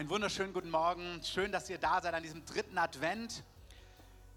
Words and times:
Einen 0.00 0.08
wunderschönen 0.08 0.54
guten 0.54 0.70
Morgen. 0.70 1.22
Schön, 1.22 1.52
dass 1.52 1.68
ihr 1.68 1.76
da 1.76 2.00
seid 2.00 2.14
an 2.14 2.22
diesem 2.22 2.42
dritten 2.46 2.78
Advent. 2.78 3.44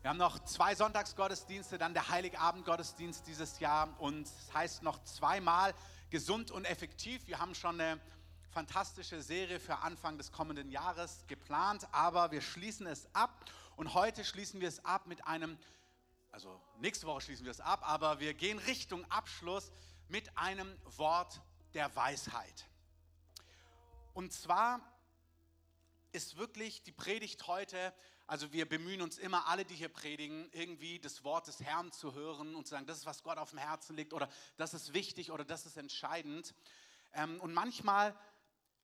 Wir 0.01 0.09
haben 0.09 0.17
noch 0.17 0.43
zwei 0.43 0.75
Sonntagsgottesdienste, 0.75 1.77
dann 1.77 1.93
der 1.93 2.09
Heiligabend-Gottesdienst 2.09 3.25
dieses 3.27 3.61
Jahr 3.61 3.95
und 4.01 4.27
es 4.27 4.53
heißt 4.53 4.83
noch 4.83 5.01
zweimal 5.05 5.73
gesund 6.09 6.51
und 6.51 6.65
effektiv. 6.65 7.25
Wir 7.27 7.39
haben 7.39 7.55
schon 7.55 7.79
eine 7.79 7.97
fantastische 8.51 9.21
Serie 9.21 9.57
für 9.57 9.77
Anfang 9.77 10.17
des 10.17 10.33
kommenden 10.33 10.69
Jahres 10.69 11.23
geplant, 11.27 11.87
aber 11.93 12.31
wir 12.31 12.41
schließen 12.41 12.85
es 12.85 13.07
ab 13.15 13.49
und 13.77 13.93
heute 13.93 14.25
schließen 14.25 14.59
wir 14.59 14.67
es 14.67 14.83
ab 14.83 15.07
mit 15.07 15.25
einem, 15.25 15.57
also 16.33 16.59
nächste 16.81 17.07
Woche 17.07 17.21
schließen 17.21 17.45
wir 17.45 17.51
es 17.51 17.61
ab, 17.61 17.89
aber 17.89 18.19
wir 18.19 18.33
gehen 18.33 18.59
Richtung 18.59 19.09
Abschluss 19.09 19.71
mit 20.09 20.37
einem 20.37 20.67
Wort 20.97 21.41
der 21.73 21.95
Weisheit. 21.95 22.67
Und 24.13 24.33
zwar 24.33 24.81
ist 26.13 26.37
wirklich 26.37 26.83
die 26.83 26.91
Predigt 26.91 27.47
heute, 27.47 27.93
also 28.27 28.53
wir 28.53 28.69
bemühen 28.69 29.01
uns 29.01 29.17
immer, 29.17 29.47
alle, 29.47 29.65
die 29.65 29.75
hier 29.75 29.89
predigen, 29.89 30.47
irgendwie 30.51 30.99
das 30.99 31.23
Wort 31.23 31.47
des 31.47 31.59
Herrn 31.59 31.91
zu 31.91 32.13
hören 32.13 32.55
und 32.55 32.67
zu 32.67 32.71
sagen, 32.71 32.85
das 32.85 32.99
ist, 32.99 33.05
was 33.05 33.23
Gott 33.23 33.37
auf 33.37 33.49
dem 33.49 33.59
Herzen 33.59 33.95
liegt 33.95 34.13
oder 34.13 34.29
das 34.55 34.73
ist 34.73 34.93
wichtig 34.93 35.31
oder 35.31 35.43
das 35.43 35.65
ist 35.65 35.75
entscheidend. 35.75 36.53
Ähm, 37.13 37.41
und 37.41 37.53
manchmal 37.53 38.15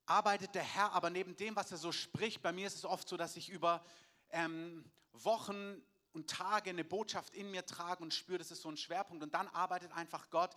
arbeitet 0.08 0.56
der 0.56 0.64
Herr 0.64 0.92
aber 0.94 1.10
neben 1.10 1.36
dem, 1.36 1.56
was 1.56 1.72
er 1.72 1.78
so 1.78 1.92
spricht, 1.92 2.42
bei 2.42 2.52
mir 2.52 2.68
ist 2.68 2.76
es 2.76 2.86
oft 2.86 3.08
so, 3.08 3.16
dass 3.16 3.38
ich 3.38 3.50
über 3.50 3.86
ähm, 4.32 4.84
Wochen 5.14 5.82
und 6.12 6.30
Tage 6.30 6.72
eine 6.72 6.84
Botschaft 6.84 7.36
in 7.36 7.52
mir 7.52 7.66
trage 7.66 8.02
und 8.02 8.14
spüre, 8.14 8.40
das 8.40 8.52
ist 8.52 8.64
so 8.64 8.70
ein 8.70 8.78
Schwerpunkt. 8.78 9.24
Und 9.24 9.34
dann 9.36 9.48
arbeitet 9.50 9.92
einfach 9.92 10.32
Gott 10.32 10.56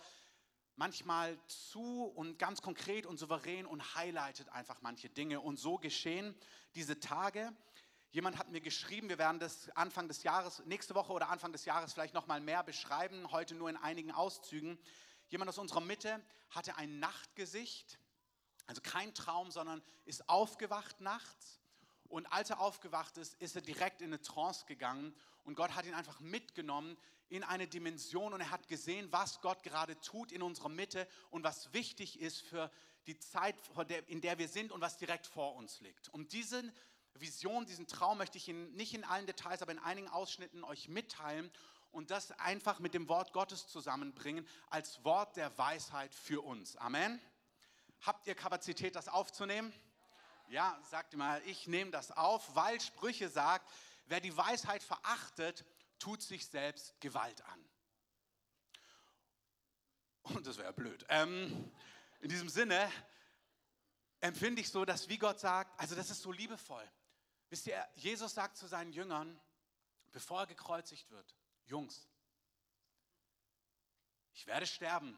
manchmal 0.77 1.39
zu 1.47 2.05
und 2.05 2.39
ganz 2.39 2.63
konkret 2.63 3.07
und 3.07 3.19
souverän 3.19 3.67
und 3.67 3.95
highlightet 3.95 4.49
einfach 4.51 4.81
manche 4.83 5.09
Dinge. 5.09 5.41
Und 5.41 5.59
so 5.59 5.79
geschehen 5.79 6.35
diese 6.75 7.01
Tage. 7.01 7.53
Jemand 8.11 8.39
hat 8.39 8.51
mir 8.51 8.61
geschrieben, 8.61 9.09
wir 9.09 9.19
werden 9.19 9.39
das 9.39 9.71
Anfang 9.71 10.09
des 10.09 10.23
Jahres, 10.23 10.63
nächste 10.67 10.95
Woche 10.95 11.13
oder 11.13 11.31
Anfang 11.31 11.53
des 11.53 11.65
Jahres 11.65 11.93
vielleicht 11.93 12.15
noch 12.15 12.27
mal 12.27 12.41
mehr 12.41 12.63
beschreiben, 12.63 13.31
heute 13.33 13.55
nur 13.55 13.71
in 13.71 13.77
einigen 13.77 14.13
Auszügen. 14.13 14.79
Jemand 15.29 15.49
aus 15.49 15.59
unserer 15.59 15.81
Mitte 15.81 16.23
hatte 16.51 16.77
ein 16.77 16.99
Nachtgesicht, 16.99 17.99
also 18.67 18.83
kein 18.83 19.15
Traum, 19.15 19.51
sondern 19.51 19.83
ist 20.05 20.29
aufgewacht 20.29 21.01
nachts. 21.01 21.59
Und 22.09 22.31
als 22.31 22.51
er 22.51 22.61
aufgewacht 22.61 23.17
ist, 23.17 23.35
ist 23.41 23.57
er 23.57 23.63
direkt 23.63 24.03
in 24.03 24.09
eine 24.09 24.21
Trance 24.21 24.67
gegangen 24.67 25.15
und 25.45 25.55
Gott 25.55 25.75
hat 25.75 25.87
ihn 25.87 25.95
einfach 25.95 26.21
mitgenommen 26.21 26.99
in 27.33 27.45
eine 27.45 27.67
Dimension 27.67 28.35
und 28.35 28.41
er 28.43 28.51
hat 28.51 28.69
gesehen, 28.69 29.11
was 29.11 29.41
Gott 29.41 29.63
gerade 29.63 29.99
tut 30.01 30.33
in 30.33 30.43
unserer 30.43 30.69
Mitte 30.69 31.09
und 31.31 31.43
was 31.45 31.73
wichtig 31.73 32.21
ist 32.21 32.43
für 32.43 32.71
die 33.07 33.19
Zeit, 33.19 33.57
in 34.07 34.21
der 34.21 34.39
wir 34.39 34.49
sind 34.49 34.71
und 34.71 34.83
was 34.83 34.99
direkt 34.99 35.27
vor 35.27 35.55
uns 35.55 35.81
liegt. 35.81 36.11
Und 36.11 36.35
diese 36.35 36.63
Vision, 37.15 37.65
diesen 37.65 37.87
Traum 37.87 38.19
möchte 38.19 38.37
ich 38.37 38.49
Ihnen 38.49 38.75
nicht 38.75 38.93
in 38.93 39.05
allen 39.05 39.25
Details, 39.25 39.63
aber 39.63 39.73
in 39.73 39.79
einigen 39.79 40.09
Ausschnitten 40.09 40.63
euch 40.63 40.89
mitteilen 40.89 41.51
und 41.91 42.11
das 42.11 42.33
einfach 42.33 42.81
mit 42.81 42.93
dem 42.93 43.09
Wort 43.09 43.33
Gottes 43.33 43.67
zusammenbringen 43.67 44.47
als 44.69 45.03
Wort 45.03 45.37
der 45.37 45.57
Weisheit 45.57 46.15
für 46.15 46.45
uns. 46.45 46.77
Amen. 46.77 47.19
Habt 48.03 48.27
ihr 48.27 48.35
Kapazität, 48.35 48.95
das 48.95 49.09
aufzunehmen? 49.09 49.73
Ja, 50.49 50.79
sagt 50.91 51.17
mal, 51.17 51.41
ich 51.47 51.67
nehme 51.67 51.91
das 51.91 52.11
auf, 52.11 52.55
weil 52.55 52.79
Sprüche 52.79 53.31
sagt, 53.31 53.71
wer 54.07 54.21
die 54.21 54.37
Weisheit 54.37 54.83
verachtet, 54.83 55.65
tut 56.03 56.21
sich 56.21 56.47
selbst 56.47 57.01
Gewalt 57.01 57.41
an. 57.45 57.69
Und 60.23 60.47
das 60.49 60.59
wäre 60.59 60.73
blöd. 60.73 61.07
Ähm, 61.09 61.73
in 62.21 62.29
diesem 62.29 62.49
Sinne 62.49 62.91
empfinde 64.21 64.61
ich 64.61 64.69
so, 64.69 64.85
dass 64.85 65.09
wie 65.09 65.19
Gott 65.19 65.39
sagt, 65.39 65.79
also 65.79 65.95
das 65.95 66.11
ist 66.11 66.23
so 66.23 66.33
liebevoll. 66.33 66.89
Wisst 67.51 67.69
ihr, 67.69 67.89
Jesus 67.95 68.35
sagt 68.35 68.57
zu 68.57 68.67
seinen 68.67 68.93
Jüngern, 68.93 69.41
bevor 70.11 70.41
er 70.41 70.47
gekreuzigt 70.49 71.09
wird, 71.11 71.37
Jungs, 71.67 72.09
ich 74.33 74.47
werde 74.47 74.67
sterben, 74.67 75.17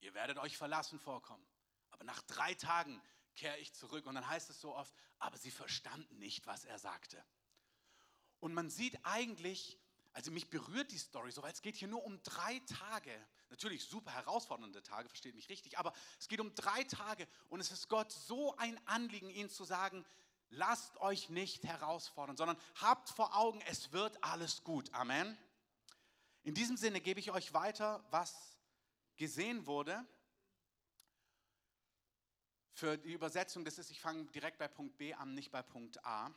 ihr 0.00 0.14
werdet 0.14 0.38
euch 0.38 0.56
verlassen 0.56 0.98
vorkommen, 0.98 1.46
aber 1.90 2.04
nach 2.04 2.22
drei 2.22 2.54
Tagen 2.54 3.02
kehre 3.34 3.58
ich 3.58 3.74
zurück. 3.74 4.06
Und 4.06 4.14
dann 4.14 4.26
heißt 4.26 4.48
es 4.48 4.62
so 4.62 4.74
oft, 4.74 4.94
aber 5.18 5.36
sie 5.36 5.50
verstanden 5.50 6.18
nicht, 6.18 6.46
was 6.46 6.64
er 6.64 6.78
sagte. 6.78 7.22
Und 8.40 8.54
man 8.54 8.70
sieht 8.70 8.98
eigentlich, 9.04 9.78
also 10.14 10.30
mich 10.30 10.48
berührt 10.48 10.92
die 10.92 10.98
Story 10.98 11.32
so, 11.32 11.42
weil 11.42 11.52
es 11.52 11.60
geht 11.60 11.74
hier 11.74 11.88
nur 11.88 12.04
um 12.04 12.22
drei 12.22 12.60
Tage. 12.60 13.10
Natürlich 13.50 13.84
super 13.84 14.12
herausfordernde 14.12 14.82
Tage, 14.82 15.08
versteht 15.08 15.34
mich 15.34 15.48
richtig, 15.48 15.76
aber 15.78 15.92
es 16.18 16.28
geht 16.28 16.40
um 16.40 16.54
drei 16.54 16.84
Tage 16.84 17.26
und 17.48 17.60
es 17.60 17.72
ist 17.72 17.88
Gott 17.88 18.12
so 18.12 18.56
ein 18.56 18.80
Anliegen, 18.86 19.28
ihnen 19.28 19.50
zu 19.50 19.64
sagen, 19.64 20.06
lasst 20.50 20.96
euch 20.98 21.30
nicht 21.30 21.64
herausfordern, 21.64 22.36
sondern 22.36 22.56
habt 22.76 23.10
vor 23.10 23.36
Augen, 23.36 23.60
es 23.62 23.92
wird 23.92 24.22
alles 24.22 24.62
gut. 24.62 24.92
Amen. 24.94 25.36
In 26.44 26.54
diesem 26.54 26.76
Sinne 26.76 27.00
gebe 27.00 27.18
ich 27.18 27.32
euch 27.32 27.52
weiter, 27.52 28.04
was 28.10 28.56
gesehen 29.16 29.66
wurde. 29.66 30.06
Für 32.72 32.98
die 32.98 33.12
Übersetzung, 33.12 33.64
das 33.64 33.78
ist, 33.78 33.90
ich 33.90 34.00
fange 34.00 34.26
direkt 34.26 34.58
bei 34.58 34.68
Punkt 34.68 34.96
B 34.96 35.12
an, 35.14 35.34
nicht 35.34 35.50
bei 35.50 35.62
Punkt 35.62 36.04
A. 36.04 36.32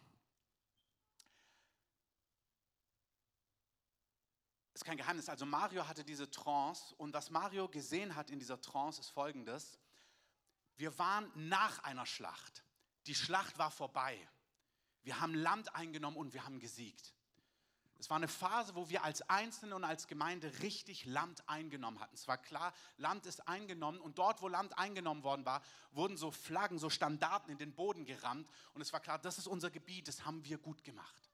kein 4.87 4.97
Geheimnis. 4.97 5.27
Also 5.27 5.45
Mario 5.45 5.85
hatte 5.85 6.05
diese 6.05 6.31
Trance 6.31 6.95
und 6.95 7.13
was 7.13 7.29
Mario 7.29 7.67
gesehen 7.67 8.15
hat 8.15 8.29
in 8.29 8.39
dieser 8.39 8.61
Trance 8.61 9.01
ist 9.01 9.09
folgendes. 9.09 9.77
Wir 10.77 10.97
waren 10.97 11.29
nach 11.35 11.83
einer 11.83 12.05
Schlacht. 12.05 12.63
Die 13.05 13.15
Schlacht 13.15 13.57
war 13.57 13.69
vorbei. 13.69 14.17
Wir 15.03 15.19
haben 15.19 15.33
Land 15.33 15.75
eingenommen 15.75 16.15
und 16.15 16.33
wir 16.33 16.45
haben 16.45 16.59
gesiegt. 16.59 17.13
Es 17.99 18.09
war 18.09 18.15
eine 18.15 18.29
Phase, 18.29 18.75
wo 18.75 18.87
wir 18.87 19.03
als 19.03 19.23
Einzelne 19.23 19.75
und 19.75 19.83
als 19.83 20.07
Gemeinde 20.07 20.59
richtig 20.59 21.05
Land 21.05 21.43
eingenommen 21.49 21.99
hatten. 21.99 22.13
Es 22.13 22.27
war 22.27 22.37
klar, 22.37 22.73
Land 22.95 23.25
ist 23.25 23.45
eingenommen 23.47 23.99
und 23.99 24.17
dort, 24.17 24.41
wo 24.41 24.47
Land 24.47 24.77
eingenommen 24.77 25.23
worden 25.23 25.45
war, 25.45 25.63
wurden 25.91 26.15
so 26.15 26.31
Flaggen, 26.31 26.79
so 26.79 26.89
Standarten 26.89 27.51
in 27.51 27.57
den 27.57 27.73
Boden 27.73 28.05
gerammt 28.05 28.49
und 28.73 28.81
es 28.81 28.93
war 28.93 28.99
klar, 28.99 29.19
das 29.19 29.37
ist 29.37 29.47
unser 29.47 29.71
Gebiet, 29.71 30.07
das 30.07 30.25
haben 30.25 30.45
wir 30.45 30.59
gut 30.59 30.83
gemacht. 30.83 31.26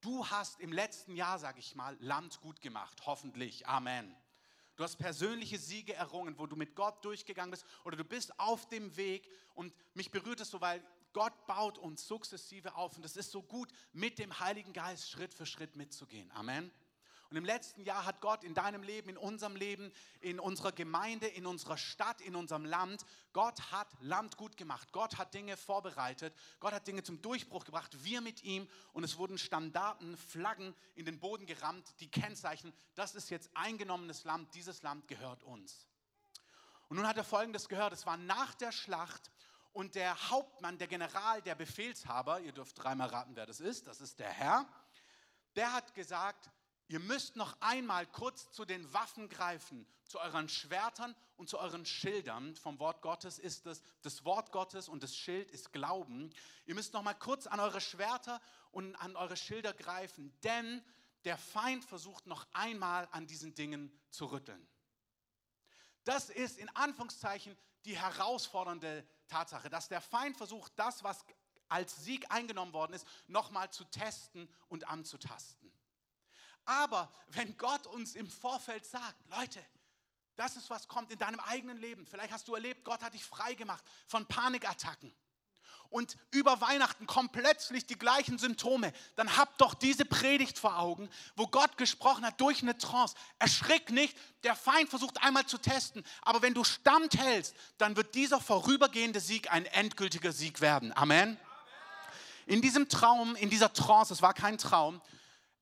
Du 0.00 0.26
hast 0.28 0.60
im 0.60 0.72
letzten 0.72 1.16
Jahr, 1.16 1.38
sage 1.38 1.58
ich 1.58 1.74
mal, 1.74 1.96
Land 2.00 2.40
gut 2.40 2.60
gemacht, 2.60 3.00
hoffentlich. 3.06 3.66
Amen. 3.66 4.14
Du 4.76 4.84
hast 4.84 4.96
persönliche 4.96 5.58
Siege 5.58 5.92
errungen, 5.94 6.38
wo 6.38 6.46
du 6.46 6.54
mit 6.54 6.76
Gott 6.76 7.04
durchgegangen 7.04 7.50
bist 7.50 7.66
oder 7.84 7.96
du 7.96 8.04
bist 8.04 8.38
auf 8.38 8.68
dem 8.68 8.96
Weg 8.96 9.28
und 9.54 9.74
mich 9.94 10.12
berührt 10.12 10.40
es 10.40 10.50
so, 10.50 10.60
weil 10.60 10.84
Gott 11.12 11.46
baut 11.46 11.78
uns 11.78 12.06
sukzessive 12.06 12.76
auf 12.76 12.96
und 12.96 13.04
es 13.04 13.16
ist 13.16 13.32
so 13.32 13.42
gut, 13.42 13.72
mit 13.92 14.20
dem 14.20 14.38
Heiligen 14.38 14.72
Geist 14.72 15.10
Schritt 15.10 15.34
für 15.34 15.46
Schritt 15.46 15.74
mitzugehen. 15.74 16.30
Amen. 16.30 16.70
Und 17.30 17.36
im 17.36 17.44
letzten 17.44 17.82
Jahr 17.82 18.06
hat 18.06 18.22
Gott 18.22 18.42
in 18.42 18.54
deinem 18.54 18.82
Leben, 18.82 19.10
in 19.10 19.18
unserem 19.18 19.54
Leben, 19.54 19.92
in 20.20 20.40
unserer 20.40 20.72
Gemeinde, 20.72 21.26
in 21.26 21.44
unserer 21.44 21.76
Stadt, 21.76 22.22
in 22.22 22.34
unserem 22.34 22.64
Land, 22.64 23.04
Gott 23.34 23.70
hat 23.70 23.88
Land 24.00 24.38
gut 24.38 24.56
gemacht. 24.56 24.92
Gott 24.92 25.18
hat 25.18 25.34
Dinge 25.34 25.58
vorbereitet. 25.58 26.34
Gott 26.58 26.72
hat 26.72 26.86
Dinge 26.86 27.02
zum 27.02 27.20
Durchbruch 27.20 27.66
gebracht. 27.66 28.02
Wir 28.02 28.22
mit 28.22 28.42
ihm. 28.44 28.66
Und 28.94 29.04
es 29.04 29.18
wurden 29.18 29.36
Standarten, 29.36 30.16
Flaggen 30.16 30.74
in 30.94 31.04
den 31.04 31.20
Boden 31.20 31.44
gerammt, 31.44 31.86
die 32.00 32.10
kennzeichnen, 32.10 32.72
das 32.94 33.14
ist 33.14 33.28
jetzt 33.28 33.50
eingenommenes 33.54 34.24
Land. 34.24 34.54
Dieses 34.54 34.82
Land 34.82 35.06
gehört 35.06 35.42
uns. 35.42 35.86
Und 36.88 36.96
nun 36.96 37.06
hat 37.06 37.18
er 37.18 37.24
Folgendes 37.24 37.68
gehört. 37.68 37.92
Es 37.92 38.06
war 38.06 38.16
nach 38.16 38.54
der 38.54 38.72
Schlacht 38.72 39.30
und 39.72 39.94
der 39.94 40.30
Hauptmann, 40.30 40.78
der 40.78 40.88
General, 40.88 41.42
der 41.42 41.54
Befehlshaber, 41.54 42.40
ihr 42.40 42.52
dürft 42.52 42.82
dreimal 42.82 43.08
raten, 43.08 43.36
wer 43.36 43.46
das 43.46 43.60
ist, 43.60 43.86
das 43.86 44.00
ist 44.00 44.18
der 44.18 44.30
Herr, 44.30 44.66
der 45.54 45.72
hat 45.72 45.94
gesagt, 45.94 46.50
Ihr 46.88 47.00
müsst 47.00 47.36
noch 47.36 47.54
einmal 47.60 48.06
kurz 48.06 48.50
zu 48.50 48.64
den 48.64 48.90
Waffen 48.94 49.28
greifen, 49.28 49.86
zu 50.04 50.18
euren 50.20 50.48
Schwertern 50.48 51.14
und 51.36 51.48
zu 51.48 51.58
euren 51.58 51.84
Schildern. 51.84 52.56
Vom 52.56 52.78
Wort 52.78 53.02
Gottes 53.02 53.38
ist 53.38 53.66
es, 53.66 53.82
das 54.00 54.24
Wort 54.24 54.52
Gottes 54.52 54.88
und 54.88 55.02
das 55.02 55.14
Schild 55.14 55.50
ist 55.50 55.70
Glauben. 55.70 56.32
Ihr 56.64 56.74
müsst 56.74 56.94
noch 56.94 57.02
mal 57.02 57.14
kurz 57.14 57.46
an 57.46 57.60
eure 57.60 57.82
Schwerter 57.82 58.40
und 58.72 58.96
an 58.96 59.16
eure 59.16 59.36
Schilder 59.36 59.74
greifen, 59.74 60.32
denn 60.42 60.82
der 61.24 61.36
Feind 61.36 61.84
versucht 61.84 62.26
noch 62.26 62.46
einmal 62.54 63.06
an 63.12 63.26
diesen 63.26 63.54
Dingen 63.54 63.92
zu 64.08 64.24
rütteln. 64.24 64.66
Das 66.04 66.30
ist 66.30 66.56
in 66.56 66.74
Anführungszeichen 66.74 67.54
die 67.84 67.98
herausfordernde 67.98 69.06
Tatsache, 69.26 69.68
dass 69.68 69.88
der 69.88 70.00
Feind 70.00 70.38
versucht, 70.38 70.72
das, 70.76 71.04
was 71.04 71.22
als 71.68 72.02
Sieg 72.02 72.30
eingenommen 72.30 72.72
worden 72.72 72.94
ist, 72.94 73.06
nochmal 73.26 73.70
zu 73.70 73.84
testen 73.84 74.48
und 74.68 74.88
anzutasten. 74.88 75.67
Aber 76.68 77.10
wenn 77.28 77.56
Gott 77.56 77.86
uns 77.86 78.14
im 78.14 78.28
Vorfeld 78.28 78.84
sagt, 78.84 79.16
Leute, 79.30 79.64
das 80.36 80.54
ist, 80.56 80.68
was 80.68 80.86
kommt 80.86 81.10
in 81.10 81.18
deinem 81.18 81.40
eigenen 81.40 81.78
Leben. 81.78 82.06
Vielleicht 82.06 82.30
hast 82.30 82.46
du 82.46 82.54
erlebt, 82.54 82.84
Gott 82.84 83.02
hat 83.02 83.14
dich 83.14 83.24
frei 83.24 83.54
gemacht 83.54 83.82
von 84.06 84.26
Panikattacken. 84.26 85.10
Und 85.88 86.18
über 86.30 86.60
Weihnachten 86.60 87.06
kommen 87.06 87.30
plötzlich 87.30 87.86
die 87.86 87.98
gleichen 87.98 88.38
Symptome. 88.38 88.92
Dann 89.16 89.38
habt 89.38 89.58
doch 89.62 89.72
diese 89.72 90.04
Predigt 90.04 90.58
vor 90.58 90.78
Augen, 90.78 91.08
wo 91.36 91.46
Gott 91.46 91.78
gesprochen 91.78 92.26
hat 92.26 92.38
durch 92.38 92.60
eine 92.60 92.76
Trance. 92.76 93.16
Erschrick 93.38 93.90
nicht, 93.90 94.14
der 94.42 94.54
Feind 94.54 94.90
versucht 94.90 95.22
einmal 95.22 95.46
zu 95.46 95.56
testen. 95.56 96.04
Aber 96.20 96.42
wenn 96.42 96.52
du 96.52 96.64
standhältst, 96.64 97.54
dann 97.78 97.96
wird 97.96 98.14
dieser 98.14 98.42
vorübergehende 98.42 99.20
Sieg 99.20 99.50
ein 99.50 99.64
endgültiger 99.64 100.32
Sieg 100.32 100.60
werden. 100.60 100.94
Amen. 100.94 101.40
in 102.44 102.60
diesem 102.60 102.90
Traum, 102.90 103.36
in 103.36 103.48
dieser 103.48 103.72
Trance, 103.72 104.12
es 104.12 104.20
war 104.20 104.34
kein 104.34 104.58
Traum, 104.58 105.00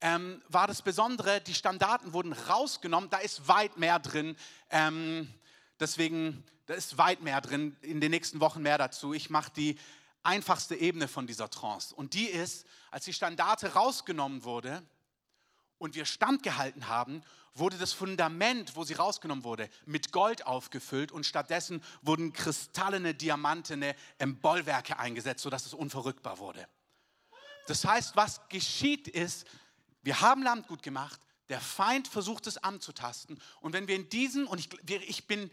ähm, 0.00 0.42
war 0.48 0.66
das 0.66 0.82
Besondere, 0.82 1.40
die 1.40 1.54
Standarten 1.54 2.12
wurden 2.12 2.32
rausgenommen, 2.32 3.10
da 3.10 3.18
ist 3.18 3.48
weit 3.48 3.78
mehr 3.78 3.98
drin. 3.98 4.36
Ähm, 4.70 5.32
deswegen, 5.80 6.44
da 6.66 6.74
ist 6.74 6.98
weit 6.98 7.22
mehr 7.22 7.40
drin, 7.40 7.76
in 7.80 8.00
den 8.00 8.10
nächsten 8.10 8.40
Wochen 8.40 8.62
mehr 8.62 8.78
dazu. 8.78 9.14
Ich 9.14 9.30
mache 9.30 9.50
die 9.56 9.78
einfachste 10.22 10.74
Ebene 10.74 11.08
von 11.08 11.26
dieser 11.26 11.48
Trance. 11.48 11.94
Und 11.94 12.14
die 12.14 12.26
ist, 12.26 12.66
als 12.90 13.04
die 13.04 13.12
Standarte 13.12 13.74
rausgenommen 13.74 14.44
wurde 14.44 14.82
und 15.78 15.94
wir 15.94 16.04
standgehalten 16.04 16.88
haben, 16.88 17.22
wurde 17.54 17.78
das 17.78 17.92
Fundament, 17.92 18.76
wo 18.76 18.84
sie 18.84 18.94
rausgenommen 18.94 19.44
wurde, 19.44 19.70
mit 19.86 20.12
Gold 20.12 20.46
aufgefüllt 20.46 21.10
und 21.10 21.24
stattdessen 21.24 21.82
wurden 22.02 22.32
kristallene, 22.32 23.14
diamantene 23.14 23.94
Bollwerke 24.42 24.98
eingesetzt, 24.98 25.42
sodass 25.42 25.64
es 25.64 25.72
unverrückbar 25.72 26.38
wurde. 26.38 26.68
Das 27.66 27.84
heißt, 27.84 28.14
was 28.14 28.46
geschieht 28.48 29.08
ist, 29.08 29.46
wir 30.06 30.20
haben 30.20 30.44
Land 30.44 30.68
gut 30.68 30.84
gemacht, 30.84 31.20
der 31.48 31.60
Feind 31.60 32.06
versucht 32.06 32.46
es 32.46 32.58
anzutasten 32.58 33.42
und 33.60 33.72
wenn 33.72 33.88
wir 33.88 33.96
in 33.96 34.08
diesen, 34.08 34.46
und 34.46 34.60
ich, 34.60 34.68
ich 34.88 35.26
bin, 35.26 35.50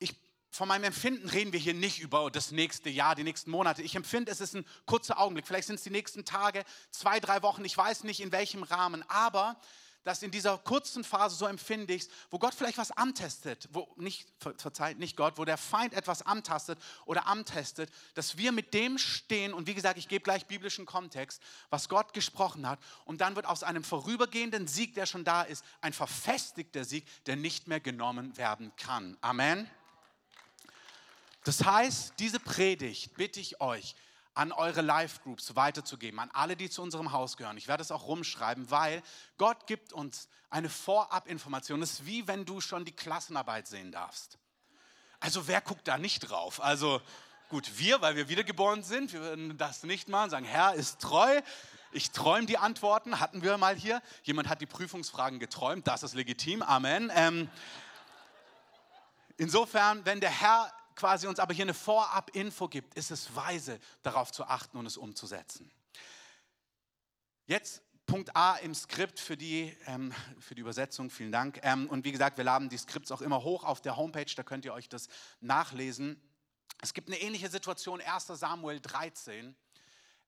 ich, 0.00 0.16
von 0.50 0.66
meinem 0.66 0.82
Empfinden 0.82 1.28
reden 1.28 1.52
wir 1.52 1.60
hier 1.60 1.74
nicht 1.74 2.00
über 2.00 2.28
das 2.28 2.50
nächste 2.50 2.90
Jahr, 2.90 3.14
die 3.14 3.22
nächsten 3.22 3.52
Monate. 3.52 3.82
Ich 3.82 3.94
empfinde, 3.94 4.32
es 4.32 4.40
ist 4.40 4.56
ein 4.56 4.66
kurzer 4.84 5.20
Augenblick. 5.20 5.46
Vielleicht 5.46 5.68
sind 5.68 5.76
es 5.76 5.84
die 5.84 5.90
nächsten 5.90 6.24
Tage, 6.24 6.64
zwei, 6.90 7.20
drei 7.20 7.40
Wochen. 7.42 7.64
Ich 7.64 7.76
weiß 7.76 8.02
nicht 8.02 8.18
in 8.18 8.32
welchem 8.32 8.64
Rahmen. 8.64 9.08
Aber 9.08 9.60
dass 10.08 10.22
in 10.22 10.30
dieser 10.30 10.56
kurzen 10.56 11.04
Phase, 11.04 11.36
so 11.36 11.44
empfinde 11.44 11.92
ich 11.92 12.04
es, 12.04 12.08
wo 12.30 12.38
Gott 12.38 12.54
vielleicht 12.54 12.78
was 12.78 12.92
antestet, 12.92 13.68
wo 13.72 13.86
nicht, 13.96 14.26
verzeiht, 14.56 14.98
nicht 14.98 15.18
Gott, 15.18 15.36
wo 15.36 15.44
der 15.44 15.58
Feind 15.58 15.92
etwas 15.92 16.22
antastet 16.22 16.78
oder 17.04 17.26
antestet, 17.26 17.90
dass 18.14 18.38
wir 18.38 18.50
mit 18.52 18.72
dem 18.72 18.96
stehen 18.96 19.52
und 19.52 19.66
wie 19.66 19.74
gesagt, 19.74 19.98
ich 19.98 20.08
gebe 20.08 20.24
gleich 20.24 20.46
biblischen 20.46 20.86
Kontext, 20.86 21.42
was 21.68 21.90
Gott 21.90 22.14
gesprochen 22.14 22.66
hat 22.66 22.78
und 23.04 23.20
dann 23.20 23.36
wird 23.36 23.44
aus 23.44 23.62
einem 23.62 23.84
vorübergehenden 23.84 24.66
Sieg, 24.66 24.94
der 24.94 25.04
schon 25.04 25.24
da 25.24 25.42
ist, 25.42 25.62
ein 25.82 25.92
verfestigter 25.92 26.86
Sieg, 26.86 27.04
der 27.26 27.36
nicht 27.36 27.68
mehr 27.68 27.80
genommen 27.80 28.34
werden 28.38 28.72
kann. 28.78 29.18
Amen. 29.20 29.68
Das 31.44 31.62
heißt, 31.62 32.14
diese 32.18 32.40
Predigt 32.40 33.14
bitte 33.18 33.40
ich 33.40 33.60
euch, 33.60 33.94
an 34.38 34.52
eure 34.52 34.82
Live-Groups 34.82 35.56
weiterzugeben, 35.56 36.20
an 36.20 36.30
alle, 36.32 36.54
die 36.54 36.70
zu 36.70 36.80
unserem 36.80 37.10
Haus 37.10 37.36
gehören. 37.36 37.56
Ich 37.56 37.66
werde 37.66 37.82
es 37.82 37.90
auch 37.90 38.06
rumschreiben, 38.06 38.70
weil 38.70 39.02
Gott 39.36 39.66
gibt 39.66 39.92
uns 39.92 40.28
eine 40.48 40.68
Vorabinformation. 40.68 41.82
Es 41.82 41.94
ist 41.94 42.06
wie 42.06 42.28
wenn 42.28 42.44
du 42.44 42.60
schon 42.60 42.84
die 42.84 42.92
Klassenarbeit 42.92 43.66
sehen 43.66 43.90
darfst. 43.90 44.38
Also 45.18 45.48
wer 45.48 45.60
guckt 45.60 45.88
da 45.88 45.98
nicht 45.98 46.20
drauf? 46.20 46.62
Also 46.62 47.02
gut, 47.48 47.80
wir, 47.80 48.00
weil 48.00 48.14
wir 48.14 48.28
wiedergeboren 48.28 48.84
sind, 48.84 49.12
wir 49.12 49.22
würden 49.22 49.58
das 49.58 49.82
nicht 49.82 50.08
machen, 50.08 50.30
sagen, 50.30 50.46
Herr 50.46 50.74
ist 50.74 51.00
treu. 51.00 51.40
Ich 51.90 52.12
träume 52.12 52.46
die 52.46 52.58
Antworten, 52.58 53.18
hatten 53.18 53.42
wir 53.42 53.58
mal 53.58 53.74
hier. 53.74 54.00
Jemand 54.22 54.48
hat 54.48 54.60
die 54.60 54.66
Prüfungsfragen 54.66 55.40
geträumt, 55.40 55.88
das 55.88 56.04
ist 56.04 56.14
legitim, 56.14 56.62
Amen. 56.62 57.10
Ähm, 57.12 57.50
insofern, 59.36 60.04
wenn 60.04 60.20
der 60.20 60.30
Herr 60.30 60.72
quasi 60.98 61.28
uns 61.28 61.38
aber 61.38 61.54
hier 61.54 61.64
eine 61.64 61.74
Vorab-Info 61.74 62.68
gibt, 62.68 62.94
ist 62.94 63.12
es 63.12 63.34
weise, 63.36 63.78
darauf 64.02 64.32
zu 64.32 64.44
achten 64.44 64.76
und 64.76 64.84
es 64.84 64.96
umzusetzen. 64.96 65.70
Jetzt 67.46 67.82
Punkt 68.04 68.34
A 68.34 68.56
im 68.56 68.74
Skript 68.74 69.20
für 69.20 69.36
die, 69.36 69.76
ähm, 69.86 70.12
für 70.40 70.54
die 70.54 70.60
Übersetzung, 70.60 71.08
vielen 71.10 71.30
Dank. 71.30 71.60
Ähm, 71.62 71.88
und 71.88 72.04
wie 72.04 72.10
gesagt, 72.10 72.36
wir 72.36 72.44
laden 72.44 72.68
die 72.68 72.78
Skripts 72.78 73.12
auch 73.12 73.20
immer 73.20 73.44
hoch 73.44 73.64
auf 73.64 73.80
der 73.80 73.96
Homepage, 73.96 74.32
da 74.34 74.42
könnt 74.42 74.64
ihr 74.64 74.72
euch 74.72 74.88
das 74.88 75.08
nachlesen. 75.40 76.20
Es 76.82 76.94
gibt 76.94 77.08
eine 77.08 77.20
ähnliche 77.20 77.48
Situation, 77.48 78.00
1 78.00 78.26
Samuel 78.26 78.80
13. 78.80 79.54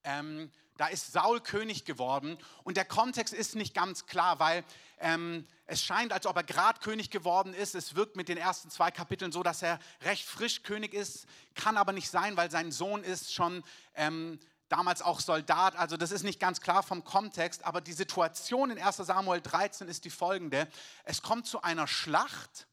Ähm, 0.04 0.50
da 0.76 0.86
ist 0.86 1.12
Saul 1.12 1.40
König 1.40 1.84
geworden 1.84 2.38
und 2.64 2.78
der 2.78 2.86
Kontext 2.86 3.34
ist 3.34 3.54
nicht 3.54 3.74
ganz 3.74 4.06
klar, 4.06 4.38
weil 4.38 4.64
ähm, 4.98 5.46
es 5.66 5.82
scheint, 5.82 6.10
als 6.12 6.24
ob 6.24 6.36
er 6.36 6.42
gerade 6.42 6.80
König 6.80 7.10
geworden 7.10 7.52
ist. 7.52 7.74
Es 7.74 7.94
wirkt 7.94 8.16
mit 8.16 8.28
den 8.28 8.38
ersten 8.38 8.70
zwei 8.70 8.90
Kapiteln 8.90 9.30
so, 9.30 9.42
dass 9.42 9.60
er 9.60 9.78
recht 10.02 10.24
frisch 10.24 10.62
König 10.62 10.94
ist, 10.94 11.26
kann 11.54 11.76
aber 11.76 11.92
nicht 11.92 12.08
sein, 12.08 12.36
weil 12.38 12.50
sein 12.50 12.72
Sohn 12.72 13.04
ist 13.04 13.34
schon 13.34 13.62
ähm, 13.94 14.40
damals 14.70 15.02
auch 15.02 15.20
Soldat. 15.20 15.76
Also 15.76 15.98
das 15.98 16.12
ist 16.12 16.22
nicht 16.22 16.40
ganz 16.40 16.62
klar 16.62 16.82
vom 16.82 17.04
Kontext, 17.04 17.64
aber 17.64 17.82
die 17.82 17.92
Situation 17.92 18.70
in 18.70 18.78
1 18.80 18.96
Samuel 18.96 19.42
13 19.42 19.86
ist 19.86 20.06
die 20.06 20.10
folgende. 20.10 20.66
Es 21.04 21.20
kommt 21.20 21.46
zu 21.46 21.60
einer 21.60 21.86
Schlacht 21.86 22.66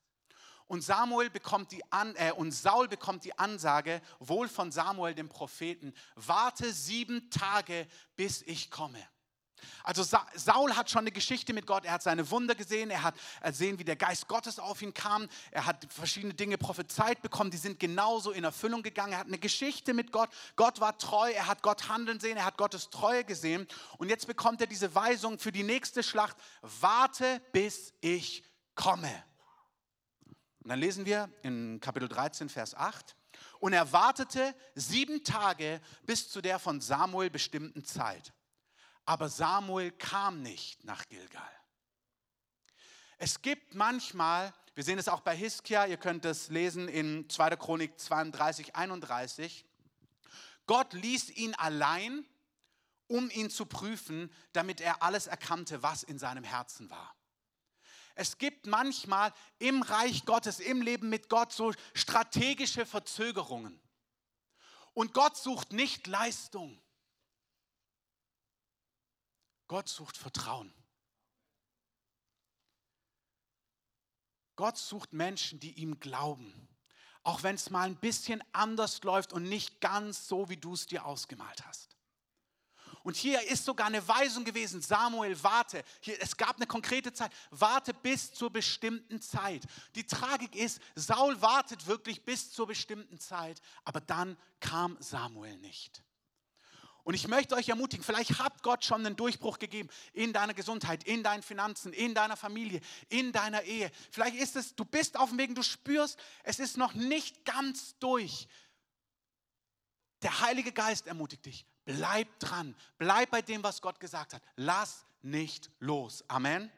und 0.67 0.81
Samuel 0.81 1.29
bekommt 1.29 1.71
die 1.71 1.83
An 1.91 2.15
äh, 2.15 2.31
und 2.31 2.51
Saul 2.51 2.87
bekommt 2.87 3.23
die 3.23 3.37
Ansage 3.37 4.01
wohl 4.19 4.49
von 4.49 4.71
Samuel 4.71 5.15
dem 5.15 5.29
Propheten: 5.29 5.93
Warte 6.15 6.71
sieben 6.73 7.29
Tage, 7.29 7.87
bis 8.15 8.41
ich 8.41 8.69
komme. 8.69 8.99
Also 9.83 10.03
Saul 10.03 10.75
hat 10.75 10.89
schon 10.89 10.99
eine 11.01 11.11
Geschichte 11.11 11.53
mit 11.53 11.65
Gott. 11.65 11.85
Er 11.85 11.93
hat 11.93 12.03
seine 12.03 12.29
Wunder 12.29 12.55
gesehen. 12.55 12.89
Er 12.89 13.03
hat 13.03 13.15
gesehen, 13.43 13.79
wie 13.79 13.83
der 13.83 13.95
Geist 13.95 14.27
Gottes 14.27 14.59
auf 14.59 14.81
ihn 14.81 14.93
kam. 14.93 15.27
Er 15.51 15.65
hat 15.65 15.87
verschiedene 15.91 16.33
Dinge 16.33 16.57
prophezeit 16.57 17.21
bekommen. 17.21 17.51
Die 17.51 17.57
sind 17.57 17.79
genauso 17.79 18.31
in 18.31 18.43
Erfüllung 18.43 18.83
gegangen. 18.83 19.13
Er 19.13 19.19
hat 19.19 19.27
eine 19.27 19.39
Geschichte 19.39 19.93
mit 19.93 20.11
Gott. 20.11 20.29
Gott 20.55 20.79
war 20.79 20.97
treu. 20.97 21.31
Er 21.31 21.47
hat 21.47 21.63
Gott 21.63 21.89
handeln 21.89 22.19
sehen. 22.19 22.37
Er 22.37 22.45
hat 22.45 22.57
Gottes 22.57 22.89
Treue 22.89 23.23
gesehen. 23.23 23.67
Und 23.97 24.09
jetzt 24.09 24.27
bekommt 24.27 24.61
er 24.61 24.67
diese 24.67 24.93
Weisung 24.93 25.39
für 25.39 25.51
die 25.51 25.63
nächste 25.63 26.03
Schlacht. 26.03 26.37
Warte, 26.61 27.41
bis 27.51 27.93
ich 28.01 28.43
komme. 28.75 29.23
Und 30.67 30.71
dann 30.71 30.79
lesen 30.81 31.05
wir 31.05 31.29
in 31.43 31.79
Kapitel 31.79 32.09
13, 32.09 32.49
Vers 32.49 32.75
8. 32.75 33.15
Und 33.61 33.71
er 33.71 33.93
wartete 33.93 34.53
sieben 34.75 35.23
Tage 35.23 35.79
bis 36.05 36.29
zu 36.29 36.41
der 36.41 36.59
von 36.59 36.81
Samuel 36.81 37.29
bestimmten 37.29 37.85
Zeit. 37.85 38.33
Aber 39.05 39.29
Samuel 39.29 39.91
kam 39.91 40.41
nicht 40.41 40.83
nach 40.83 41.07
Gilgal. 41.07 41.41
Es 43.17 43.41
gibt 43.41 43.75
manchmal, 43.75 44.53
wir 44.75 44.83
sehen 44.83 44.99
es 44.99 45.07
auch 45.07 45.21
bei 45.21 45.37
Hiskia, 45.37 45.85
ihr 45.85 45.95
könnt 45.95 46.25
es 46.25 46.49
lesen 46.49 46.89
in 46.89 47.29
2. 47.29 47.55
Chronik 47.55 47.97
32, 47.97 48.75
31, 48.75 49.65
Gott 50.65 50.91
ließ 50.91 51.29
ihn 51.29 51.55
allein, 51.55 52.25
um 53.07 53.29
ihn 53.29 53.49
zu 53.49 53.67
prüfen, 53.67 54.29
damit 54.51 54.81
er 54.81 55.01
alles 55.01 55.27
erkannte, 55.27 55.81
was 55.81 56.03
in 56.03 56.19
seinem 56.19 56.43
Herzen 56.43 56.89
war. 56.89 57.16
Es 58.17 58.39
gibt 58.39 58.65
manchmal 58.65 59.31
im 59.59 59.83
Reich 59.83 60.25
Gottes, 60.25 60.59
im 60.59 60.81
Leben 60.81 61.09
mit 61.09 61.29
Gott 61.29 61.53
so 61.53 61.71
strategische 61.93 62.85
Verzögerungen. 62.85 63.79
Und 64.93 65.13
Gott 65.13 65.37
sucht 65.37 65.71
nicht 65.71 66.07
Leistung. 66.07 66.81
Gott 69.67 69.87
sucht 69.87 70.17
Vertrauen. 70.17 70.73
Gott 74.55 74.77
sucht 74.77 75.13
Menschen, 75.13 75.59
die 75.59 75.73
ihm 75.73 75.99
glauben. 75.99 76.67
Auch 77.21 77.43
wenn 77.43 77.55
es 77.55 77.69
mal 77.69 77.87
ein 77.87 77.97
bisschen 77.97 78.43
anders 78.53 79.03
läuft 79.03 79.33
und 79.33 79.43
nicht 79.43 79.81
ganz 79.81 80.27
so, 80.27 80.49
wie 80.49 80.57
du 80.57 80.73
es 80.73 80.87
dir 80.87 81.05
ausgemalt 81.05 81.67
hast. 81.67 81.96
Und 83.07 83.15
hier 83.15 83.41
ist 83.43 83.63
sogar 83.63 83.87
eine 83.87 84.05
Weisung 84.05 84.43
gewesen, 84.43 84.81
Samuel, 84.81 85.41
warte. 85.41 85.81
Hier, 86.01 86.21
es 86.21 86.35
gab 86.35 86.57
eine 86.57 86.67
konkrete 86.67 87.13
Zeit, 87.13 87.31
warte 87.51 87.93
bis 87.93 88.33
zur 88.33 88.51
bestimmten 88.51 89.21
Zeit. 89.21 89.63
Die 89.95 90.03
Tragik 90.03 90.53
ist, 90.57 90.81
Saul 90.93 91.41
wartet 91.41 91.87
wirklich 91.87 92.25
bis 92.25 92.51
zur 92.51 92.67
bestimmten 92.67 93.17
Zeit, 93.17 93.61
aber 93.85 94.01
dann 94.01 94.35
kam 94.59 94.97
Samuel 94.99 95.55
nicht. 95.59 96.03
Und 97.05 97.13
ich 97.13 97.29
möchte 97.29 97.55
euch 97.55 97.69
ermutigen, 97.69 98.03
vielleicht 98.03 98.39
hat 98.39 98.61
Gott 98.61 98.83
schon 98.83 99.05
einen 99.05 99.15
Durchbruch 99.15 99.57
gegeben 99.57 99.87
in 100.11 100.33
deiner 100.33 100.53
Gesundheit, 100.53 101.05
in 101.05 101.23
deinen 101.23 101.43
Finanzen, 101.43 101.93
in 101.93 102.13
deiner 102.13 102.35
Familie, 102.35 102.81
in 103.07 103.31
deiner 103.31 103.63
Ehe. 103.63 103.89
Vielleicht 104.11 104.35
ist 104.35 104.57
es, 104.57 104.75
du 104.75 104.83
bist 104.83 105.15
auf 105.15 105.29
dem 105.29 105.37
Weg, 105.37 105.55
du 105.55 105.63
spürst, 105.63 106.19
es 106.43 106.59
ist 106.59 106.75
noch 106.75 106.93
nicht 106.93 107.45
ganz 107.45 107.97
durch. 107.99 108.49
Der 110.23 110.41
Heilige 110.41 110.73
Geist 110.73 111.07
ermutigt 111.07 111.45
dich, 111.45 111.65
Bleib 111.87 112.39
dran. 112.39 112.75
Bleib 112.97 113.31
bei 113.31 113.41
dem, 113.41 113.63
was 113.63 113.81
Gott 113.81 113.97
gesagt 113.99 114.33
hat. 114.33 114.41
Lass 114.57 115.05
nicht 115.21 115.71
los. 115.79 116.23
Amen. 116.27 116.69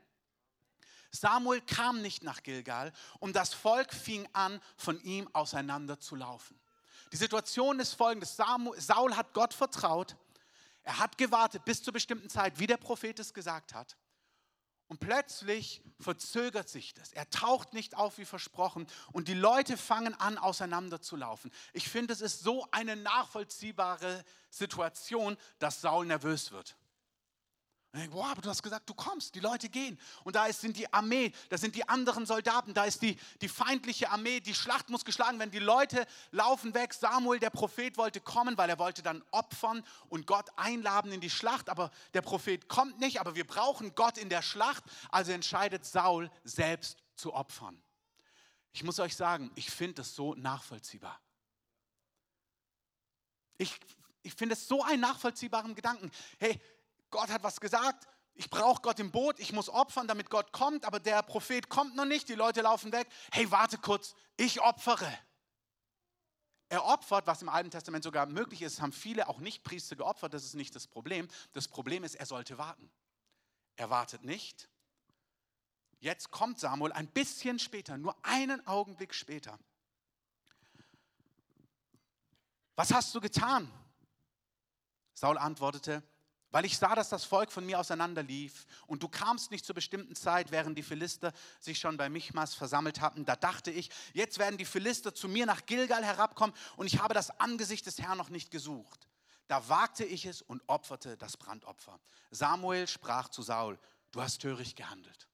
Samuel 1.12 1.62
kam 1.62 2.04
nicht 2.04 2.22
nach 2.22 2.44
Gilgal 2.44 2.94
und 3.20 3.36
das 3.36 3.52
Volk 3.52 3.92
fing 3.92 4.30
an, 4.34 4.62
von 4.78 5.02
ihm 5.02 5.28
auseinander 5.34 6.00
zu 6.00 6.16
laufen. 6.16 6.60
Die 7.12 7.18
Situation 7.18 7.80
ist 7.80 7.96
folgende: 7.96 8.28
Saul 8.28 9.16
hat 9.16 9.34
Gott 9.34 9.56
vertraut. 9.56 10.16
Er 10.84 11.00
hat 11.00 11.18
gewartet 11.18 11.66
bis 11.66 11.82
zur 11.82 11.94
bestimmten 11.94 12.30
Zeit, 12.30 12.60
wie 12.60 12.68
der 12.68 12.78
Prophet 12.78 13.18
es 13.18 13.34
gesagt 13.34 13.74
hat. 13.74 13.98
Und 14.90 15.00
plötzlich 15.00 15.84
verzögert 16.00 16.68
sich 16.68 16.96
das. 16.96 17.14
Er 17.14 17.30
taucht 17.30 17.74
nicht 17.74 17.96
auf 17.96 18.18
wie 18.18 18.26
versprochen 18.26 18.88
und 19.12 19.28
die 19.28 19.36
Leute 19.36 19.78
fangen 19.78 20.16
an, 20.16 20.40
auseinanderzulaufen. 20.40 21.52
Ich 21.74 21.88
finde, 21.88 22.12
es 22.12 22.22
ist 22.22 22.42
so 22.42 22.68
eine 22.72 22.96
nachvollziehbare 22.96 24.26
Situation, 24.50 25.38
dass 25.60 25.82
Saul 25.82 26.08
nervös 26.08 26.52
wird. 26.52 26.76
Und 27.92 28.02
ich, 28.02 28.12
wow, 28.12 28.28
aber 28.28 28.42
du 28.42 28.50
hast 28.50 28.62
gesagt, 28.62 28.88
du 28.88 28.94
kommst, 28.94 29.34
die 29.34 29.40
Leute 29.40 29.68
gehen. 29.68 30.00
Und 30.24 30.36
da 30.36 30.52
sind 30.54 30.78
die 30.78 30.92
Armee, 30.94 31.32
da 31.50 31.58
sind 31.58 31.76
die 31.76 31.88
anderen 31.90 32.28
Soldaten, 32.28 32.76
da 32.76 32.84
ist 32.84 33.02
die, 33.02 33.18
die 33.42 33.50
feindliche 33.50 34.12
Armee, 34.12 34.40
die 34.42 34.54
Schlacht 34.54 34.90
muss 34.90 35.04
geschlagen 35.04 35.40
werden. 35.40 35.50
Die 35.50 35.58
Leute 35.58 36.06
laufen 36.30 36.76
weg. 36.76 36.94
Samuel, 36.94 37.40
der 37.40 37.50
Prophet, 37.50 37.98
wollte 37.98 38.22
kommen, 38.22 38.58
weil 38.58 38.70
er 38.70 38.78
wollte 38.78 39.02
dann 39.02 39.24
opfern 39.32 39.84
und 40.08 40.28
Gott 40.28 40.50
einladen 40.56 41.12
in 41.12 41.20
die 41.20 41.32
Schlacht. 41.32 41.68
Aber 41.68 41.90
der 42.14 42.22
Prophet 42.22 42.68
kommt 42.70 43.00
nicht, 43.00 43.20
aber 43.20 43.34
wir 43.34 43.46
brauchen 43.46 43.96
Gott 43.96 44.20
in 44.20 44.30
der 44.30 44.44
Schlacht. 44.44 44.84
Also 45.10 45.32
entscheidet 45.32 45.84
Saul 45.84 46.30
selbst 46.44 47.00
zu 47.16 47.34
opfern. 47.34 47.82
Ich 48.72 48.84
muss 48.84 49.00
euch 49.00 49.16
sagen, 49.16 49.52
ich 49.56 49.72
finde 49.72 49.96
das 49.96 50.14
so 50.14 50.36
nachvollziehbar. 50.36 51.20
Ich, 53.58 53.80
ich 54.22 54.36
finde 54.36 54.54
es 54.54 54.68
so 54.68 54.84
einen 54.84 55.02
nachvollziehbaren 55.02 55.74
Gedanken. 55.74 56.12
Hey, 56.38 56.62
Gott 57.10 57.30
hat 57.30 57.44
was 57.44 57.60
gesagt, 57.60 58.08
ich 58.34 58.50
brauche 58.50 58.82
Gott 58.82 59.00
im 59.00 59.12
Boot, 59.12 59.40
ich 59.40 59.52
muss 59.52 59.70
opfern, 59.70 60.08
damit 60.08 60.30
Gott 60.30 60.54
kommt, 60.54 60.86
aber 60.86 61.00
der 61.00 61.22
Prophet 61.24 61.70
kommt 61.70 61.96
noch 61.96 62.06
nicht, 62.06 62.30
die 62.30 62.36
Leute 62.36 62.62
laufen 62.62 62.92
weg. 62.92 63.10
Hey, 63.32 63.52
warte 63.52 63.78
kurz, 63.78 64.16
ich 64.38 64.62
opfere. 64.62 65.12
Er 66.70 66.86
opfert, 66.86 67.26
was 67.28 67.42
im 67.42 67.50
Alten 67.50 67.72
Testament 67.72 68.04
sogar 68.04 68.28
möglich 68.28 68.62
ist, 68.62 68.80
haben 68.80 68.94
viele 68.94 69.28
auch 69.28 69.40
nicht 69.40 69.64
Priester 69.64 69.96
geopfert, 69.96 70.34
das 70.34 70.46
ist 70.46 70.54
nicht 70.54 70.76
das 70.76 70.88
Problem. 70.88 71.28
Das 71.54 71.68
Problem 71.68 72.04
ist, 72.04 72.16
er 72.16 72.28
sollte 72.28 72.58
warten. 72.58 72.90
Er 73.76 73.90
wartet 73.90 74.24
nicht. 74.24 74.70
Jetzt 76.00 76.32
kommt 76.32 76.60
Samuel 76.60 76.94
ein 76.94 77.08
bisschen 77.08 77.60
später, 77.60 77.98
nur 77.98 78.16
einen 78.24 78.66
Augenblick 78.68 79.14
später. 79.14 79.60
Was 82.76 82.94
hast 82.94 83.14
du 83.14 83.20
getan? 83.20 83.70
Saul 85.14 85.38
antwortete, 85.38 86.02
weil 86.52 86.66
ich 86.66 86.78
sah, 86.78 86.96
dass 86.96 87.10
das 87.10 87.26
Volk 87.26 87.52
von 87.52 87.66
mir 87.66 87.80
auseinanderlief 87.80 88.66
und 88.88 89.04
du 89.04 89.08
kamst 89.08 89.52
nicht 89.52 89.66
zur 89.66 89.76
bestimmten 89.76 90.16
Zeit, 90.16 90.52
während 90.52 90.78
die 90.78 90.84
Philister 90.84 91.32
sich 91.60 91.80
schon 91.80 91.98
bei 91.98 92.10
Michmas 92.10 92.56
versammelt 92.56 93.02
hatten. 93.02 93.26
Da 93.26 93.36
dachte 93.36 93.72
ich, 93.72 93.90
jetzt 94.14 94.40
werden 94.40 94.58
die 94.58 94.66
Philister 94.66 95.14
zu 95.14 95.28
mir 95.28 95.46
nach 95.46 95.66
Gilgal 95.66 96.04
herabkommen 96.04 96.56
und 96.78 96.88
ich 96.88 97.00
habe 97.00 97.14
das 97.14 97.30
Angesicht 97.40 97.86
des 97.86 98.00
Herrn 98.00 98.18
noch 98.18 98.30
nicht 98.30 98.52
gesucht. 98.52 99.08
Da 99.48 99.68
wagte 99.68 100.06
ich 100.06 100.26
es 100.26 100.42
und 100.42 100.62
opferte 100.68 101.18
das 101.18 101.36
Brandopfer. 101.38 102.00
Samuel 102.32 102.88
sprach 102.88 103.30
zu 103.30 103.42
Saul, 103.42 103.80
du 104.12 104.22
hast 104.22 104.40
töricht 104.42 104.76
gehandelt. 104.76 105.28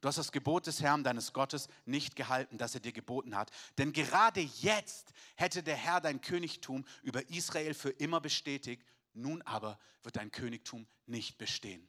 Du 0.00 0.08
hast 0.08 0.18
das 0.18 0.32
Gebot 0.32 0.66
des 0.66 0.80
Herrn, 0.80 1.04
deines 1.04 1.32
Gottes, 1.32 1.68
nicht 1.84 2.16
gehalten, 2.16 2.58
das 2.58 2.74
er 2.74 2.80
dir 2.80 2.92
geboten 2.92 3.36
hat. 3.36 3.52
Denn 3.78 3.92
gerade 3.92 4.40
jetzt 4.40 5.12
hätte 5.36 5.62
der 5.62 5.76
Herr 5.76 6.00
dein 6.00 6.20
Königtum 6.20 6.84
über 7.04 7.28
Israel 7.30 7.72
für 7.72 7.90
immer 7.90 8.20
bestätigt 8.20 8.82
nun 9.14 9.42
aber 9.42 9.78
wird 10.02 10.16
dein 10.16 10.30
Königtum 10.30 10.86
nicht 11.06 11.38
bestehen. 11.38 11.88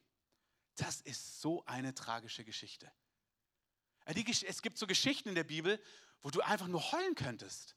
Das 0.76 1.02
ist 1.02 1.42
so 1.42 1.66
eine 1.66 1.94
tragische 1.94 2.44
Geschichte. 2.44 2.92
Es 4.06 4.62
gibt 4.62 4.78
so 4.78 4.88
Geschichten 4.88 5.30
in 5.30 5.36
der 5.36 5.44
Bibel, 5.44 5.82
wo 6.22 6.30
du 6.30 6.42
einfach 6.42 6.68
nur 6.68 6.92
heulen 6.92 7.16
könntest. 7.16 7.76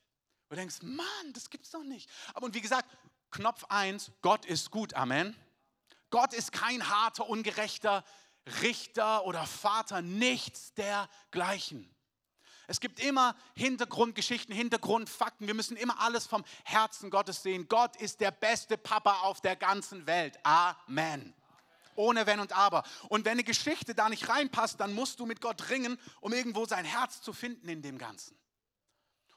Wo 0.48 0.54
du 0.54 0.60
denkst, 0.60 0.82
Mann, 0.82 1.32
das 1.32 1.50
gibt's 1.50 1.70
doch 1.70 1.82
nicht. 1.82 2.10
Aber 2.34 2.46
und 2.46 2.54
wie 2.54 2.60
gesagt, 2.60 2.96
Knopf 3.30 3.64
1, 3.64 4.12
Gott 4.22 4.44
ist 4.46 4.70
gut, 4.70 4.94
Amen. 4.94 5.36
Gott 6.10 6.32
ist 6.32 6.52
kein 6.52 6.88
harter, 6.88 7.28
ungerechter 7.28 8.04
Richter 8.62 9.24
oder 9.24 9.46
Vater, 9.46 10.02
nichts 10.02 10.72
dergleichen. 10.74 11.95
Es 12.66 12.80
gibt 12.80 13.00
immer 13.00 13.36
Hintergrundgeschichten, 13.54 14.54
Hintergrundfakten. 14.54 15.46
Wir 15.46 15.54
müssen 15.54 15.76
immer 15.76 16.00
alles 16.00 16.26
vom 16.26 16.44
Herzen 16.64 17.10
Gottes 17.10 17.42
sehen. 17.42 17.68
Gott 17.68 17.96
ist 17.96 18.20
der 18.20 18.30
beste 18.30 18.76
Papa 18.76 19.20
auf 19.20 19.40
der 19.40 19.56
ganzen 19.56 20.06
Welt. 20.06 20.38
Amen. 20.42 21.34
Ohne 21.94 22.26
Wenn 22.26 22.40
und 22.40 22.52
Aber. 22.52 22.82
Und 23.08 23.24
wenn 23.24 23.32
eine 23.32 23.44
Geschichte 23.44 23.94
da 23.94 24.08
nicht 24.08 24.28
reinpasst, 24.28 24.80
dann 24.80 24.94
musst 24.94 25.20
du 25.20 25.26
mit 25.26 25.40
Gott 25.40 25.70
ringen, 25.70 25.98
um 26.20 26.32
irgendwo 26.32 26.66
sein 26.66 26.84
Herz 26.84 27.22
zu 27.22 27.32
finden 27.32 27.68
in 27.68 27.82
dem 27.82 27.98
Ganzen. 27.98 28.36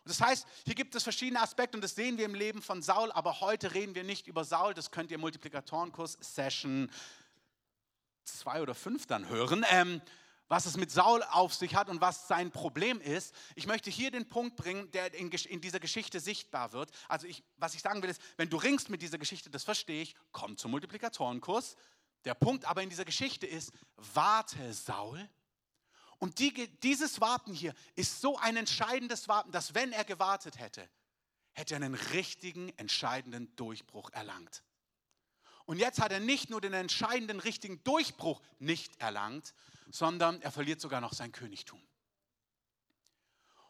Und 0.03 0.09
das 0.09 0.21
heißt, 0.21 0.47
hier 0.65 0.75
gibt 0.75 0.95
es 0.95 1.03
verschiedene 1.03 1.41
Aspekte 1.41 1.77
und 1.77 1.83
das 1.83 1.95
sehen 1.95 2.17
wir 2.17 2.25
im 2.25 2.33
Leben 2.33 2.61
von 2.61 2.81
Saul, 2.81 3.11
aber 3.11 3.41
heute 3.41 3.73
reden 3.73 3.95
wir 3.95 4.03
nicht 4.03 4.27
über 4.27 4.43
Saul. 4.43 4.73
Das 4.73 4.91
könnt 4.91 5.11
ihr 5.11 5.15
im 5.15 5.21
Multiplikatorenkurs 5.21 6.17
Session 6.19 6.89
2 8.23 8.61
oder 8.61 8.75
5 8.75 9.05
dann 9.05 9.27
hören. 9.27 9.65
Ähm, 9.69 10.01
was 10.49 10.65
es 10.65 10.75
mit 10.75 10.91
Saul 10.91 11.23
auf 11.23 11.53
sich 11.53 11.75
hat 11.75 11.89
und 11.89 12.01
was 12.01 12.27
sein 12.27 12.51
Problem 12.51 12.99
ist. 12.99 13.33
Ich 13.55 13.67
möchte 13.67 13.89
hier 13.89 14.11
den 14.11 14.27
Punkt 14.27 14.57
bringen, 14.57 14.91
der 14.91 15.13
in, 15.13 15.31
in 15.31 15.61
dieser 15.61 15.79
Geschichte 15.79 16.19
sichtbar 16.19 16.73
wird. 16.73 16.91
Also 17.07 17.27
ich, 17.27 17.43
was 17.57 17.75
ich 17.75 17.81
sagen 17.81 18.01
will 18.01 18.09
ist, 18.09 18.21
wenn 18.35 18.49
du 18.49 18.57
ringst 18.57 18.89
mit 18.89 19.01
dieser 19.01 19.19
Geschichte, 19.19 19.49
das 19.49 19.63
verstehe 19.63 20.01
ich, 20.01 20.15
komm 20.31 20.57
zum 20.57 20.71
Multiplikatorenkurs. 20.71 21.77
Der 22.25 22.33
Punkt 22.33 22.65
aber 22.65 22.81
in 22.81 22.89
dieser 22.89 23.05
Geschichte 23.05 23.45
ist, 23.47 23.71
warte 23.95 24.73
Saul. 24.73 25.29
Und 26.17 26.39
die, 26.39 26.67
dieses 26.79 27.21
Warten 27.21 27.53
hier 27.53 27.73
ist 27.95 28.19
so 28.19 28.37
ein 28.39 28.57
entscheidendes 28.57 29.27
Warten, 29.27 29.51
dass 29.51 29.75
wenn 29.75 29.93
er 29.93 30.03
gewartet 30.03 30.59
hätte, 30.59 30.89
hätte 31.53 31.75
er 31.75 31.77
einen 31.77 31.93
richtigen, 31.93 32.69
entscheidenden 32.77 33.55
Durchbruch 33.55 34.09
erlangt. 34.11 34.63
Und 35.65 35.77
jetzt 35.77 36.01
hat 36.01 36.11
er 36.11 36.19
nicht 36.19 36.49
nur 36.49 36.59
den 36.59 36.73
entscheidenden, 36.73 37.39
richtigen 37.39 37.83
Durchbruch 37.83 38.41
nicht 38.57 38.99
erlangt, 38.99 39.53
sondern 39.89 40.41
er 40.41 40.51
verliert 40.51 40.81
sogar 40.81 41.01
noch 41.01 41.13
sein 41.13 41.31
Königtum. 41.31 41.81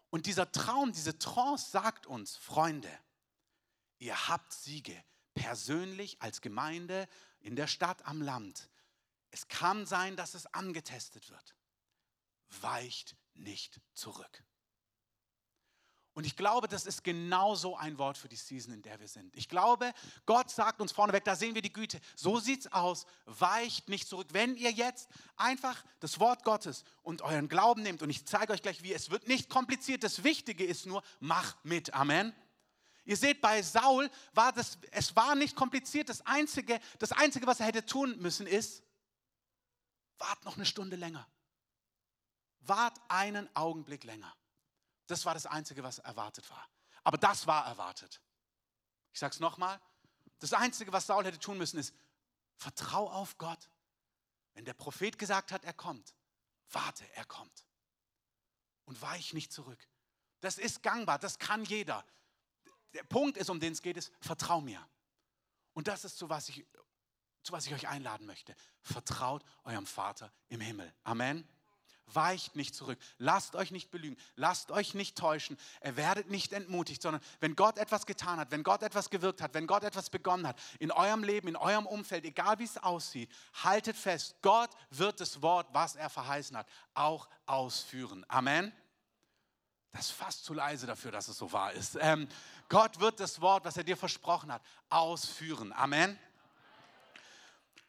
Und 0.10 0.26
dieser 0.26 0.52
Traum, 0.52 0.92
diese 0.92 1.18
Trance 1.20 1.70
sagt 1.70 2.08
uns, 2.08 2.36
Freunde, 2.36 2.92
ihr 4.00 4.28
habt 4.28 4.54
Siege 4.54 5.04
persönlich 5.34 6.22
als 6.22 6.42
Gemeinde 6.42 7.08
in 7.40 7.56
der 7.56 7.68
Stadt 7.68 8.06
am 8.06 8.22
Land. 8.22 8.70
Es 9.32 9.48
kann 9.48 9.86
sein, 9.86 10.16
dass 10.16 10.34
es 10.34 10.48
angetestet 10.48 11.30
wird. 11.30 11.56
Weicht 12.62 13.16
nicht 13.36 13.80
zurück. 13.94 14.44
Und 16.20 16.26
ich 16.26 16.36
glaube, 16.36 16.68
das 16.68 16.86
ist 16.86 17.06
genauso 17.06 17.78
ein 17.78 17.98
Wort 17.98 18.18
für 18.18 18.28
die 18.28 18.36
Season, 18.36 18.74
in 18.74 18.82
der 18.82 19.00
wir 19.00 19.08
sind. 19.08 19.34
Ich 19.38 19.48
glaube, 19.48 19.94
Gott 20.26 20.52
sagt 20.52 20.82
uns 20.82 20.92
vorneweg, 20.92 21.24
da 21.24 21.34
sehen 21.34 21.56
wir 21.56 21.62
die 21.62 21.72
Güte. 21.72 22.02
So 22.14 22.42
sieht 22.42 22.60
es 22.60 22.74
aus. 22.74 23.06
Weicht 23.26 23.88
nicht 23.88 24.06
zurück. 24.06 24.28
Wenn 24.34 24.58
ihr 24.58 24.70
jetzt 24.70 25.08
einfach 25.38 25.82
das 26.02 26.20
Wort 26.20 26.44
Gottes 26.44 26.84
und 27.04 27.22
euren 27.22 27.48
Glauben 27.48 27.84
nehmt, 27.84 28.02
und 28.02 28.10
ich 28.10 28.26
zeige 28.26 28.52
euch 28.52 28.62
gleich 28.62 28.84
wie, 28.84 28.92
es 28.92 29.12
wird 29.12 29.30
nicht 29.30 29.50
kompliziert. 29.50 30.04
Das 30.04 30.26
Wichtige 30.26 30.66
ist 30.66 30.86
nur, 30.86 31.04
mach 31.22 31.56
mit. 31.64 31.94
Amen. 31.94 32.36
Ihr 33.06 33.16
seht, 33.16 33.40
bei 33.40 33.62
Saul 33.62 34.12
war 34.34 34.52
das, 34.52 34.78
es 34.92 35.16
war 35.16 35.36
nicht 35.36 35.56
kompliziert. 35.56 36.10
Das 36.10 36.26
Einzige, 36.26 36.82
das 36.98 37.14
Einzige, 37.14 37.48
was 37.48 37.62
er 37.62 37.68
hätte 37.68 37.86
tun 37.86 38.18
müssen, 38.20 38.46
ist, 38.46 38.84
wart 40.18 40.44
noch 40.44 40.58
eine 40.58 40.66
Stunde 40.66 40.98
länger. 40.98 41.26
Wart 42.60 43.00
einen 43.08 43.48
Augenblick 43.56 44.04
länger. 44.04 44.36
Das 45.10 45.26
war 45.26 45.34
das 45.34 45.48
Einzige, 45.48 45.82
was 45.82 45.98
erwartet 45.98 46.48
war. 46.52 46.70
Aber 47.04 47.18
das 47.18 47.48
war 47.48 47.66
erwartet. 47.66 48.22
Ich 49.12 49.20
sage 49.20 49.34
es 49.34 49.40
nochmal. 49.40 49.82
Das 50.38 50.54
Einzige, 50.54 50.94
was 50.94 51.08
Saul 51.08 51.26
hätte 51.26 51.40
tun 51.40 51.58
müssen, 51.58 51.80
ist, 51.80 51.96
vertrau 52.58 53.10
auf 53.10 53.38
Gott. 53.40 53.70
Wenn 54.54 54.66
der 54.66 54.76
Prophet 54.76 55.18
gesagt 55.18 55.52
hat, 55.52 55.64
er 55.64 55.74
kommt, 55.74 56.14
warte, 56.70 57.12
er 57.16 57.26
kommt. 57.26 57.66
Und 58.86 59.02
weich 59.02 59.34
nicht 59.34 59.52
zurück. 59.52 59.80
Das 60.42 60.60
ist 60.60 60.84
gangbar, 60.84 61.18
das 61.18 61.40
kann 61.40 61.66
jeder. 61.66 62.06
Der 62.94 63.04
Punkt 63.04 63.38
ist, 63.38 63.50
um 63.50 63.60
den 63.60 63.74
es 63.74 63.82
geht, 63.82 63.98
ist, 63.98 64.12
vertrau 64.22 64.62
mir. 64.62 64.88
Und 65.74 65.88
das 65.88 66.06
ist, 66.06 66.18
zu 66.18 66.30
was 66.30 66.50
ich, 66.50 66.68
zu 67.42 67.52
was 67.52 67.66
ich 67.66 67.74
euch 67.74 67.88
einladen 67.88 68.28
möchte. 68.28 68.56
Vertraut 68.82 69.44
eurem 69.64 69.88
Vater 69.88 70.32
im 70.50 70.62
Himmel. 70.62 70.94
Amen. 71.04 71.48
Weicht 72.14 72.56
nicht 72.56 72.76
zurück. 72.76 72.98
Lasst 73.18 73.56
euch 73.56 73.72
nicht 73.72 73.92
belügen. 73.92 74.18
Lasst 74.36 74.72
euch 74.72 74.94
nicht 74.94 75.18
täuschen. 75.18 75.58
Er 75.80 75.98
werdet 75.98 76.30
nicht 76.30 76.54
entmutigt, 76.54 77.02
sondern 77.02 77.22
wenn 77.40 77.56
Gott 77.56 77.78
etwas 77.78 78.06
getan 78.06 78.40
hat, 78.40 78.52
wenn 78.52 78.64
Gott 78.64 78.84
etwas 78.84 79.10
gewirkt 79.10 79.42
hat, 79.42 79.54
wenn 79.54 79.68
Gott 79.68 79.84
etwas 79.84 80.10
begonnen 80.10 80.48
hat, 80.48 80.60
in 80.80 80.92
eurem 80.92 81.24
Leben, 81.24 81.48
in 81.48 81.56
eurem 81.56 81.86
Umfeld, 81.86 82.26
egal 82.26 82.60
wie 82.60 82.66
es 82.66 82.78
aussieht, 82.78 83.32
haltet 83.64 83.96
fest, 83.96 84.36
Gott 84.42 84.70
wird 84.90 85.20
das 85.20 85.42
Wort, 85.42 85.68
was 85.74 85.96
er 85.96 86.10
verheißen 86.10 86.58
hat, 86.58 86.68
auch 86.94 87.28
ausführen. 87.46 88.26
Amen. 88.28 88.74
Das 89.92 90.06
ist 90.06 90.12
fast 90.12 90.46
zu 90.46 90.54
leise 90.54 90.86
dafür, 90.86 91.12
dass 91.12 91.28
es 91.28 91.38
so 91.38 91.52
wahr 91.52 91.74
ist. 91.74 91.98
Ähm, 92.00 92.28
Gott 92.68 93.00
wird 93.00 93.20
das 93.20 93.42
Wort, 93.42 93.66
was 93.66 93.76
er 93.76 93.84
dir 93.84 93.98
versprochen 93.98 94.52
hat, 94.52 94.62
ausführen. 94.90 95.74
Amen. 95.74 96.18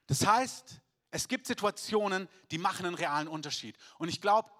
Das 0.06 0.26
heißt, 0.26 0.80
es 1.10 1.28
gibt 1.28 1.46
Situationen, 1.46 2.28
die 2.50 2.58
machen 2.58 2.86
einen 2.86 2.94
realen 2.94 3.28
Unterschied. 3.28 3.76
Und 3.98 4.08
ich 4.08 4.20
glaube, 4.20 4.50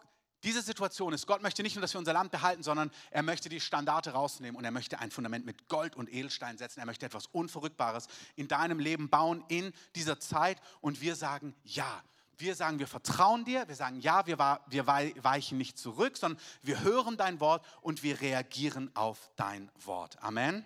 diese 0.42 0.62
Situation 0.62 1.12
ist, 1.12 1.26
Gott 1.26 1.42
möchte 1.42 1.62
nicht 1.62 1.76
nur, 1.76 1.83
dass 1.83 1.92
wir 1.92 1.99
unser 1.99 2.14
Land 2.14 2.30
behalten, 2.30 2.62
sondern 2.62 2.90
er 3.11 3.23
möchte 3.23 3.49
die 3.49 3.61
Standarte 3.61 4.12
rausnehmen 4.12 4.57
und 4.57 4.64
er 4.64 4.71
möchte 4.71 4.99
ein 4.99 5.11
Fundament 5.11 5.45
mit 5.45 5.69
Gold 5.69 5.97
und 5.97 6.12
Edelstein 6.12 6.57
setzen. 6.57 6.80
Er 6.80 6.87
möchte 6.87 7.04
etwas 7.04 7.26
Unverrückbares 7.26 8.09
in 8.37 8.49
deinem 8.49 8.78
Leben 8.78 9.11
bauen 9.11 9.45
in 9.49 9.73
dieser 9.95 10.19
Zeit. 10.19 10.59
Und 10.80 11.00
wir 11.00 11.14
sagen 11.14 11.54
ja. 11.62 12.02
Wir 12.38 12.54
sagen, 12.54 12.78
wir 12.78 12.87
vertrauen 12.87 13.45
dir. 13.45 13.69
Wir 13.69 13.75
sagen 13.75 14.00
ja, 14.00 14.26
wir, 14.26 14.38
wir 14.38 14.87
weichen 14.87 15.59
nicht 15.59 15.78
zurück, 15.78 16.16
sondern 16.16 16.42
wir 16.62 16.80
hören 16.80 17.19
dein 17.19 17.38
Wort 17.38 17.62
und 17.83 18.02
wir 18.02 18.23
reagieren 18.23 18.90
auf 18.97 19.30
dein 19.37 19.71
Wort. 19.85 20.23
Amen. 20.23 20.64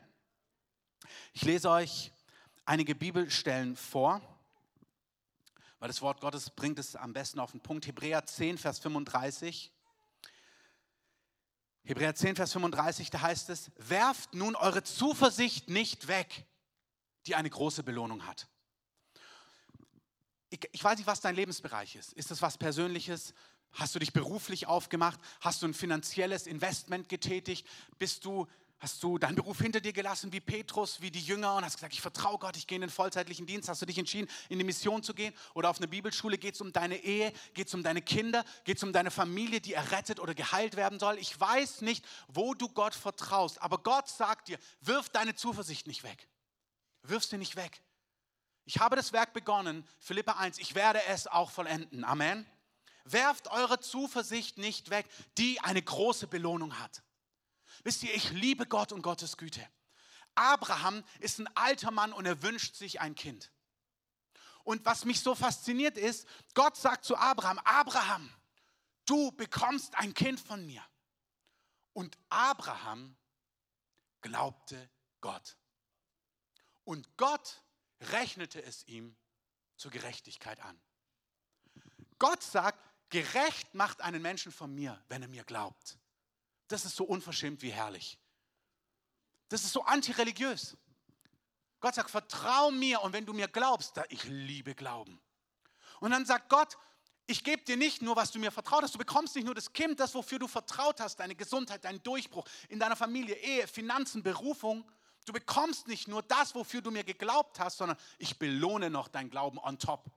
Ich 1.33 1.43
lese 1.43 1.69
euch 1.69 2.13
einige 2.65 2.95
Bibelstellen 2.95 3.75
vor 3.75 4.23
weil 5.85 5.89
das 5.89 6.01
Wort 6.01 6.23
Gottes 6.23 6.49
bringt 6.49 6.79
es 6.79 6.97
am 6.97 7.13
besten 7.13 7.39
auf 7.39 7.51
den 7.51 7.61
Punkt. 7.61 7.87
Hebräer 7.87 8.25
10, 8.25 8.57
Vers 8.57 8.79
35. 8.79 9.71
Hebräer 11.83 12.15
10, 12.15 12.37
Vers 12.37 12.53
35, 12.53 13.11
da 13.11 13.21
heißt 13.21 13.51
es, 13.51 13.71
werft 13.77 14.33
nun 14.33 14.57
eure 14.57 14.83
Zuversicht 14.83 15.69
nicht 15.69 16.09
weg, 16.09 16.47
die 17.27 17.35
eine 17.35 17.51
große 17.51 17.83
Belohnung 17.83 18.27
hat. 18.27 18.49
Ich, 20.49 20.61
ich 20.73 20.83
weiß 20.83 20.97
nicht, 20.97 21.07
was 21.07 21.21
dein 21.21 21.35
Lebensbereich 21.35 21.97
ist. 21.97 22.15
Ist 22.15 22.31
das 22.31 22.41
was 22.41 22.57
Persönliches? 22.57 23.35
Hast 23.73 23.95
du 23.95 23.99
dich 23.99 24.15
beruflich 24.15 24.67
aufgemacht? 24.67 25.21
Hast 25.43 25.61
du 25.61 25.67
ein 25.67 25.75
finanzielles 25.75 26.47
Investment 26.47 27.11
getätigt? 27.11 27.69
Bist 27.99 28.25
du 28.25 28.49
Hast 28.85 29.03
du 29.03 29.17
deinen 29.17 29.35
Beruf 29.35 29.61
hinter 29.61 29.81
dir 29.81 29.95
gelassen 29.95 30.31
wie 30.31 30.41
Petrus, 30.41 31.01
wie 31.01 31.11
die 31.11 31.23
Jünger 31.23 31.57
und 31.57 31.65
hast 31.65 31.77
gesagt, 31.77 31.95
ich 31.95 32.03
vertraue 32.03 32.39
Gott, 32.39 32.55
ich 32.59 32.67
gehe 32.67 32.77
in 32.77 32.83
den 32.83 32.91
vollzeitlichen 32.91 33.47
Dienst? 33.47 33.67
Hast 33.71 33.81
du 33.81 33.87
dich 33.87 33.97
entschieden, 33.97 34.29
in 34.51 34.59
die 34.59 34.65
Mission 34.65 35.03
zu 35.03 35.15
gehen 35.15 35.33
oder 35.55 35.71
auf 35.71 35.79
eine 35.79 35.89
Bibelschule? 35.89 36.37
Geht 36.37 36.57
es 36.57 36.61
um 36.61 36.71
deine 36.71 36.99
Ehe? 36.99 37.33
Geht 37.55 37.69
es 37.69 37.73
um 37.73 37.83
deine 37.83 38.03
Kinder? 38.03 38.45
Geht 38.65 38.77
es 38.77 38.83
um 38.83 38.93
deine 38.93 39.11
Familie, 39.11 39.63
die 39.63 39.73
errettet 39.73 40.21
oder 40.21 40.35
geheilt 40.35 40.77
werden 40.77 41.01
soll? 41.01 41.17
Ich 41.17 41.41
weiß 41.41 41.81
nicht, 41.81 42.05
wo 42.29 42.53
du 42.53 42.69
Gott 42.69 42.95
vertraust, 42.95 43.63
aber 43.63 43.79
Gott 43.79 44.11
sagt 44.11 44.49
dir, 44.49 44.59
wirf 44.83 45.09
deine 45.09 45.35
Zuversicht 45.35 45.87
nicht 45.87 46.03
weg. 46.03 46.29
Wirf 47.05 47.25
sie 47.25 47.39
nicht 47.39 47.57
weg. 47.57 47.81
Ich 48.67 48.81
habe 48.81 48.97
das 48.97 49.15
Werk 49.15 49.33
begonnen, 49.33 49.89
Philippa 49.99 50.33
1, 50.33 50.59
ich 50.59 50.75
werde 50.75 51.03
es 51.09 51.27
auch 51.27 51.51
vollenden. 51.51 52.05
Amen. 52.05 52.47
Werft 53.07 53.49
eure 53.49 53.81
Zuversicht 53.81 54.59
nicht 54.59 54.91
weg, 54.91 55.07
die 55.39 55.59
eine 55.61 55.81
große 55.81 56.27
Belohnung 56.27 56.79
hat. 56.81 57.03
Wisst 57.85 58.03
ihr, 58.03 58.15
ich 58.15 58.31
liebe 58.33 58.67
Gott 58.67 58.93
und 58.93 59.03
Gottes 59.03 59.37
Güte. 59.37 59.67
Abraham 60.35 61.05
ist 61.21 61.39
ein 61.39 61.47
alter 61.57 61.91
Mann 61.91 62.13
und 62.13 62.27
er 62.27 62.43
wünscht 62.43 62.75
sich 62.75 63.01
ein 63.01 63.15
Kind. 63.15 63.53
Und 64.65 64.85
was 64.87 65.05
mich 65.05 65.21
so 65.21 65.35
fasziniert 65.35 65.99
ist, 65.99 66.27
Gott 66.55 66.77
sagt 66.77 67.05
zu 67.05 67.17
Abraham, 67.17 67.59
Abraham, 67.59 68.35
du 69.05 69.31
bekommst 69.33 69.95
ein 69.97 70.15
Kind 70.15 70.41
von 70.41 70.65
mir. 70.67 70.83
Und 71.93 72.19
Abraham 72.31 73.17
glaubte 74.23 74.91
Gott. 75.21 75.57
Und 76.85 77.17
Gott 77.19 77.63
rechnete 78.01 78.63
es 78.63 78.87
ihm 78.87 79.15
zur 79.77 79.91
Gerechtigkeit 79.91 80.61
an. 80.61 80.81
Gott 82.19 82.43
sagt, 82.43 82.79
gerecht 83.11 83.75
macht 83.75 84.01
einen 84.01 84.23
Menschen 84.23 84.51
von 84.51 84.75
mir, 84.75 85.03
wenn 85.09 85.23
er 85.23 85.29
mir 85.29 85.45
glaubt. 85.45 85.99
Das 86.75 86.85
ist 86.85 86.97
so 86.97 87.05
unverschämt 87.05 87.63
wie 87.63 87.71
herrlich. 87.71 88.19
Das 89.49 89.63
ist 89.63 89.73
so 89.73 89.85
antireligiös. 89.85 90.77
Gott 91.79 91.95
sagt, 91.95 92.11
vertrau 92.11 92.73
mir 92.73 93.01
und 93.03 93.13
wenn 93.13 93.25
du 93.25 93.33
mir 93.33 93.47
glaubst, 93.47 93.97
da 93.97 94.03
ich 94.09 94.25
liebe 94.25 94.75
Glauben. 94.75 95.21
Und 96.01 96.11
dann 96.11 96.27
sagt 96.27 96.49
Gott, 96.49 96.77
ich 97.29 97.45
gebe 97.45 97.63
dir 97.63 97.77
nicht 97.77 98.03
nur, 98.03 98.17
was 98.17 98.33
du 98.33 98.41
mir 98.41 98.51
vertraut 98.51 98.83
hast, 98.83 98.93
du 98.93 98.99
bekommst 98.99 99.37
nicht 99.37 99.45
nur 99.45 99.55
das 99.55 99.73
Kind, 99.73 100.01
das, 100.01 100.17
wofür 100.17 100.41
du 100.41 100.49
vertraut 100.49 100.99
hast, 100.99 101.21
deine 101.21 101.37
Gesundheit, 101.37 101.85
deinen 101.85 102.03
Durchbruch 102.03 102.45
in 102.69 102.81
deiner 102.81 102.97
Familie, 102.97 103.37
Ehe, 103.37 103.69
Finanzen, 103.69 104.25
Berufung. 104.25 104.85
Du 105.27 105.33
bekommst 105.33 105.87
nicht 105.87 106.09
nur 106.09 106.25
das, 106.25 106.57
wofür 106.57 106.83
du 106.83 106.91
mir 106.91 107.05
geglaubt 107.05 107.61
hast, 107.61 107.77
sondern 107.77 107.97
ich 108.19 108.37
belohne 108.37 108.91
noch 108.91 109.07
dein 109.07 109.31
Glauben 109.31 109.59
on 109.59 109.79
top. 109.79 110.11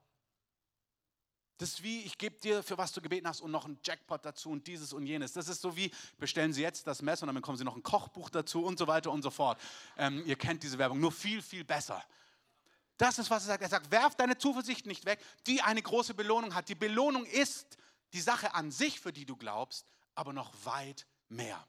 Das 1.58 1.70
ist 1.70 1.84
wie, 1.84 2.04
ich 2.04 2.18
gebe 2.18 2.40
dir, 2.40 2.62
für 2.62 2.78
was 2.78 2.92
du 2.92 3.02
gebeten 3.02 3.28
hast, 3.28 3.42
und 3.42 3.52
noch 3.52 3.66
einen 3.66 3.80
Jackpot 3.84 4.24
dazu 4.24 4.52
und 4.52 4.68
dieses 4.68 4.94
und 4.94 5.08
jenes. 5.08 5.34
Das 5.34 5.48
ist 5.48 5.62
so 5.62 5.76
wie, 5.76 5.92
bestellen 6.20 6.54
Sie 6.54 6.62
jetzt 6.62 6.86
das 6.86 7.02
Messer 7.02 7.24
und 7.24 7.28
dann 7.28 7.36
bekommen 7.36 7.58
Sie 7.58 7.64
noch 7.64 7.76
ein 7.76 7.84
Kochbuch 7.84 8.30
dazu 8.30 8.64
und 8.64 8.78
so 8.78 8.88
weiter 8.88 9.12
und 9.12 9.24
so 9.24 9.32
fort. 9.32 9.60
Ähm, 9.98 10.24
ihr 10.26 10.36
kennt 10.36 10.62
diese 10.62 10.78
Werbung, 10.78 11.00
nur 11.00 11.12
viel, 11.12 11.42
viel 11.42 11.64
besser. 11.64 12.04
Das 12.98 13.18
ist, 13.20 13.30
was 13.30 13.44
er 13.44 13.48
sagt. 13.48 13.64
Er 13.64 13.70
sagt, 13.70 13.92
werf 13.92 14.16
deine 14.16 14.38
Zuversicht 14.38 14.86
nicht 14.86 15.06
weg, 15.06 15.20
die 15.48 15.62
eine 15.62 15.82
große 15.82 16.14
Belohnung 16.14 16.54
hat. 16.54 16.70
Die 16.70 16.76
Belohnung 16.76 17.26
ist 17.26 17.78
die 18.14 18.22
Sache 18.22 18.54
an 18.54 18.72
sich, 18.72 19.00
für 19.00 19.14
die 19.14 19.26
du 19.26 19.36
glaubst, 19.36 19.88
aber 20.16 20.34
noch 20.34 20.54
weit 20.64 21.06
mehr. 21.30 21.66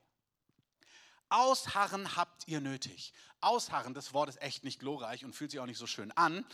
Ausharren 1.31 2.17
habt 2.17 2.49
ihr 2.49 2.61
nötig. 2.61 3.13
Ausharren, 3.41 3.95
das 3.95 4.15
Wort 4.15 4.31
ist 4.31 4.41
echt 4.41 4.65
nicht 4.65 4.81
glorreich 4.81 5.25
und 5.25 5.35
fühlt 5.35 5.51
sich 5.51 5.61
auch 5.61 5.67
nicht 5.67 5.79
so 5.79 5.87
schön 5.87 6.11
an. 6.13 6.45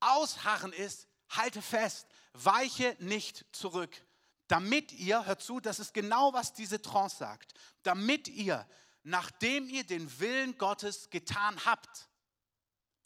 Ausharren 0.00 0.72
ist, 0.72 1.06
halte 1.28 1.60
fest, 1.60 2.06
weiche 2.34 2.96
nicht 2.98 3.46
zurück, 3.52 4.04
damit 4.48 4.92
ihr, 4.92 5.24
hört 5.24 5.42
zu, 5.42 5.60
das 5.60 5.78
ist 5.78 5.94
genau, 5.94 6.32
was 6.34 6.52
diese 6.52 6.82
Trance 6.82 7.16
sagt, 7.16 7.54
damit 7.82 8.28
ihr, 8.28 8.68
nachdem 9.02 9.68
ihr 9.68 9.84
den 9.84 10.20
Willen 10.20 10.58
Gottes 10.58 11.08
getan 11.10 11.64
habt, 11.64 12.08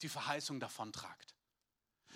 die 0.03 0.09
Verheißung 0.09 0.59
davontragt. 0.59 1.35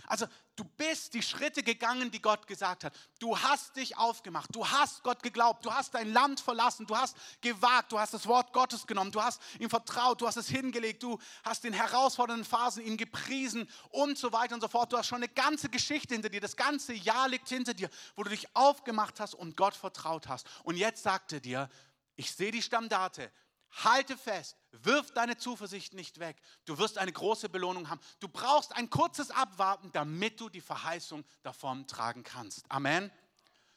Also 0.07 0.27
du 0.57 0.65
bist 0.65 1.15
die 1.15 1.23
Schritte 1.23 1.63
gegangen, 1.63 2.11
die 2.11 2.21
Gott 2.21 2.47
gesagt 2.47 2.85
hat. 2.85 2.95
Du 3.19 3.39
hast 3.39 3.77
dich 3.77 3.97
aufgemacht, 3.97 4.55
du 4.55 4.67
hast 4.67 5.03
Gott 5.03 5.23
geglaubt, 5.23 5.65
du 5.65 5.73
hast 5.73 5.95
dein 5.95 6.13
Land 6.13 6.41
verlassen, 6.41 6.87
du 6.87 6.97
hast 6.97 7.17
gewagt, 7.41 7.93
du 7.93 7.99
hast 7.99 8.15
das 8.15 8.27
Wort 8.27 8.53
Gottes 8.53 8.87
genommen, 8.87 9.13
du 9.13 9.23
hast 9.23 9.41
ihm 9.59 9.71
vertraut, 9.71 10.21
du 10.21 10.27
hast 10.27 10.37
es 10.37 10.49
hingelegt, 10.49 11.03
du 11.03 11.19
hast 11.45 11.65
in 11.65 11.73
herausfordernden 11.73 12.45
Phasen 12.45 12.85
ihn 12.85 12.97
gepriesen 12.97 13.69
und 13.91 14.19
so 14.19 14.33
weiter 14.33 14.55
und 14.55 14.61
so 14.61 14.69
fort. 14.69 14.93
Du 14.93 14.99
hast 14.99 15.07
schon 15.07 15.19
eine 15.19 15.29
ganze 15.29 15.69
Geschichte 15.69 16.15
hinter 16.15 16.29
dir, 16.29 16.41
das 16.41 16.57
ganze 16.57 16.93
Jahr 16.93 17.29
liegt 17.29 17.49
hinter 17.49 17.75
dir, 17.75 17.89
wo 18.17 18.23
du 18.23 18.31
dich 18.31 18.47
aufgemacht 18.55 19.21
hast 19.21 19.35
und 19.35 19.57
Gott 19.57 19.75
vertraut 19.75 20.29
hast. 20.29 20.47
Und 20.65 20.77
jetzt 20.77 21.03
sagt 21.03 21.33
er 21.33 21.41
dir, 21.41 21.69
ich 22.17 22.33
sehe 22.33 22.51
die 22.51 22.63
Stammdate, 22.63 23.31
Halte 23.73 24.19
fest, 24.19 24.57
wirf 24.73 25.13
deine 25.13 25.39
Zuversicht 25.39 25.95
nicht 25.95 26.19
weg. 26.21 26.37
Du 26.67 26.79
wirst 26.79 26.99
eine 26.99 27.13
große 27.13 27.49
Belohnung 27.49 27.89
haben. 27.89 28.01
Du 28.21 28.29
brauchst 28.29 28.77
ein 28.77 28.91
kurzes 28.91 29.31
Abwarten, 29.31 29.91
damit 29.93 30.41
du 30.41 30.51
die 30.51 30.61
Verheißung 30.61 31.25
davon 31.43 31.87
tragen 31.87 32.23
kannst. 32.23 32.71
Amen. 32.71 33.11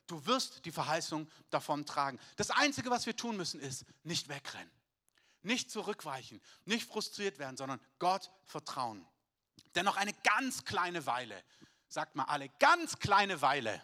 Du 0.08 0.26
wirst 0.26 0.66
die 0.66 0.72
Verheißung 0.72 1.30
davon 1.50 1.86
tragen. 1.86 2.20
Das 2.36 2.52
Einzige, 2.52 2.90
was 2.90 3.06
wir 3.06 3.16
tun 3.16 3.38
müssen, 3.38 3.60
ist 3.60 3.86
nicht 4.04 4.28
wegrennen, 4.28 4.72
nicht 5.42 5.72
zurückweichen, 5.72 6.42
nicht 6.66 6.88
frustriert 6.88 7.40
werden, 7.40 7.58
sondern 7.58 7.80
Gott 7.98 8.32
vertrauen. 8.44 9.08
Denn 9.74 9.86
noch 9.86 9.98
eine 9.98 10.14
ganz 10.24 10.66
kleine 10.66 11.06
Weile, 11.06 11.42
sagt 11.88 12.16
mal 12.16 12.26
alle, 12.26 12.50
ganz 12.60 13.00
kleine 13.00 13.42
Weile, 13.42 13.82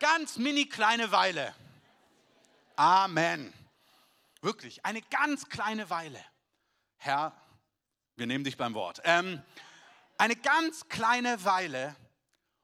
ganz 0.00 0.36
mini 0.36 0.66
kleine 0.66 1.12
Weile. 1.12 1.54
Amen. 2.74 3.52
Wirklich, 4.40 4.84
eine 4.84 5.02
ganz 5.02 5.48
kleine 5.48 5.90
Weile. 5.90 6.24
Herr, 6.96 7.40
wir 8.16 8.26
nehmen 8.26 8.44
dich 8.44 8.56
beim 8.56 8.74
Wort. 8.74 9.00
Ähm, 9.04 9.42
eine 10.16 10.36
ganz 10.36 10.88
kleine 10.88 11.44
Weile 11.44 11.96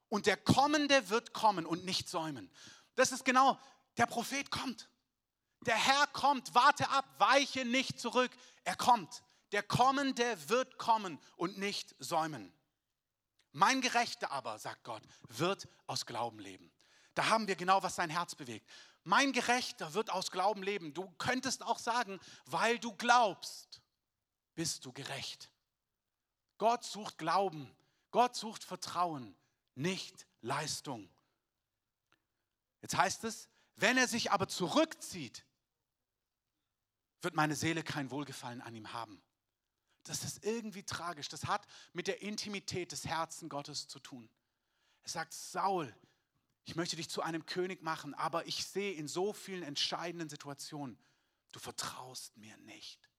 und 0.09 0.25
der 0.25 0.37
Kommende 0.37 1.09
wird 1.09 1.33
kommen 1.33 1.65
und 1.65 1.85
nicht 1.85 2.09
säumen. 2.09 2.51
Das 2.95 3.11
ist 3.11 3.25
genau, 3.25 3.59
der 3.97 4.05
Prophet 4.05 4.51
kommt. 4.51 4.89
Der 5.65 5.75
Herr 5.75 6.07
kommt, 6.07 6.53
warte 6.53 6.89
ab, 6.89 7.05
weiche 7.17 7.65
nicht 7.65 7.99
zurück. 7.99 8.31
Er 8.63 8.75
kommt. 8.75 9.23
Der 9.51 9.63
Kommende 9.63 10.49
wird 10.49 10.77
kommen 10.77 11.19
und 11.37 11.57
nicht 11.57 11.95
säumen. 11.99 12.53
Mein 13.51 13.81
Gerechter 13.81 14.31
aber, 14.31 14.59
sagt 14.59 14.83
Gott, 14.83 15.03
wird 15.29 15.67
aus 15.87 16.05
Glauben 16.05 16.39
leben. 16.39 16.71
Da 17.13 17.29
haben 17.29 17.47
wir 17.47 17.55
genau, 17.55 17.81
was 17.81 17.95
sein 17.95 18.09
Herz 18.09 18.35
bewegt. 18.35 18.69
Mein 19.05 19.33
Gerechter 19.33 19.93
wird 19.93 20.09
aus 20.09 20.31
Glauben 20.31 20.63
leben. 20.63 20.93
Du 20.93 21.07
könntest 21.19 21.61
auch 21.63 21.77
sagen, 21.77 22.19
weil 22.45 22.79
du 22.79 22.91
glaubst, 22.93 23.81
bist 24.55 24.83
du 24.83 24.91
gerecht. 24.91 25.51
Gott 26.57 26.83
sucht 26.83 27.19
Glauben, 27.19 27.71
Gott 28.09 28.35
sucht 28.35 28.63
Vertrauen, 28.63 29.37
nicht 29.75 30.25
Leistung. 30.41 31.07
Jetzt 32.81 32.97
heißt 32.97 33.25
es, 33.25 33.47
wenn 33.75 33.97
er 33.97 34.07
sich 34.07 34.31
aber 34.31 34.47
zurückzieht, 34.47 35.45
wird 37.21 37.35
meine 37.35 37.55
Seele 37.55 37.83
kein 37.83 38.09
Wohlgefallen 38.09 38.61
an 38.61 38.73
ihm 38.75 38.91
haben. 38.91 39.21
Das 40.03 40.23
ist 40.23 40.43
irgendwie 40.43 40.83
tragisch. 40.83 41.29
Das 41.29 41.45
hat 41.45 41.67
mit 41.93 42.07
der 42.07 42.23
Intimität 42.23 42.91
des 42.91 43.05
Herzens 43.05 43.49
Gottes 43.49 43.87
zu 43.87 43.99
tun. 43.99 44.29
Er 45.03 45.09
sagt, 45.09 45.33
Saul, 45.33 45.95
ich 46.65 46.75
möchte 46.75 46.95
dich 46.95 47.09
zu 47.09 47.21
einem 47.21 47.45
König 47.45 47.83
machen, 47.83 48.13
aber 48.15 48.47
ich 48.47 48.65
sehe 48.65 48.93
in 48.93 49.07
so 49.07 49.33
vielen 49.33 49.63
entscheidenden 49.63 50.29
Situationen, 50.29 50.97
du 51.51 51.59
vertraust 51.59 52.35
mir 52.37 52.57
nicht. 52.57 53.09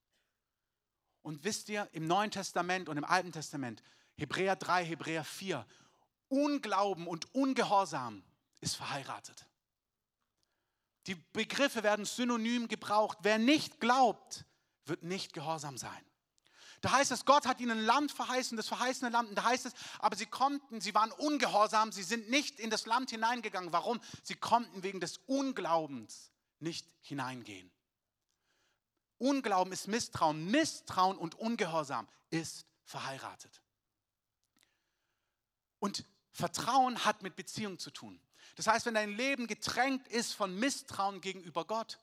Und 1.21 1.43
wisst 1.43 1.69
ihr, 1.69 1.89
im 1.93 2.07
Neuen 2.07 2.29
Testament 2.29 2.89
und 2.89 2.97
im 2.97 3.05
Alten 3.05 3.31
Testament, 3.31 3.83
Hebräer 4.17 4.55
3, 4.55 4.85
Hebräer 4.85 5.23
4, 5.23 5.65
Unglauben 6.27 7.07
und 7.07 7.33
Ungehorsam 7.33 8.23
ist 8.59 8.75
verheiratet. 8.75 9.45
Die 11.07 11.15
Begriffe 11.15 11.83
werden 11.83 12.05
synonym 12.05 12.67
gebraucht. 12.67 13.19
Wer 13.21 13.37
nicht 13.37 13.79
glaubt, 13.79 14.45
wird 14.85 15.03
nicht 15.03 15.31
gehorsam 15.31 15.77
sein. 15.77 16.05
Da 16.81 16.91
heißt 16.91 17.11
es, 17.11 17.25
Gott 17.25 17.45
hat 17.45 17.59
ihnen 17.59 17.79
Land 17.79 18.11
verheißen, 18.11 18.55
das 18.55 18.67
verheißene 18.67 19.09
Land. 19.09 19.29
Und 19.29 19.35
da 19.35 19.43
heißt 19.43 19.65
es, 19.65 19.73
aber 19.99 20.15
sie 20.15 20.27
konnten, 20.27 20.79
sie 20.79 20.93
waren 20.93 21.11
ungehorsam, 21.11 21.91
sie 21.91 22.03
sind 22.03 22.29
nicht 22.29 22.59
in 22.59 22.69
das 22.69 22.85
Land 22.85 23.09
hineingegangen. 23.09 23.71
Warum? 23.73 23.99
Sie 24.23 24.35
konnten 24.35 24.83
wegen 24.83 24.99
des 24.99 25.17
Unglaubens 25.25 26.31
nicht 26.59 26.87
hineingehen. 27.01 27.71
Unglauben 29.17 29.73
ist 29.73 29.87
Misstrauen. 29.87 30.45
Misstrauen 30.51 31.17
und 31.17 31.35
Ungehorsam 31.35 32.07
ist 32.29 32.65
verheiratet. 32.83 33.61
Und 35.79 36.05
Vertrauen 36.31 37.03
hat 37.03 37.23
mit 37.23 37.35
Beziehung 37.35 37.79
zu 37.79 37.89
tun. 37.89 38.21
Das 38.55 38.67
heißt, 38.67 38.85
wenn 38.85 38.93
dein 38.93 39.15
Leben 39.15 39.47
getränkt 39.47 40.07
ist 40.07 40.33
von 40.33 40.55
Misstrauen 40.57 41.21
gegenüber 41.21 41.65
Gott, 41.65 41.99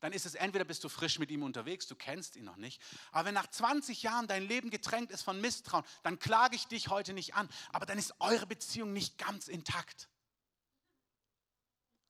dann 0.00 0.12
ist 0.12 0.26
es 0.26 0.34
entweder 0.34 0.64
bist 0.64 0.84
du 0.84 0.88
frisch 0.88 1.18
mit 1.18 1.30
ihm 1.30 1.42
unterwegs, 1.42 1.86
du 1.86 1.96
kennst 1.96 2.36
ihn 2.36 2.44
noch 2.44 2.56
nicht. 2.56 2.80
Aber 3.12 3.26
wenn 3.26 3.34
nach 3.34 3.48
20 3.48 4.02
Jahren 4.02 4.26
dein 4.26 4.46
Leben 4.46 4.70
getränkt 4.70 5.12
ist 5.12 5.22
von 5.22 5.40
Misstrauen, 5.40 5.84
dann 6.02 6.18
klage 6.18 6.56
ich 6.56 6.66
dich 6.66 6.88
heute 6.88 7.12
nicht 7.12 7.34
an. 7.34 7.48
Aber 7.72 7.86
dann 7.86 7.98
ist 7.98 8.14
eure 8.20 8.46
Beziehung 8.46 8.92
nicht 8.92 9.18
ganz 9.18 9.48
intakt. 9.48 10.08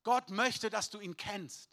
Gott 0.03 0.31
möchte, 0.31 0.71
dass 0.71 0.91
du 0.91 1.01
ihn 1.01 1.17
kennst. 1.17 1.71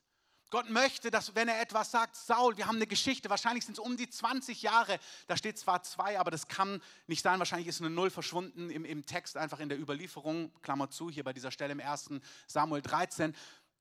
Gott 0.51 0.69
möchte, 0.69 1.10
dass 1.10 1.36
wenn 1.36 1.47
er 1.47 1.60
etwas 1.60 1.91
sagt, 1.91 2.15
Saul, 2.15 2.56
wir 2.56 2.67
haben 2.67 2.75
eine 2.75 2.88
Geschichte, 2.88 3.30
wahrscheinlich 3.30 3.65
sind 3.65 3.73
es 3.73 3.80
um 3.80 3.97
die 3.97 4.10
20 4.10 4.62
Jahre, 4.62 4.99
da 5.28 5.36
steht 5.36 5.58
zwar 5.58 5.82
zwei, 5.84 6.19
aber 6.19 6.32
das 6.32 6.47
kann 6.47 6.82
nicht 7.08 7.23
sein, 7.23 7.39
wahrscheinlich 7.39 7.67
ist 7.67 7.82
eine 7.82 7.89
Null 7.89 8.10
verschwunden 8.10 8.69
im, 8.69 8.86
im 8.86 9.06
Text, 9.06 9.38
einfach 9.38 9.60
in 9.60 9.69
der 9.69 9.80
Überlieferung, 9.80 10.54
Klammer 10.62 10.89
zu, 10.89 11.10
hier 11.10 11.23
bei 11.23 11.34
dieser 11.34 11.51
Stelle 11.51 11.71
im 11.71 11.80
1. 11.80 12.12
Samuel 12.47 12.82
13. 12.82 13.36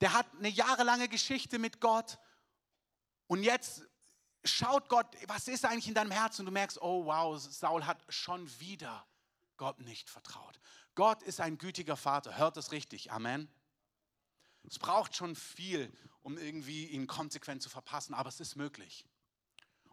Der 0.05 0.12
hat 0.12 0.27
eine 0.38 0.51
jahrelange 0.51 1.09
Geschichte 1.09 1.59
mit 1.59 1.81
Gott 1.81 2.19
und 3.27 3.43
jetzt 3.43 3.85
schaut 4.45 4.90
Gott, 4.90 5.07
was 5.29 5.49
ist 5.49 5.64
eigentlich 5.64 5.88
in 5.88 5.95
deinem 5.95 6.11
Herzen 6.11 6.43
und 6.43 6.47
du 6.49 6.53
merkst, 6.53 6.79
oh 6.83 7.07
wow, 7.07 7.40
Saul 7.40 7.87
hat 7.87 8.05
schon 8.11 8.47
wieder 8.61 9.07
Gott 9.57 9.81
nicht 9.81 10.11
vertraut. 10.11 10.61
Gott 10.95 11.23
ist 11.23 11.40
ein 11.40 11.57
gütiger 11.57 11.97
Vater, 11.97 12.37
hört 12.37 12.59
das 12.59 12.71
richtig, 12.71 13.12
Amen. 13.12 13.49
Es 14.64 14.79
braucht 14.79 15.17
schon 15.17 15.35
viel, 15.35 15.90
um 16.21 16.37
irgendwie 16.37 16.85
ihn 16.85 17.07
konsequent 17.07 17.62
zu 17.62 17.71
verpassen, 17.71 18.12
aber 18.12 18.29
es 18.29 18.40
ist 18.40 18.57
möglich. 18.57 19.07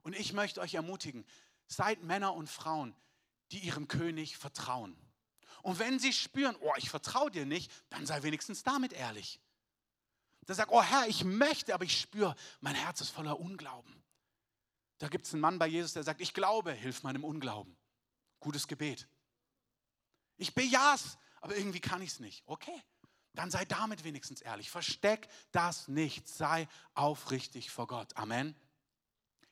Und 0.02 0.14
ich 0.14 0.34
möchte 0.34 0.60
euch 0.60 0.74
ermutigen, 0.74 1.26
seid 1.68 2.04
Männer 2.04 2.34
und 2.34 2.50
Frauen, 2.50 2.94
die 3.54 3.60
ihrem 3.60 3.88
König 3.88 4.36
vertrauen. 4.36 4.94
Und 5.62 5.80
wenn 5.80 6.00
sie 6.00 6.12
spüren, 6.12 6.58
oh, 6.60 6.74
ich 6.76 6.90
vertraue 6.90 7.32
dir 7.32 7.46
nicht, 7.46 7.72
dann 7.88 8.06
sei 8.06 8.24
wenigstens 8.24 8.64
damit 8.64 8.92
ehrlich. 8.92 9.40
Dann 10.46 10.56
sag, 10.56 10.72
oh 10.72 10.82
Herr, 10.82 11.08
ich 11.08 11.24
möchte, 11.24 11.74
aber 11.74 11.84
ich 11.84 12.00
spüre, 12.00 12.36
mein 12.60 12.76
Herz 12.76 13.02
ist 13.02 13.10
voller 13.10 13.40
Unglauben. 13.40 14.02
Da 14.98 15.08
gibt 15.08 15.26
es 15.26 15.34
einen 15.34 15.42
Mann 15.42 15.60
bei 15.60 15.68
Jesus, 15.68 15.94
der 15.94 16.04
sagt, 16.04 16.22
ich 16.22 16.34
glaube, 16.34 16.72
hilf 16.74 17.04
meinem 17.04 17.24
Unglauben. 17.24 17.76
Gutes 18.40 18.68
Gebet. 18.68 19.08
Ich 20.38 20.54
bejah's, 20.54 21.18
aber 21.42 21.56
irgendwie 21.56 21.80
kann 21.80 22.02
ich 22.02 22.12
es 22.12 22.20
nicht. 22.20 22.44
Okay, 22.46 22.84
dann 23.34 23.52
sei 23.52 23.66
damit 23.66 24.04
wenigstens 24.04 24.42
ehrlich. 24.42 24.70
Versteck 24.70 25.28
das 25.52 25.88
nicht. 25.88 26.28
Sei 26.28 26.68
aufrichtig 26.94 27.72
vor 27.72 27.88
Gott. 27.88 28.16
Amen. 28.18 28.56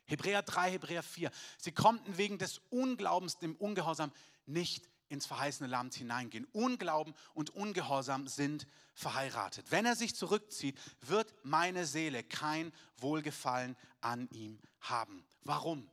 Hebräer 0.04 0.42
3, 0.42 0.72
Hebräer 0.72 1.02
4. 1.02 1.30
Sie 1.58 1.72
konnten 1.72 2.18
wegen 2.18 2.38
des 2.38 2.58
Unglaubens, 2.70 3.38
dem 3.38 3.56
Ungehorsam, 3.56 4.12
nicht 4.46 4.88
ins 5.10 5.26
verheißene 5.26 5.68
Land 5.68 5.94
hineingehen. 5.94 6.46
Unglauben 6.52 7.14
und 7.34 7.50
Ungehorsam 7.50 8.28
sind 8.28 8.66
verheiratet. 8.94 9.66
Wenn 9.70 9.84
er 9.84 9.96
sich 9.96 10.14
zurückzieht, 10.14 10.78
wird 11.02 11.34
meine 11.42 11.84
Seele 11.84 12.22
kein 12.22 12.72
Wohlgefallen 12.96 13.76
an 14.00 14.28
ihm 14.30 14.58
haben. 14.80 15.24
Warum? 15.42 15.90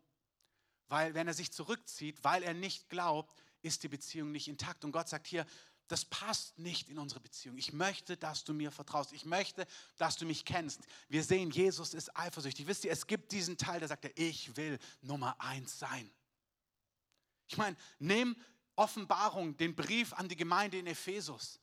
Weil 0.87 1.13
wenn 1.13 1.27
er 1.27 1.33
sich 1.33 1.51
zurückzieht, 1.51 2.23
weil 2.23 2.43
er 2.43 2.53
nicht 2.53 2.89
glaubt, 2.89 3.35
ist 3.61 3.83
die 3.83 3.89
Beziehung 3.89 4.31
nicht 4.31 4.47
intakt. 4.47 4.85
Und 4.85 4.91
Gott 4.91 5.09
sagt 5.09 5.27
hier, 5.27 5.45
das 5.87 6.05
passt 6.05 6.59
nicht 6.59 6.89
in 6.89 6.99
unsere 6.99 7.19
Beziehung. 7.19 7.57
Ich 7.57 7.73
möchte, 7.73 8.17
dass 8.17 8.43
du 8.43 8.53
mir 8.53 8.71
vertraust. 8.71 9.13
Ich 9.13 9.25
möchte, 9.25 9.65
dass 9.97 10.17
du 10.17 10.25
mich 10.25 10.45
kennst. 10.45 10.81
Wir 11.07 11.23
sehen, 11.23 11.49
Jesus 11.49 11.93
ist 11.93 12.15
eifersüchtig. 12.15 12.67
Wisst 12.67 12.85
ihr, 12.85 12.91
es 12.91 13.07
gibt 13.07 13.31
diesen 13.31 13.57
Teil, 13.57 13.79
der 13.79 13.87
sagt, 13.87 14.05
ich 14.19 14.55
will 14.57 14.79
Nummer 15.01 15.39
eins 15.39 15.79
sein. 15.79 16.11
Ich 17.47 17.57
meine, 17.57 17.77
nimm 17.99 18.35
Offenbarung, 18.77 19.57
den 19.57 19.75
Brief 19.75 20.13
an 20.13 20.29
die 20.29 20.35
Gemeinde 20.35 20.77
in 20.77 20.87
Ephesus. 20.87 21.59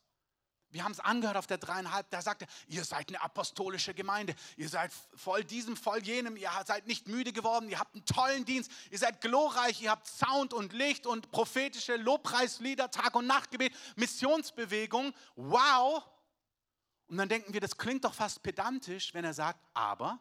Wir 0.74 0.82
haben 0.82 0.90
es 0.90 0.98
angehört 0.98 1.36
auf 1.36 1.46
der 1.46 1.58
dreieinhalb, 1.58 2.10
da 2.10 2.20
sagt 2.20 2.42
er, 2.42 2.48
ihr 2.66 2.84
seid 2.84 3.08
eine 3.08 3.20
apostolische 3.20 3.94
Gemeinde, 3.94 4.34
ihr 4.56 4.68
seid 4.68 4.92
voll 5.14 5.44
diesem, 5.44 5.76
voll 5.76 6.02
jenem, 6.02 6.36
ihr 6.36 6.50
seid 6.66 6.88
nicht 6.88 7.06
müde 7.06 7.32
geworden, 7.32 7.68
ihr 7.68 7.78
habt 7.78 7.94
einen 7.94 8.04
tollen 8.04 8.44
Dienst, 8.44 8.72
ihr 8.90 8.98
seid 8.98 9.20
glorreich, 9.20 9.80
ihr 9.82 9.92
habt 9.92 10.08
Sound 10.08 10.52
und 10.52 10.72
Licht 10.72 11.06
und 11.06 11.30
prophetische 11.30 11.94
Lobpreislieder, 11.94 12.90
Tag- 12.90 13.14
und 13.14 13.28
Nachtgebet, 13.28 13.72
Missionsbewegung, 13.94 15.14
wow. 15.36 16.04
Und 17.06 17.18
dann 17.18 17.28
denken 17.28 17.52
wir, 17.52 17.60
das 17.60 17.78
klingt 17.78 18.04
doch 18.04 18.14
fast 18.14 18.42
pedantisch, 18.42 19.14
wenn 19.14 19.24
er 19.24 19.34
sagt, 19.34 19.60
aber 19.74 20.18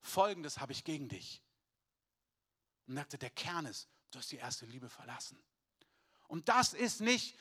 folgendes 0.00 0.58
habe 0.58 0.72
ich 0.72 0.84
gegen 0.84 1.10
dich. 1.10 1.42
Und 2.86 2.94
sagte, 2.94 3.18
der 3.18 3.28
Kern 3.28 3.66
ist, 3.66 3.90
du 4.10 4.20
hast 4.20 4.32
die 4.32 4.36
erste 4.36 4.64
Liebe 4.64 4.88
verlassen. 4.88 5.38
Und 6.34 6.48
das 6.48 6.74
ist 6.74 7.00
nicht 7.00 7.36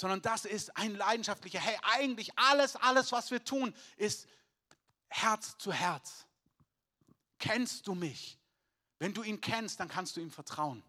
sondern 0.00 0.22
das 0.22 0.46
ist 0.46 0.76
ein 0.78 0.94
leidenschaftlicher, 0.94 1.60
hey, 1.60 1.76
eigentlich 1.82 2.30
alles, 2.38 2.74
alles, 2.76 3.12
was 3.12 3.30
wir 3.30 3.44
tun, 3.44 3.74
ist 3.96 4.26
Herz 5.08 5.58
zu 5.58 5.72
Herz. 5.72 6.26
Kennst 7.38 7.86
du 7.86 7.94
mich? 7.94 8.38
Wenn 8.98 9.12
du 9.12 9.22
ihn 9.22 9.42
kennst, 9.42 9.78
dann 9.78 9.88
kannst 9.88 10.16
du 10.16 10.20
ihm 10.20 10.30
vertrauen. 10.30 10.82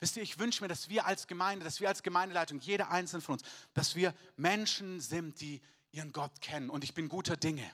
Wisst 0.00 0.16
ihr, 0.16 0.24
ich 0.24 0.40
wünsche 0.40 0.62
mir, 0.64 0.68
dass 0.68 0.88
wir 0.88 1.06
als 1.06 1.28
Gemeinde, 1.28 1.64
dass 1.64 1.80
wir 1.80 1.88
als 1.88 2.02
Gemeindeleitung, 2.02 2.58
jeder 2.58 2.90
einzelne 2.90 3.22
von 3.22 3.34
uns, 3.34 3.44
dass 3.74 3.94
wir 3.94 4.12
Menschen 4.36 5.00
sind, 5.00 5.40
die 5.40 5.60
ihren 5.92 6.12
Gott 6.12 6.40
kennen. 6.40 6.68
Und 6.68 6.82
ich 6.82 6.94
bin 6.94 7.08
guter 7.08 7.36
Dinge. 7.36 7.70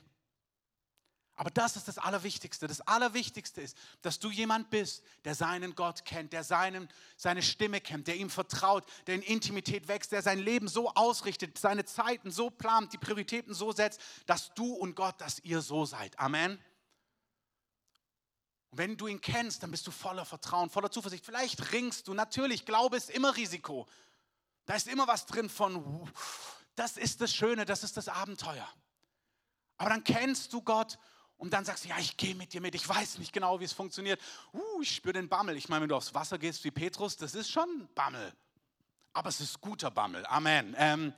Aber 1.38 1.50
das 1.50 1.76
ist 1.76 1.86
das 1.86 1.98
Allerwichtigste. 1.98 2.66
Das 2.66 2.80
Allerwichtigste 2.80 3.60
ist, 3.60 3.78
dass 4.02 4.18
du 4.18 4.28
jemand 4.28 4.70
bist, 4.70 5.04
der 5.24 5.36
seinen 5.36 5.76
Gott 5.76 6.04
kennt, 6.04 6.32
der 6.32 6.42
seinen, 6.42 6.88
seine 7.16 7.42
Stimme 7.42 7.80
kennt, 7.80 8.08
der 8.08 8.16
ihm 8.16 8.28
vertraut, 8.28 8.84
der 9.06 9.14
in 9.14 9.22
Intimität 9.22 9.86
wächst, 9.86 10.10
der 10.10 10.20
sein 10.20 10.40
Leben 10.40 10.66
so 10.66 10.92
ausrichtet, 10.94 11.56
seine 11.56 11.84
Zeiten 11.84 12.32
so 12.32 12.50
plant, 12.50 12.92
die 12.92 12.98
Prioritäten 12.98 13.54
so 13.54 13.70
setzt, 13.70 14.00
dass 14.26 14.52
du 14.54 14.74
und 14.74 14.96
Gott, 14.96 15.20
dass 15.20 15.38
ihr 15.38 15.60
so 15.60 15.86
seid. 15.86 16.18
Amen. 16.18 16.58
Und 18.70 18.78
wenn 18.78 18.96
du 18.96 19.06
ihn 19.06 19.20
kennst, 19.20 19.62
dann 19.62 19.70
bist 19.70 19.86
du 19.86 19.92
voller 19.92 20.24
Vertrauen, 20.24 20.70
voller 20.70 20.90
Zuversicht. 20.90 21.24
Vielleicht 21.24 21.70
ringst 21.70 22.08
du. 22.08 22.14
Natürlich, 22.14 22.66
Glaube 22.66 22.96
ist 22.96 23.10
immer 23.10 23.36
Risiko. 23.36 23.86
Da 24.66 24.74
ist 24.74 24.88
immer 24.88 25.06
was 25.06 25.24
drin 25.24 25.48
von, 25.48 26.10
das 26.74 26.96
ist 26.96 27.20
das 27.20 27.32
Schöne, 27.32 27.64
das 27.64 27.84
ist 27.84 27.96
das 27.96 28.08
Abenteuer. 28.08 28.68
Aber 29.76 29.90
dann 29.90 30.02
kennst 30.02 30.52
du 30.52 30.62
Gott 30.62 30.98
und 31.38 31.52
dann 31.52 31.64
sagst 31.64 31.84
du, 31.84 31.88
ja, 31.88 31.98
ich 31.98 32.16
gehe 32.16 32.34
mit 32.34 32.52
dir 32.52 32.60
mit, 32.60 32.74
ich 32.74 32.86
weiß 32.86 33.18
nicht 33.18 33.32
genau, 33.32 33.60
wie 33.60 33.64
es 33.64 33.72
funktioniert. 33.72 34.20
Uh, 34.52 34.82
ich 34.82 34.94
spüre 34.94 35.14
den 35.14 35.28
Bammel. 35.28 35.56
Ich 35.56 35.68
meine, 35.68 35.82
wenn 35.82 35.88
du 35.88 35.96
aufs 35.96 36.12
Wasser 36.12 36.36
gehst 36.36 36.64
wie 36.64 36.72
Petrus, 36.72 37.16
das 37.16 37.34
ist 37.34 37.48
schon 37.50 37.88
Bammel. 37.94 38.34
Aber 39.12 39.28
es 39.28 39.40
ist 39.40 39.60
guter 39.60 39.90
Bammel. 39.90 40.26
Amen. 40.26 40.74
Ähm, 40.76 41.14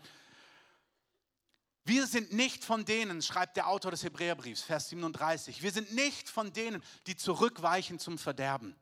wir 1.85 2.07
sind 2.07 2.33
nicht 2.33 2.65
von 2.65 2.85
denen, 2.85 3.23
schreibt 3.23 3.57
der 3.57 3.67
Autor 3.67 3.91
des 3.91 4.05
Hebräerbriefs, 4.05 4.63
Vers 4.63 4.91
37, 4.91 5.63
wir 5.63 5.73
sind 5.73 5.93
nicht 5.95 6.29
von 6.29 6.53
denen, 6.53 6.83
die 7.07 7.17
zurückweichen 7.17 7.99
zum 7.99 8.19
Verderben. 8.19 8.77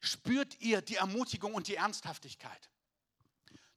Spürt 0.00 0.58
ihr 0.60 0.80
die 0.80 0.96
Ermutigung 0.96 1.54
und 1.54 1.68
die 1.68 1.76
Ernsthaftigkeit? 1.76 2.70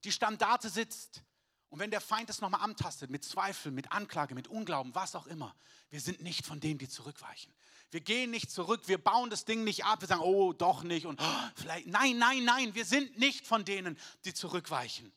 Die 0.04 0.12
Standarte 0.12 0.70
sitzt. 0.70 1.22
Und 1.70 1.78
wenn 1.78 1.90
der 1.90 2.00
Feind 2.00 2.28
es 2.28 2.40
nochmal 2.40 2.62
antastet, 2.62 3.10
mit 3.10 3.24
Zweifel, 3.24 3.70
mit 3.70 3.92
Anklage, 3.92 4.34
mit 4.34 4.48
Unglauben, 4.48 4.94
was 4.94 5.14
auch 5.14 5.26
immer, 5.28 5.54
wir 5.90 6.00
sind 6.00 6.20
nicht 6.20 6.44
von 6.44 6.58
denen, 6.58 6.78
die 6.78 6.88
zurückweichen. 6.88 7.52
Wir 7.92 8.00
gehen 8.00 8.30
nicht 8.30 8.50
zurück, 8.50 8.82
wir 8.86 8.98
bauen 8.98 9.30
das 9.30 9.44
Ding 9.44 9.64
nicht 9.64 9.84
ab, 9.84 10.00
wir 10.00 10.08
sagen, 10.08 10.22
oh, 10.22 10.52
doch 10.52 10.82
nicht 10.82 11.06
und 11.06 11.20
oh, 11.20 11.50
vielleicht, 11.56 11.86
nein, 11.86 12.18
nein, 12.18 12.44
nein, 12.44 12.74
wir 12.74 12.84
sind 12.84 13.18
nicht 13.18 13.46
von 13.46 13.64
denen, 13.64 13.98
die 14.24 14.34
zurückweichen. 14.34 15.12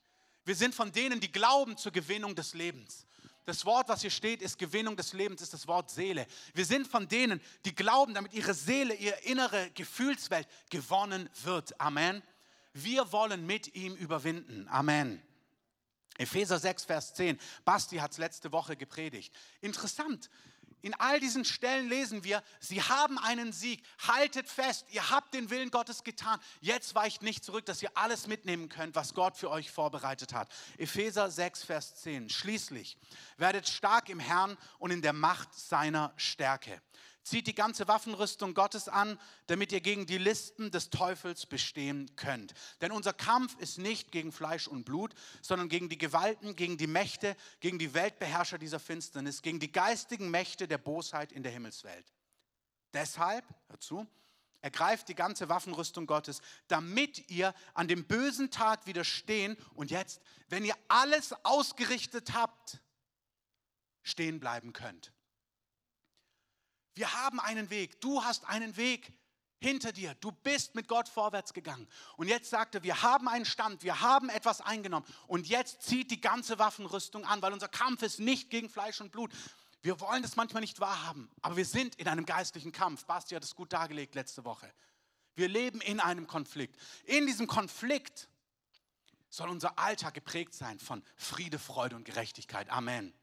Wir 0.45 0.55
sind 0.55 0.75
von 0.75 0.91
denen, 0.91 1.19
die 1.19 1.31
glauben 1.31 1.77
zur 1.77 1.91
Gewinnung 1.91 2.35
des 2.35 2.53
Lebens. 2.53 3.05
Das 3.45 3.65
Wort, 3.65 3.89
was 3.89 4.01
hier 4.01 4.09
steht, 4.09 4.41
ist 4.41 4.57
Gewinnung 4.57 4.95
des 4.95 5.13
Lebens, 5.13 5.41
ist 5.41 5.53
das 5.53 5.67
Wort 5.67 5.89
Seele. 5.89 6.25
Wir 6.53 6.65
sind 6.65 6.87
von 6.87 7.07
denen, 7.07 7.41
die 7.65 7.75
glauben, 7.75 8.13
damit 8.13 8.33
ihre 8.33 8.53
Seele, 8.53 8.93
ihre 8.95 9.19
innere 9.21 9.69
Gefühlswelt 9.71 10.47
gewonnen 10.69 11.29
wird. 11.43 11.79
Amen. 11.79 12.23
Wir 12.73 13.11
wollen 13.11 13.45
mit 13.45 13.75
ihm 13.75 13.95
überwinden. 13.95 14.67
Amen. 14.69 15.21
Epheser 16.17 16.59
6, 16.59 16.85
Vers 16.85 17.13
10. 17.15 17.39
Basti 17.65 17.97
hat 17.97 18.11
es 18.11 18.17
letzte 18.17 18.51
Woche 18.51 18.75
gepredigt. 18.75 19.33
Interessant. 19.61 20.29
In 20.83 20.93
all 20.95 21.21
diesen 21.21 21.45
Stellen 21.45 21.87
lesen 21.87 22.25
wir, 22.25 22.43
sie 22.59 22.81
haben 22.81 23.17
einen 23.17 23.53
Sieg. 23.53 23.81
Haltet 24.05 24.49
fest, 24.49 24.85
ihr 24.91 25.09
habt 25.09 25.33
den 25.33 25.49
Willen 25.49 25.71
Gottes 25.71 26.03
getan. 26.03 26.41
Jetzt 26.59 26.93
weicht 26.93 27.21
nicht 27.21 27.45
zurück, 27.45 27.65
dass 27.65 27.81
ihr 27.81 27.91
alles 27.95 28.27
mitnehmen 28.27 28.67
könnt, 28.67 28.93
was 28.93 29.13
Gott 29.13 29.37
für 29.37 29.49
euch 29.49 29.71
vorbereitet 29.71 30.33
hat. 30.33 30.51
Epheser 30.77 31.31
6, 31.31 31.63
Vers 31.63 31.95
10. 32.01 32.29
Schließlich 32.29 32.97
werdet 33.37 33.69
stark 33.69 34.09
im 34.09 34.19
Herrn 34.19 34.57
und 34.77 34.91
in 34.91 35.01
der 35.01 35.13
Macht 35.13 35.55
seiner 35.55 36.13
Stärke. 36.17 36.81
Zieht 37.23 37.47
die 37.47 37.55
ganze 37.55 37.87
Waffenrüstung 37.87 38.53
Gottes 38.53 38.89
an, 38.89 39.17
damit 39.47 39.71
ihr 39.71 39.79
gegen 39.79 40.05
die 40.05 40.17
Listen 40.17 40.71
des 40.71 40.89
Teufels 40.89 41.45
bestehen 41.45 42.15
könnt. 42.17 42.53
Denn 42.81 42.91
unser 42.91 43.13
Kampf 43.13 43.55
ist 43.59 43.77
nicht 43.77 44.11
gegen 44.11 44.33
Fleisch 44.33 44.67
und 44.67 44.83
Blut, 44.83 45.13
sondern 45.41 45.69
gegen 45.69 45.87
die 45.87 45.97
Gewalten, 45.97 46.57
gegen 46.57 46.77
die 46.77 46.87
Mächte, 46.87 47.37
gegen 47.61 47.79
die 47.79 47.93
Weltbeherrscher 47.93 48.57
dieser 48.57 48.79
Finsternis, 48.79 49.41
gegen 49.41 49.59
die 49.59 49.71
geistigen 49.71 50.29
Mächte 50.29 50.67
der 50.67 50.77
Bosheit 50.77 51.31
in 51.31 51.43
der 51.43 51.51
Himmelswelt. 51.53 52.13
Deshalb, 52.93 53.45
hör 53.69 53.79
zu, 53.79 54.05
ergreift 54.63 55.09
die 55.09 55.15
ganze 55.15 55.49
Waffenrüstung 55.49 56.07
Gottes, 56.07 56.41
damit 56.67 57.29
ihr 57.29 57.53
an 57.73 57.87
dem 57.87 58.05
bösen 58.05 58.49
Tag 58.49 58.85
widerstehen 58.85 59.57
und 59.75 59.91
jetzt, 59.91 60.21
wenn 60.49 60.65
ihr 60.65 60.75
alles 60.87 61.33
ausgerichtet 61.43 62.33
habt, 62.33 62.79
stehen 64.03 64.39
bleiben 64.39 64.73
könnt. 64.73 65.13
Wir 66.95 67.13
haben 67.13 67.39
einen 67.39 67.69
Weg, 67.69 67.99
du 68.01 68.23
hast 68.23 68.45
einen 68.45 68.77
Weg 68.77 69.11
hinter 69.59 69.91
dir, 69.91 70.13
du 70.15 70.31
bist 70.31 70.75
mit 70.75 70.87
Gott 70.87 71.07
vorwärts 71.07 71.53
gegangen. 71.53 71.87
Und 72.17 72.27
jetzt 72.27 72.49
sagt 72.49 72.75
er, 72.75 72.83
wir 72.83 73.01
haben 73.01 73.27
einen 73.27 73.45
Stand, 73.45 73.81
wir 73.83 74.01
haben 74.01 74.29
etwas 74.29 74.61
eingenommen 74.61 75.05
und 75.27 75.47
jetzt 75.47 75.81
zieht 75.81 76.11
die 76.11 76.21
ganze 76.21 76.59
Waffenrüstung 76.59 77.25
an, 77.25 77.41
weil 77.41 77.53
unser 77.53 77.69
Kampf 77.69 78.03
ist 78.03 78.19
nicht 78.19 78.49
gegen 78.49 78.69
Fleisch 78.69 78.99
und 79.01 79.11
Blut. 79.11 79.31
Wir 79.81 79.99
wollen 79.99 80.21
das 80.21 80.35
manchmal 80.35 80.61
nicht 80.61 80.79
wahrhaben, 80.79 81.29
aber 81.41 81.57
wir 81.57 81.65
sind 81.65 81.95
in 81.95 82.07
einem 82.07 82.25
geistlichen 82.25 82.71
Kampf. 82.71 83.05
Basti 83.05 83.35
hat 83.35 83.43
es 83.43 83.55
gut 83.55 83.73
dargelegt 83.73 84.15
letzte 84.15 84.45
Woche. 84.45 84.71
Wir 85.35 85.47
leben 85.47 85.81
in 85.81 85.99
einem 85.99 86.27
Konflikt. 86.27 86.77
In 87.05 87.25
diesem 87.25 87.47
Konflikt 87.47 88.29
soll 89.29 89.49
unser 89.49 89.79
Alltag 89.79 90.13
geprägt 90.13 90.53
sein 90.53 90.79
von 90.79 91.03
Friede, 91.15 91.57
Freude 91.57 91.95
und 91.95 92.05
Gerechtigkeit. 92.05 92.69
Amen. 92.69 93.13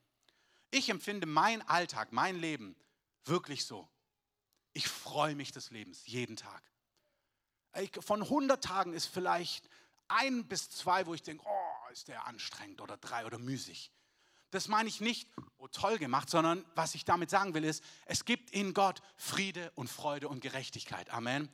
Ich 0.71 0.89
empfinde 0.89 1.27
mein 1.27 1.67
Alltag, 1.69 2.13
mein 2.13 2.37
Leben 2.37 2.77
wirklich 3.25 3.65
so. 3.65 3.89
Ich 4.73 4.89
freue 4.89 5.35
mich 5.35 5.53
des 5.53 5.71
Lebens 5.71 6.07
jeden 6.07 6.37
Tag. 6.37 6.63
Von 8.01 8.23
100 8.23 8.63
Tagen 8.63 8.93
ist 8.93 9.07
vielleicht 9.07 9.69
ein 10.09 10.47
bis 10.47 10.71
zwei, 10.71 11.07
wo 11.07 11.15
ich 11.15 11.23
denke, 11.23 11.45
oh, 11.47 11.91
ist 11.93 12.09
der 12.09 12.27
anstrengend 12.27 12.81
oder 12.81 12.97
drei 12.97 13.27
oder 13.27 13.39
müßig. 13.39 13.93
Das 14.51 14.67
meine 14.67 14.89
ich 14.89 15.01
nicht, 15.01 15.29
oh 15.59 15.69
toll 15.69 15.99
gemacht, 15.99 16.29
sondern 16.29 16.65
was 16.75 16.97
ich 16.97 17.05
damit 17.05 17.31
sagen 17.31 17.55
will, 17.55 17.65
ist, 17.65 17.85
es 18.07 18.25
gibt 18.25 18.51
in 18.51 18.75
Gott 18.75 19.01
Friede 19.17 19.71
und 19.77 19.89
Freude 19.89 20.29
und 20.29 20.41
Gerechtigkeit. 20.41 21.11
Amen. 21.11 21.49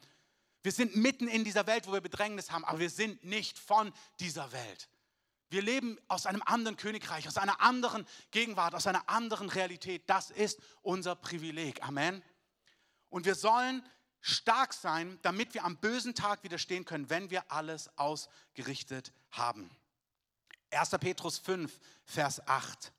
Wir 0.62 0.72
sind 0.72 0.96
mitten 0.96 1.28
in 1.28 1.44
dieser 1.44 1.66
Welt, 1.66 1.86
wo 1.86 1.92
wir 1.92 2.00
Bedrängnis 2.00 2.50
haben, 2.50 2.64
aber 2.64 2.78
wir 2.78 2.90
sind 2.90 3.22
nicht 3.22 3.58
von 3.58 3.92
dieser 4.18 4.50
Welt. 4.52 4.88
Wir 5.48 5.62
leben 5.62 5.98
aus 6.08 6.26
einem 6.26 6.42
anderen 6.44 6.76
Königreich, 6.76 7.28
aus 7.28 7.36
einer 7.36 7.60
anderen 7.60 8.06
Gegenwart, 8.30 8.74
aus 8.74 8.86
einer 8.86 9.08
anderen 9.08 9.48
Realität. 9.48 10.08
Das 10.08 10.30
ist 10.30 10.60
unser 10.82 11.14
Privileg. 11.14 11.86
Amen. 11.86 12.22
Und 13.08 13.24
wir 13.24 13.36
sollen 13.36 13.86
stark 14.20 14.74
sein, 14.74 15.18
damit 15.22 15.54
wir 15.54 15.64
am 15.64 15.76
bösen 15.76 16.14
Tag 16.14 16.42
widerstehen 16.42 16.84
können, 16.84 17.08
wenn 17.10 17.30
wir 17.30 17.50
alles 17.52 17.96
ausgerichtet 17.96 19.12
haben. 19.30 19.70
1. 20.72 20.90
Petrus 20.98 21.38
5, 21.38 21.78
Vers 22.04 22.46
8. 22.48 22.92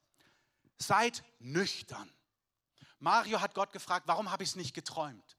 Seid 0.78 1.24
nüchtern. 1.40 2.10
Mario 3.00 3.42
hat 3.42 3.54
Gott 3.54 3.74
gefragt, 3.74 4.08
warum 4.08 4.32
habe 4.32 4.44
ich 4.44 4.50
es 4.50 4.56
nicht 4.56 4.74
geträumt? 4.74 5.38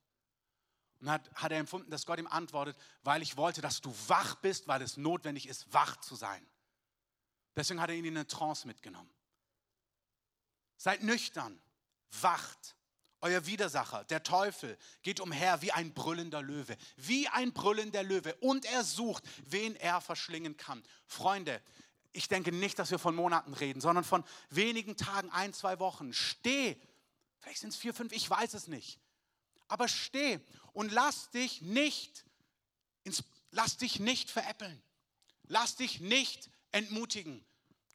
Und 1.00 1.10
hat, 1.10 1.30
hat 1.34 1.52
er 1.52 1.58
empfunden, 1.58 1.90
dass 1.90 2.06
Gott 2.06 2.18
ihm 2.18 2.26
antwortet, 2.26 2.76
weil 3.02 3.22
ich 3.22 3.36
wollte, 3.36 3.60
dass 3.60 3.80
du 3.80 3.94
wach 4.08 4.36
bist, 4.36 4.68
weil 4.68 4.82
es 4.82 4.96
notwendig 4.96 5.48
ist, 5.48 5.72
wach 5.72 5.96
zu 6.00 6.16
sein. 6.16 6.46
Deswegen 7.58 7.80
hat 7.80 7.90
er 7.90 7.96
ihn 7.96 8.04
in 8.04 8.16
eine 8.16 8.26
Trance 8.26 8.68
mitgenommen. 8.68 9.10
Seid 10.76 11.02
nüchtern, 11.02 11.60
wacht. 12.20 12.76
Euer 13.20 13.46
Widersacher, 13.46 14.04
der 14.04 14.22
Teufel, 14.22 14.78
geht 15.02 15.18
umher 15.18 15.60
wie 15.60 15.72
ein 15.72 15.92
brüllender 15.92 16.40
Löwe, 16.40 16.76
wie 16.96 17.26
ein 17.26 17.52
brüllender 17.52 18.04
Löwe. 18.04 18.36
Und 18.36 18.64
er 18.64 18.84
sucht, 18.84 19.24
wen 19.44 19.74
er 19.74 20.00
verschlingen 20.00 20.56
kann. 20.56 20.84
Freunde, 21.04 21.60
ich 22.12 22.28
denke 22.28 22.52
nicht, 22.52 22.78
dass 22.78 22.92
wir 22.92 23.00
von 23.00 23.16
Monaten 23.16 23.54
reden, 23.54 23.80
sondern 23.80 24.04
von 24.04 24.22
wenigen 24.50 24.96
Tagen, 24.96 25.28
ein, 25.30 25.52
zwei 25.52 25.80
Wochen. 25.80 26.12
Steh, 26.12 26.80
vielleicht 27.40 27.58
sind 27.58 27.70
es 27.70 27.76
vier, 27.76 27.92
fünf, 27.92 28.12
ich 28.12 28.30
weiß 28.30 28.54
es 28.54 28.68
nicht. 28.68 29.00
Aber 29.66 29.88
steh 29.88 30.38
und 30.72 30.92
lass 30.92 31.30
dich 31.30 31.60
nicht, 31.60 32.24
ins, 33.02 33.24
lass 33.50 33.78
dich 33.78 33.98
nicht 33.98 34.30
veräppeln. 34.30 34.80
Lass 35.48 35.74
dich 35.74 35.98
nicht 35.98 36.50
entmutigen. 36.70 37.44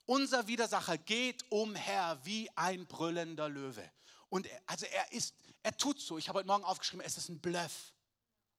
Unser 0.06 0.48
Widersacher 0.48 0.98
geht 0.98 1.46
umher 1.50 2.20
wie 2.24 2.50
ein 2.56 2.86
brüllender 2.86 3.50
Löwe. 3.50 3.89
Und 4.30 4.48
er, 4.48 4.62
also 4.66 4.86
er 4.86 5.12
ist, 5.12 5.36
er 5.62 5.78
tut 5.78 6.00
so. 6.00 6.18
Ich 6.18 6.28
habe 6.28 6.39
heute 6.39 6.48
Morgen 6.48 6.66
aufgeschrieben, 6.66 7.06
es 7.06 7.18
ist 7.18 7.30
ein 7.30 7.39
Bluff. 7.39 7.94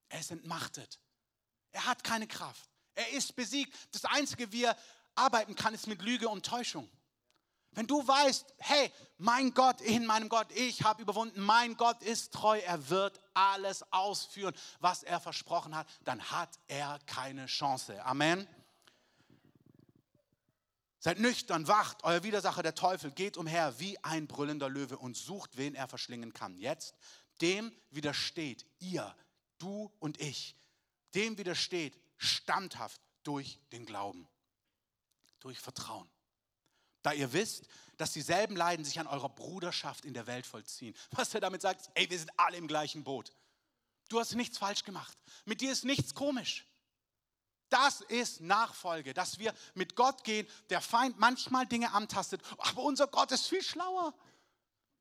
Er 0.08 0.20
ist 0.20 0.30
entmachtet. 0.30 0.98
Er 1.72 1.86
hat 1.86 2.04
keine 2.04 2.26
Kraft. 2.26 2.68
Er 2.94 3.10
ist 3.10 3.34
besiegt. 3.34 3.76
Das 3.92 4.04
Einzige, 4.04 4.52
wie 4.52 4.64
er 4.64 4.76
arbeiten 5.14 5.54
kann, 5.54 5.74
ist 5.74 5.86
mit 5.86 6.00
Lüge 6.02 6.28
und 6.28 6.46
Täuschung. 6.46 6.88
Wenn 7.72 7.88
du 7.88 8.06
weißt, 8.06 8.54
hey, 8.58 8.92
mein 9.18 9.52
Gott 9.52 9.80
in 9.80 10.06
meinem 10.06 10.28
Gott, 10.28 10.46
ich 10.52 10.82
habe 10.84 11.02
überwunden, 11.02 11.40
mein 11.40 11.76
Gott 11.76 12.00
ist 12.02 12.32
treu, 12.32 12.56
er 12.58 12.88
wird 12.88 13.20
alles 13.34 13.84
ausführen, 13.92 14.54
was 14.78 15.02
er 15.02 15.18
versprochen 15.18 15.74
hat, 15.74 15.88
dann 16.04 16.22
hat 16.30 16.50
er 16.68 17.00
keine 17.06 17.46
Chance. 17.46 18.02
Amen. 18.04 18.46
Seid 21.04 21.18
nüchtern, 21.18 21.68
wacht, 21.68 22.02
euer 22.02 22.22
Widersacher 22.22 22.62
der 22.62 22.74
Teufel 22.74 23.10
geht 23.10 23.36
umher 23.36 23.78
wie 23.78 24.02
ein 24.02 24.26
brüllender 24.26 24.70
Löwe 24.70 24.96
und 24.96 25.18
sucht, 25.18 25.58
wen 25.58 25.74
er 25.74 25.86
verschlingen 25.86 26.32
kann. 26.32 26.56
Jetzt, 26.56 26.94
dem 27.42 27.76
widersteht 27.90 28.64
ihr, 28.78 29.14
du 29.58 29.92
und 29.98 30.18
ich, 30.18 30.56
dem 31.14 31.36
widersteht 31.36 31.94
standhaft 32.16 33.02
durch 33.22 33.60
den 33.70 33.84
Glauben, 33.84 34.26
durch 35.40 35.58
Vertrauen. 35.58 36.08
Da 37.02 37.12
ihr 37.12 37.34
wisst, 37.34 37.68
dass 37.98 38.14
dieselben 38.14 38.56
Leiden 38.56 38.86
sich 38.86 38.98
an 38.98 39.06
eurer 39.06 39.28
Bruderschaft 39.28 40.06
in 40.06 40.14
der 40.14 40.26
Welt 40.26 40.46
vollziehen. 40.46 40.96
Was 41.10 41.34
er 41.34 41.40
damit 41.42 41.60
sagt, 41.60 41.90
ey, 41.92 42.08
wir 42.08 42.18
sind 42.18 42.30
alle 42.38 42.56
im 42.56 42.66
gleichen 42.66 43.04
Boot. 43.04 43.30
Du 44.08 44.18
hast 44.18 44.34
nichts 44.36 44.56
falsch 44.56 44.84
gemacht. 44.84 45.18
Mit 45.44 45.60
dir 45.60 45.70
ist 45.70 45.84
nichts 45.84 46.14
komisch. 46.14 46.64
Das 47.74 48.02
ist 48.02 48.40
Nachfolge, 48.40 49.14
dass 49.14 49.40
wir 49.40 49.52
mit 49.74 49.96
Gott 49.96 50.22
gehen. 50.22 50.46
Der 50.70 50.80
Feind 50.80 51.18
manchmal 51.18 51.66
Dinge 51.66 51.90
antastet, 51.90 52.40
aber 52.58 52.82
unser 52.82 53.08
Gott 53.08 53.32
ist 53.32 53.48
viel 53.48 53.64
schlauer. 53.64 54.14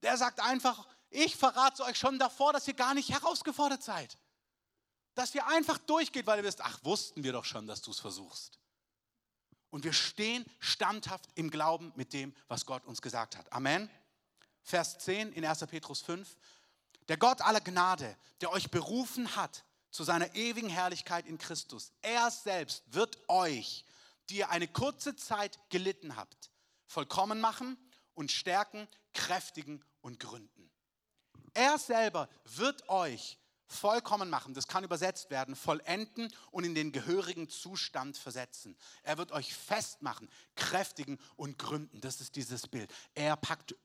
Der 0.01 0.17
sagt 0.17 0.39
einfach, 0.39 0.87
ich 1.11 1.35
verrate 1.35 1.83
euch 1.83 1.99
schon 1.99 2.17
davor, 2.17 2.51
dass 2.51 2.67
ihr 2.67 2.73
gar 2.73 2.95
nicht 2.95 3.11
herausgefordert 3.11 3.83
seid. 3.83 4.17
Dass 5.13 5.35
ihr 5.35 5.45
einfach 5.45 5.77
durchgeht, 5.77 6.25
weil 6.25 6.39
ihr 6.39 6.43
wisst, 6.43 6.61
ach, 6.61 6.79
wussten 6.83 7.23
wir 7.23 7.31
doch 7.31 7.45
schon, 7.45 7.67
dass 7.67 7.83
du 7.83 7.91
es 7.91 7.99
versuchst. 7.99 8.57
Und 9.69 9.83
wir 9.83 9.93
stehen 9.93 10.43
standhaft 10.57 11.29
im 11.35 11.51
Glauben 11.51 11.93
mit 11.95 12.11
dem, 12.11 12.35
was 12.47 12.65
Gott 12.65 12.83
uns 12.85 13.03
gesagt 13.03 13.37
hat. 13.37 13.53
Amen. 13.53 13.87
Vers 14.63 14.97
10 14.97 15.31
in 15.33 15.45
1. 15.45 15.59
Petrus 15.67 16.01
5. 16.01 16.27
Der 17.07 17.17
Gott 17.17 17.39
aller 17.41 17.61
Gnade, 17.61 18.17
der 18.41 18.49
euch 18.49 18.71
berufen 18.71 19.35
hat 19.35 19.63
zu 19.93 20.03
seiner 20.03 20.33
ewigen 20.33 20.69
Herrlichkeit 20.69 21.27
in 21.27 21.37
Christus. 21.37 21.93
Er 22.01 22.31
selbst 22.31 22.83
wird 22.87 23.17
euch, 23.29 23.85
die 24.29 24.37
ihr 24.37 24.49
eine 24.49 24.67
kurze 24.67 25.15
Zeit 25.15 25.59
gelitten 25.69 26.15
habt, 26.15 26.49
vollkommen 26.87 27.39
machen 27.39 27.77
und 28.15 28.31
stärken, 28.31 28.87
kräftigen 29.13 29.85
und 30.01 30.19
gründen. 30.19 30.71
Er 31.53 31.77
selber 31.77 32.27
wird 32.45 32.89
euch 32.89 33.37
vollkommen 33.67 34.31
machen, 34.31 34.55
das 34.55 34.67
kann 34.67 34.83
übersetzt 34.83 35.29
werden, 35.29 35.55
vollenden 35.55 36.33
und 36.49 36.63
in 36.63 36.73
den 36.73 36.91
gehörigen 36.91 37.47
Zustand 37.47 38.17
versetzen. 38.17 38.75
Er 39.03 39.19
wird 39.19 39.31
euch 39.31 39.53
festmachen, 39.53 40.27
kräftigen 40.55 41.19
und 41.35 41.59
gründen. 41.59 42.01
Das 42.01 42.19
ist 42.19 42.35
dieses 42.35 42.67
Bild. 42.67 42.91
Er 43.13 43.35
packt 43.35 43.75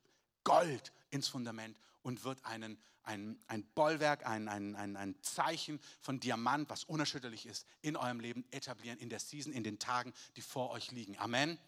Gold 0.44 0.90
ins 1.10 1.28
Fundament 1.28 1.76
und 2.00 2.24
wird 2.24 2.42
einen, 2.46 2.82
ein, 3.08 3.40
ein 3.46 3.64
Bollwerk, 3.74 4.26
ein, 4.26 4.48
ein, 4.48 4.76
ein, 4.76 5.16
Zeichen 5.22 5.80
von 6.00 6.20
Diamant, 6.20 6.68
was 6.68 6.84
unerschütterlich 6.84 7.46
ist, 7.46 7.66
in 7.80 7.96
eurem 7.96 8.20
Leben 8.20 8.44
etablieren, 8.50 8.98
in 8.98 9.08
der 9.08 9.18
Season, 9.18 9.52
in 9.52 9.64
den 9.64 9.78
Tagen, 9.78 10.12
die 10.36 10.42
vor 10.42 10.70
euch 10.70 10.90
liegen. 10.90 11.18
Amen. 11.18 11.58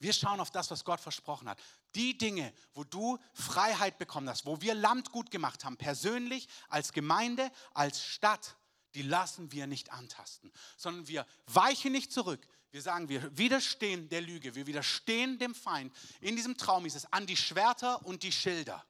Wir 0.00 0.12
schauen 0.12 0.40
auf 0.40 0.50
das, 0.50 0.68
was 0.72 0.84
Gott 0.84 1.00
versprochen 1.00 1.48
hat. 1.48 1.60
Die 1.94 2.18
Dinge, 2.18 2.52
wo 2.74 2.82
du 2.82 3.20
Freiheit 3.34 3.98
bekommen 3.98 4.28
hast, 4.28 4.44
wo 4.44 4.60
wir 4.60 4.74
Land 4.74 5.12
gut 5.12 5.30
gemacht 5.30 5.64
haben, 5.64 5.76
persönlich, 5.76 6.48
als 6.68 6.92
Gemeinde, 6.92 7.48
als 7.72 8.02
Stadt, 8.02 8.56
die 8.94 9.02
lassen 9.02 9.52
wir 9.52 9.68
nicht 9.68 9.92
antasten, 9.92 10.52
sondern 10.76 11.06
wir 11.06 11.24
weichen 11.46 11.92
nicht 11.92 12.12
zurück. 12.12 12.44
Wir 12.72 12.82
sagen, 12.82 13.08
wir 13.08 13.38
widerstehen 13.38 14.08
der 14.08 14.22
Lüge, 14.22 14.56
wir 14.56 14.66
widerstehen 14.66 15.38
dem 15.38 15.54
Feind. 15.54 15.94
In 16.20 16.34
diesem 16.34 16.56
Traum 16.56 16.84
ist 16.84 16.96
es 16.96 17.12
an 17.12 17.26
die 17.26 17.36
Schwerter 17.36 18.04
und 18.04 18.24
die 18.24 18.32
Schilder. 18.32 18.84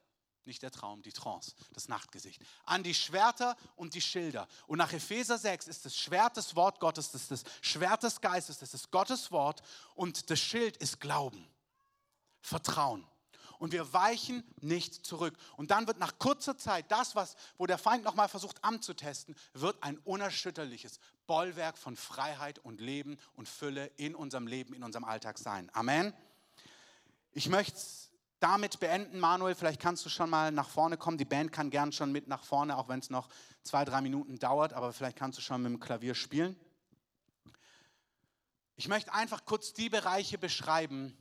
Nicht 0.45 0.61
der 0.61 0.71
Traum, 0.71 1.01
die 1.01 1.13
Trance, 1.13 1.53
das 1.71 1.87
Nachtgesicht. 1.87 2.41
An 2.65 2.83
die 2.83 2.93
Schwerter 2.93 3.55
und 3.75 3.93
die 3.93 4.01
Schilder. 4.01 4.47
Und 4.67 4.77
nach 4.77 4.91
Epheser 4.91 5.37
6 5.37 5.67
ist 5.67 5.85
das 5.85 5.95
Schwert 5.95 6.35
das 6.37 6.55
Wort 6.55 6.79
Gottes, 6.79 7.11
das 7.11 7.23
ist 7.23 7.31
das 7.31 7.43
Schwert 7.61 8.03
des 8.03 8.19
Geistes, 8.19 8.59
das 8.59 8.73
ist 8.73 8.91
Gottes 8.91 9.31
Wort. 9.31 9.61
Und 9.95 10.29
das 10.29 10.39
Schild 10.39 10.77
ist 10.77 10.99
Glauben, 10.99 11.47
Vertrauen. 12.41 13.07
Und 13.59 13.71
wir 13.71 13.93
weichen 13.93 14.43
nicht 14.59 15.05
zurück. 15.05 15.37
Und 15.55 15.71
dann 15.71 15.87
wird 15.87 15.97
nach 15.97 16.19
kurzer 16.19 16.57
Zeit 16.57 16.91
das, 16.91 17.15
was, 17.15 17.37
wo 17.57 17.65
der 17.65 17.77
Feind 17.77 18.03
nochmal 18.03 18.27
versucht 18.27 18.61
anzutesten, 18.61 19.35
wird 19.53 19.81
ein 19.81 19.97
unerschütterliches 19.99 20.99
Bollwerk 21.27 21.77
von 21.77 21.95
Freiheit 21.95 22.59
und 22.59 22.81
Leben 22.81 23.17
und 23.35 23.47
Fülle 23.47 23.89
in 23.95 24.15
unserem 24.15 24.47
Leben, 24.47 24.73
in 24.73 24.83
unserem 24.83 25.05
Alltag 25.05 25.37
sein. 25.37 25.69
Amen. 25.73 26.13
Ich 27.31 27.47
möchte 27.47 27.79
damit 28.43 28.81
beenden, 28.81 29.19
Manuel. 29.19 29.55
Vielleicht 29.55 29.79
kannst 29.79 30.05
du 30.05 30.09
schon 30.09 30.29
mal 30.29 30.51
nach 30.51 30.67
vorne 30.67 30.97
kommen. 30.97 31.17
Die 31.17 31.25
Band 31.25 31.53
kann 31.53 31.69
gern 31.69 31.93
schon 31.93 32.11
mit 32.11 32.27
nach 32.27 32.43
vorne, 32.43 32.77
auch 32.77 32.89
wenn 32.89 32.99
es 32.99 33.09
noch 33.09 33.29
zwei, 33.63 33.85
drei 33.85 34.01
Minuten 34.01 34.37
dauert, 34.37 34.73
aber 34.73 34.91
vielleicht 34.91 35.17
kannst 35.17 35.37
du 35.37 35.41
schon 35.41 35.61
mit 35.61 35.71
dem 35.71 35.79
Klavier 35.79 36.13
spielen. 36.13 36.59
Ich 38.75 38.89
möchte 38.89 39.13
einfach 39.13 39.45
kurz 39.45 39.73
die 39.73 39.89
Bereiche 39.89 40.37
beschreiben, 40.37 41.17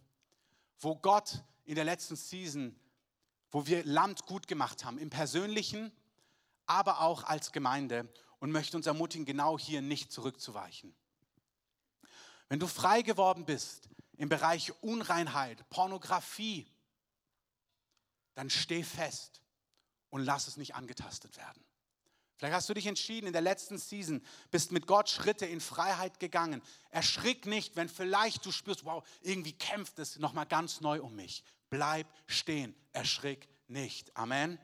wo 0.81 0.97
Gott 0.97 1.45
in 1.65 1.77
der 1.77 1.85
letzten 1.85 2.17
Season, 2.17 2.75
wo 3.53 3.67
wir 3.67 3.85
Land 3.85 4.27
gut 4.27 4.49
gemacht 4.49 4.85
haben, 4.85 4.99
im 4.99 5.11
persönlichen, 5.11 5.93
aber 6.67 7.03
auch 7.03 7.23
als 7.23 7.53
Gemeinde 7.53 8.13
und 8.41 8.51
möchte 8.51 8.77
uns 8.77 8.87
ermutigen, 8.87 9.27
genau 9.27 9.57
hier 9.57 9.81
nicht 9.81 10.11
zurückzuweichen. 10.11 10.93
Wenn 12.49 12.59
du 12.59 12.67
frei 12.67 13.03
geworden 13.03 13.45
bist 13.45 13.89
im 14.17 14.29
Bereich 14.29 14.73
Unreinheit, 14.83 15.69
Pornografie, 15.71 16.67
dann 18.35 18.51
steh 18.51 18.83
fest 18.83 19.41
und 20.11 20.25
lass 20.25 20.49
es 20.49 20.57
nicht 20.57 20.75
angetastet 20.75 21.37
werden. 21.37 21.65
Vielleicht 22.37 22.57
hast 22.57 22.69
du 22.69 22.75
dich 22.75 22.87
entschieden 22.87 23.29
in 23.29 23.33
der 23.33 23.41
letzten 23.41 23.79
Season, 23.79 24.21
bist 24.51 24.73
mit 24.73 24.89
Gott 24.89 25.09
Schritte 25.09 25.47
in 25.47 25.61
Freiheit 25.61 26.19
gegangen. 26.19 26.61
Erschrick 26.91 27.47
nicht, 27.47 27.77
wenn 27.77 27.89
vielleicht 27.89 28.45
du 28.45 28.51
spürst, 28.51 28.85
wow, 28.85 29.07
irgendwie 29.21 29.53
kämpft 29.53 30.01
es 30.01 30.19
nochmal 30.19 30.47
ganz 30.47 30.81
neu 30.81 31.01
um 31.01 31.15
mich. 31.15 31.45
Bleib 31.71 32.13
stehen, 32.27 32.75
erschrick 32.93 33.49
nicht. 33.69 34.17
Amen. 34.17 34.59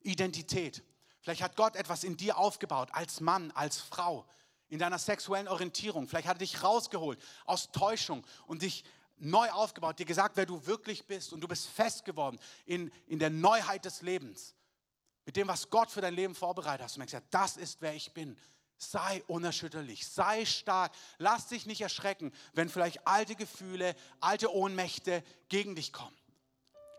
Identität. 0.00 0.82
Vielleicht 1.20 1.42
hat 1.42 1.56
Gott 1.56 1.76
etwas 1.76 2.02
in 2.02 2.16
dir 2.16 2.36
aufgebaut, 2.38 2.88
als 2.92 3.20
Mann, 3.20 3.52
als 3.52 3.78
Frau, 3.78 4.26
in 4.68 4.78
deiner 4.78 4.98
sexuellen 4.98 5.48
Orientierung. 5.48 6.08
Vielleicht 6.08 6.26
hat 6.26 6.36
er 6.36 6.40
dich 6.40 6.62
rausgeholt 6.62 7.20
aus 7.44 7.70
Täuschung 7.70 8.26
und 8.46 8.62
dich 8.62 8.84
neu 9.18 9.50
aufgebaut, 9.50 9.98
dir 9.98 10.06
gesagt, 10.06 10.36
wer 10.36 10.46
du 10.46 10.64
wirklich 10.66 11.06
bist 11.06 11.32
und 11.32 11.40
du 11.40 11.48
bist 11.48 11.66
fest 11.66 12.04
geworden 12.04 12.38
in, 12.66 12.90
in 13.06 13.18
der 13.18 13.30
Neuheit 13.30 13.84
des 13.84 14.02
Lebens 14.02 14.54
mit 15.28 15.36
dem, 15.36 15.46
was 15.46 15.68
Gott 15.68 15.90
für 15.90 16.00
dein 16.00 16.14
Leben 16.14 16.34
vorbereitet 16.34 16.86
hat. 16.86 16.96
Und 16.96 17.04
gesagt, 17.04 17.26
das 17.30 17.58
ist, 17.58 17.82
wer 17.82 17.94
ich 17.94 18.14
bin. 18.14 18.38
Sei 18.78 19.22
unerschütterlich, 19.26 20.06
sei 20.06 20.46
stark, 20.46 20.92
lass 21.18 21.48
dich 21.48 21.66
nicht 21.66 21.80
erschrecken, 21.80 22.32
wenn 22.54 22.68
vielleicht 22.68 23.06
alte 23.06 23.34
Gefühle, 23.34 23.94
alte 24.20 24.54
Ohnmächte 24.54 25.24
gegen 25.48 25.74
dich 25.74 25.92
kommen. 25.92 26.16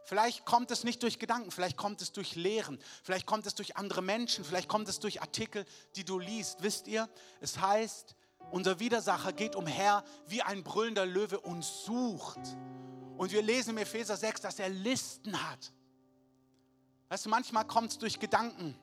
Vielleicht 0.04 0.46
kommt 0.46 0.72
es 0.72 0.84
nicht 0.84 1.02
durch 1.04 1.20
Gedanken, 1.20 1.52
vielleicht 1.52 1.78
kommt 1.78 2.02
es 2.02 2.12
durch 2.12 2.36
Lehren, 2.36 2.80
vielleicht 3.04 3.26
kommt 3.26 3.46
es 3.46 3.56
durch 3.56 3.78
andere 3.78 4.02
Menschen, 4.02 4.44
vielleicht 4.44 4.68
kommt 4.68 4.90
es 4.90 5.00
durch 5.00 5.22
Artikel, 5.22 5.66
die 5.96 6.04
du 6.04 6.20
liest. 6.20 6.62
Wisst 6.62 6.88
ihr, 6.88 7.08
es 7.42 7.60
heißt, 7.60 8.16
unser 8.52 8.80
Widersacher 8.80 9.34
geht 9.34 9.56
umher 9.56 10.04
wie 10.28 10.42
ein 10.42 10.64
brüllender 10.64 11.06
Löwe 11.06 11.40
und 11.40 11.64
sucht. 11.64 12.40
Und 13.18 13.32
wir 13.32 13.42
lesen 13.42 13.72
im 13.72 13.78
Epheser 13.78 14.18
6, 14.18 14.42
dass 14.42 14.60
er 14.60 14.70
Listen 14.70 15.50
hat. 15.50 15.72
Weißt 17.10 17.26
du, 17.26 17.30
manchmal 17.30 17.66
kommt 17.66 17.92
es 17.92 17.98
durch 17.98 18.20
Gedanken, 18.20 18.76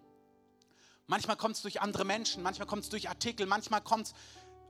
manchmal 1.06 1.36
kommt 1.36 1.56
es 1.56 1.62
durch 1.62 1.80
andere 1.80 2.04
Menschen, 2.04 2.42
manchmal 2.42 2.66
kommt 2.66 2.82
es 2.82 2.88
durch 2.88 3.08
Artikel, 3.08 3.46
manchmal 3.46 3.80
kommt 3.80 4.08
es 4.08 4.14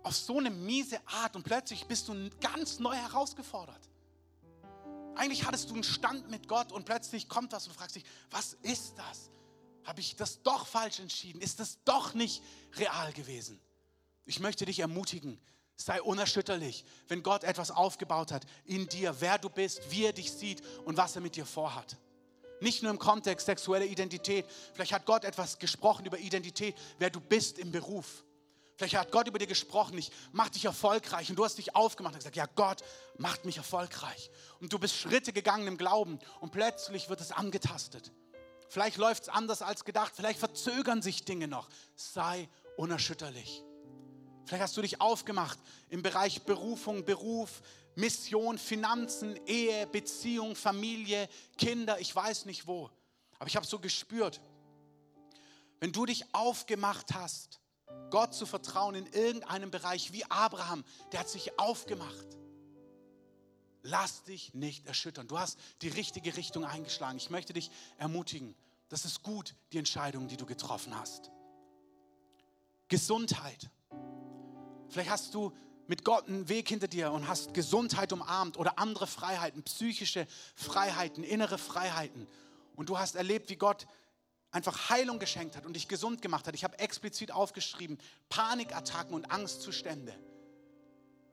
auf 0.02 0.14
so 0.14 0.38
eine 0.38 0.50
miese 0.50 1.00
Art 1.06 1.34
und 1.34 1.42
plötzlich 1.42 1.86
bist 1.86 2.08
du 2.08 2.30
ganz 2.40 2.78
neu 2.78 2.94
herausgefordert. 2.94 3.88
Eigentlich 5.16 5.46
hattest 5.46 5.70
du 5.70 5.74
einen 5.74 5.84
Stand 5.84 6.30
mit 6.30 6.46
Gott 6.46 6.70
und 6.70 6.84
plötzlich 6.84 7.28
kommt 7.28 7.52
was 7.52 7.66
und 7.66 7.74
du 7.74 7.78
fragst 7.78 7.96
dich, 7.96 8.04
was 8.30 8.52
ist 8.62 8.94
das? 8.98 9.30
Habe 9.84 10.00
ich 10.00 10.14
das 10.16 10.42
doch 10.42 10.66
falsch 10.66 11.00
entschieden? 11.00 11.40
Ist 11.40 11.58
das 11.58 11.82
doch 11.84 12.12
nicht 12.12 12.42
real 12.74 13.12
gewesen? 13.14 13.58
Ich 14.26 14.40
möchte 14.40 14.66
dich 14.66 14.80
ermutigen, 14.80 15.40
sei 15.76 16.02
unerschütterlich, 16.02 16.84
wenn 17.08 17.22
Gott 17.22 17.44
etwas 17.44 17.70
aufgebaut 17.70 18.32
hat 18.32 18.44
in 18.64 18.88
dir, 18.88 19.14
wer 19.20 19.38
du 19.38 19.48
bist, 19.48 19.90
wie 19.90 20.04
er 20.04 20.12
dich 20.12 20.32
sieht 20.32 20.62
und 20.84 20.96
was 20.96 21.14
er 21.14 21.22
mit 21.22 21.36
dir 21.36 21.46
vorhat. 21.46 21.96
Nicht 22.60 22.82
nur 22.82 22.90
im 22.90 22.98
Kontext 22.98 23.46
sexuelle 23.46 23.86
Identität. 23.86 24.46
Vielleicht 24.72 24.92
hat 24.92 25.06
Gott 25.06 25.24
etwas 25.24 25.58
gesprochen 25.58 26.06
über 26.06 26.18
Identität, 26.18 26.74
wer 26.98 27.10
du 27.10 27.20
bist 27.20 27.58
im 27.58 27.70
Beruf. 27.70 28.24
Vielleicht 28.76 28.96
hat 28.96 29.12
Gott 29.12 29.28
über 29.28 29.38
dir 29.38 29.46
gesprochen, 29.46 29.96
ich 29.96 30.10
mach 30.32 30.48
dich 30.50 30.64
erfolgreich 30.64 31.30
und 31.30 31.36
du 31.36 31.44
hast 31.44 31.56
dich 31.56 31.74
aufgemacht 31.74 32.14
und 32.14 32.18
gesagt, 32.18 32.36
ja 32.36 32.46
Gott 32.56 32.82
macht 33.16 33.44
mich 33.44 33.56
erfolgreich. 33.58 34.30
Und 34.60 34.72
du 34.72 34.78
bist 34.78 34.96
Schritte 34.96 35.32
gegangen 35.32 35.66
im 35.66 35.78
Glauben 35.78 36.18
und 36.40 36.50
plötzlich 36.50 37.08
wird 37.08 37.20
es 37.20 37.32
angetastet. 37.32 38.12
Vielleicht 38.68 38.96
läuft 38.96 39.24
es 39.24 39.28
anders 39.28 39.62
als 39.62 39.84
gedacht, 39.84 40.12
vielleicht 40.14 40.38
verzögern 40.38 41.00
sich 41.00 41.24
Dinge 41.24 41.48
noch. 41.48 41.68
Sei 41.94 42.48
unerschütterlich. 42.76 43.62
Vielleicht 44.46 44.62
hast 44.62 44.76
du 44.76 44.82
dich 44.82 45.00
aufgemacht 45.00 45.58
im 45.88 46.02
Bereich 46.02 46.42
Berufung, 46.42 47.04
Beruf, 47.04 47.62
Mission, 47.96 48.58
Finanzen, 48.58 49.38
Ehe, 49.46 49.86
Beziehung, 49.88 50.54
Familie, 50.54 51.28
Kinder, 51.58 51.98
ich 51.98 52.14
weiß 52.14 52.44
nicht 52.46 52.66
wo. 52.66 52.90
Aber 53.38 53.48
ich 53.48 53.56
habe 53.56 53.66
so 53.66 53.80
gespürt, 53.80 54.40
wenn 55.80 55.92
du 55.92 56.06
dich 56.06 56.24
aufgemacht 56.32 57.12
hast, 57.12 57.60
Gott 58.10 58.34
zu 58.34 58.46
vertrauen 58.46 58.94
in 58.94 59.06
irgendeinem 59.06 59.70
Bereich, 59.70 60.12
wie 60.12 60.24
Abraham, 60.26 60.84
der 61.10 61.20
hat 61.20 61.28
sich 61.28 61.58
aufgemacht. 61.58 62.26
Lass 63.82 64.22
dich 64.24 64.54
nicht 64.54 64.86
erschüttern. 64.86 65.28
Du 65.28 65.38
hast 65.38 65.58
die 65.82 65.88
richtige 65.88 66.36
Richtung 66.36 66.64
eingeschlagen. 66.64 67.18
Ich 67.18 67.30
möchte 67.30 67.52
dich 67.52 67.70
ermutigen. 67.98 68.54
Das 68.88 69.04
ist 69.04 69.22
gut, 69.22 69.54
die 69.72 69.78
Entscheidung, 69.78 70.28
die 70.28 70.36
du 70.36 70.46
getroffen 70.46 70.96
hast. 70.98 71.30
Gesundheit. 72.88 73.70
Vielleicht 74.88 75.10
hast 75.10 75.34
du 75.34 75.52
mit 75.86 76.04
Gott 76.04 76.26
einen 76.28 76.48
Weg 76.48 76.68
hinter 76.68 76.88
dir 76.88 77.12
und 77.12 77.28
hast 77.28 77.54
Gesundheit 77.54 78.12
umarmt 78.12 78.56
oder 78.56 78.78
andere 78.78 79.06
Freiheiten, 79.06 79.62
psychische 79.62 80.26
Freiheiten, 80.54 81.22
innere 81.22 81.58
Freiheiten. 81.58 82.26
Und 82.74 82.88
du 82.88 82.98
hast 82.98 83.14
erlebt, 83.14 83.48
wie 83.50 83.56
Gott 83.56 83.86
einfach 84.50 84.90
Heilung 84.90 85.18
geschenkt 85.18 85.56
hat 85.56 85.66
und 85.66 85.74
dich 85.74 85.88
gesund 85.88 86.22
gemacht 86.22 86.46
hat. 86.46 86.54
Ich 86.54 86.64
habe 86.64 86.78
explizit 86.78 87.30
aufgeschrieben, 87.30 87.98
Panikattacken 88.28 89.14
und 89.14 89.30
Angstzustände. 89.30 90.14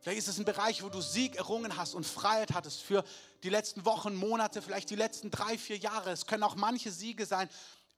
Vielleicht 0.01 0.19
ist 0.19 0.27
es 0.27 0.37
ein 0.37 0.45
Bereich, 0.45 0.83
wo 0.83 0.89
du 0.89 0.99
Sieg 0.99 1.37
errungen 1.37 1.77
hast 1.77 1.93
und 1.93 2.05
Freiheit 2.05 2.53
hattest 2.53 2.81
für 2.81 3.05
die 3.43 3.49
letzten 3.49 3.85
Wochen, 3.85 4.15
Monate, 4.15 4.61
vielleicht 4.61 4.89
die 4.89 4.97
letzten 4.97 5.31
drei, 5.31 5.57
vier 5.57 5.77
Jahre. 5.77 6.11
Es 6.11 6.25
können 6.25 6.43
auch 6.43 6.55
manche 6.55 6.91
Siege 6.91 7.25
sein. 7.25 7.49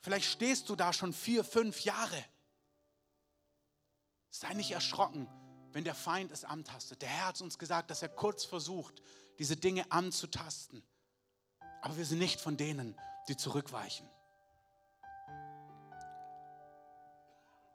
Vielleicht 0.01 0.29
stehst 0.29 0.69
du 0.69 0.75
da 0.75 0.93
schon 0.93 1.13
vier, 1.13 1.43
fünf 1.43 1.81
Jahre. 1.81 2.23
Sei 4.29 4.53
nicht 4.53 4.69
erschrocken, 4.69 5.27
wenn 5.75 5.83
der 5.83 5.93
Feind 5.93 6.31
es 6.31 6.45
antastet. 6.45 7.01
Der 7.01 7.09
Herr 7.09 7.27
hat 7.27 7.41
uns 7.41 7.59
gesagt, 7.59 7.91
dass 7.91 8.01
er 8.01 8.07
kurz 8.07 8.45
versucht, 8.45 9.01
diese 9.39 9.57
Dinge 9.57 9.91
anzutasten. 9.91 10.81
Aber 11.81 11.97
wir 11.97 12.05
sind 12.05 12.19
nicht 12.19 12.39
von 12.39 12.55
denen, 12.55 12.97
die 13.27 13.35
zurückweichen. 13.35 14.09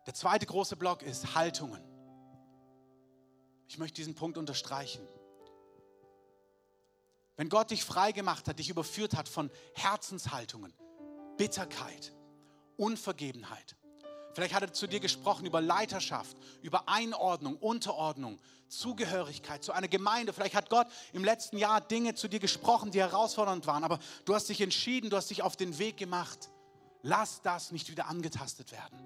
Der 0.06 0.14
zweite 0.14 0.46
große 0.46 0.76
Block 0.76 1.02
ist 1.02 1.34
Haltungen. 1.34 1.84
Ich 3.68 3.76
möchte 3.76 3.96
diesen 3.96 4.14
Punkt 4.14 4.38
unterstreichen. 4.38 5.06
Wenn 7.36 7.50
Gott 7.50 7.70
dich 7.70 7.84
frei 7.84 8.12
gemacht 8.12 8.48
hat, 8.48 8.58
dich 8.60 8.70
überführt 8.70 9.14
hat 9.14 9.28
von 9.28 9.50
Herzenshaltungen, 9.74 10.72
Bitterkeit, 11.36 12.14
Unvergebenheit, 12.78 13.76
Vielleicht 14.40 14.54
hat 14.54 14.62
er 14.62 14.72
zu 14.72 14.86
dir 14.86 15.00
gesprochen 15.00 15.44
über 15.44 15.60
Leiterschaft, 15.60 16.34
über 16.62 16.88
Einordnung, 16.88 17.58
Unterordnung, 17.58 18.38
Zugehörigkeit 18.68 19.62
zu 19.62 19.72
einer 19.72 19.86
Gemeinde. 19.86 20.32
Vielleicht 20.32 20.54
hat 20.54 20.70
Gott 20.70 20.86
im 21.12 21.24
letzten 21.24 21.58
Jahr 21.58 21.82
Dinge 21.82 22.14
zu 22.14 22.26
dir 22.26 22.40
gesprochen, 22.40 22.90
die 22.90 23.00
herausfordernd 23.00 23.66
waren, 23.66 23.84
aber 23.84 23.98
du 24.24 24.34
hast 24.34 24.48
dich 24.48 24.62
entschieden, 24.62 25.10
du 25.10 25.18
hast 25.18 25.28
dich 25.28 25.42
auf 25.42 25.58
den 25.58 25.78
Weg 25.78 25.98
gemacht. 25.98 26.48
Lass 27.02 27.42
das 27.42 27.70
nicht 27.70 27.90
wieder 27.90 28.06
angetastet 28.06 28.72
werden. 28.72 28.98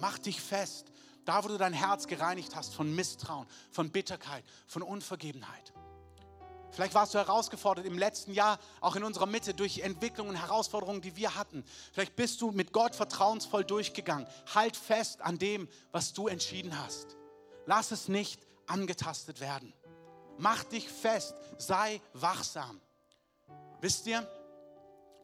Mach 0.00 0.18
dich 0.18 0.40
fest, 0.40 0.90
da 1.24 1.44
wo 1.44 1.46
du 1.46 1.56
dein 1.56 1.72
Herz 1.72 2.08
gereinigt 2.08 2.56
hast 2.56 2.74
von 2.74 2.92
Misstrauen, 2.92 3.46
von 3.70 3.90
Bitterkeit, 3.90 4.42
von 4.66 4.82
Unvergebenheit. 4.82 5.72
Vielleicht 6.74 6.94
warst 6.94 7.14
du 7.14 7.18
herausgefordert 7.18 7.86
im 7.86 7.96
letzten 7.96 8.32
Jahr, 8.32 8.58
auch 8.80 8.96
in 8.96 9.04
unserer 9.04 9.26
Mitte, 9.26 9.54
durch 9.54 9.78
Entwicklungen 9.78 10.30
und 10.30 10.36
Herausforderungen, 10.36 11.00
die 11.00 11.14
wir 11.14 11.36
hatten. 11.36 11.64
Vielleicht 11.92 12.16
bist 12.16 12.40
du 12.40 12.50
mit 12.50 12.72
Gott 12.72 12.96
vertrauensvoll 12.96 13.64
durchgegangen. 13.64 14.26
Halt 14.52 14.76
fest 14.76 15.22
an 15.22 15.38
dem, 15.38 15.68
was 15.92 16.12
du 16.12 16.26
entschieden 16.26 16.76
hast. 16.76 17.16
Lass 17.66 17.92
es 17.92 18.08
nicht 18.08 18.40
angetastet 18.66 19.40
werden. 19.40 19.72
Mach 20.36 20.64
dich 20.64 20.88
fest, 20.88 21.34
sei 21.58 22.00
wachsam. 22.12 22.80
Wisst 23.80 24.06
ihr, 24.08 24.28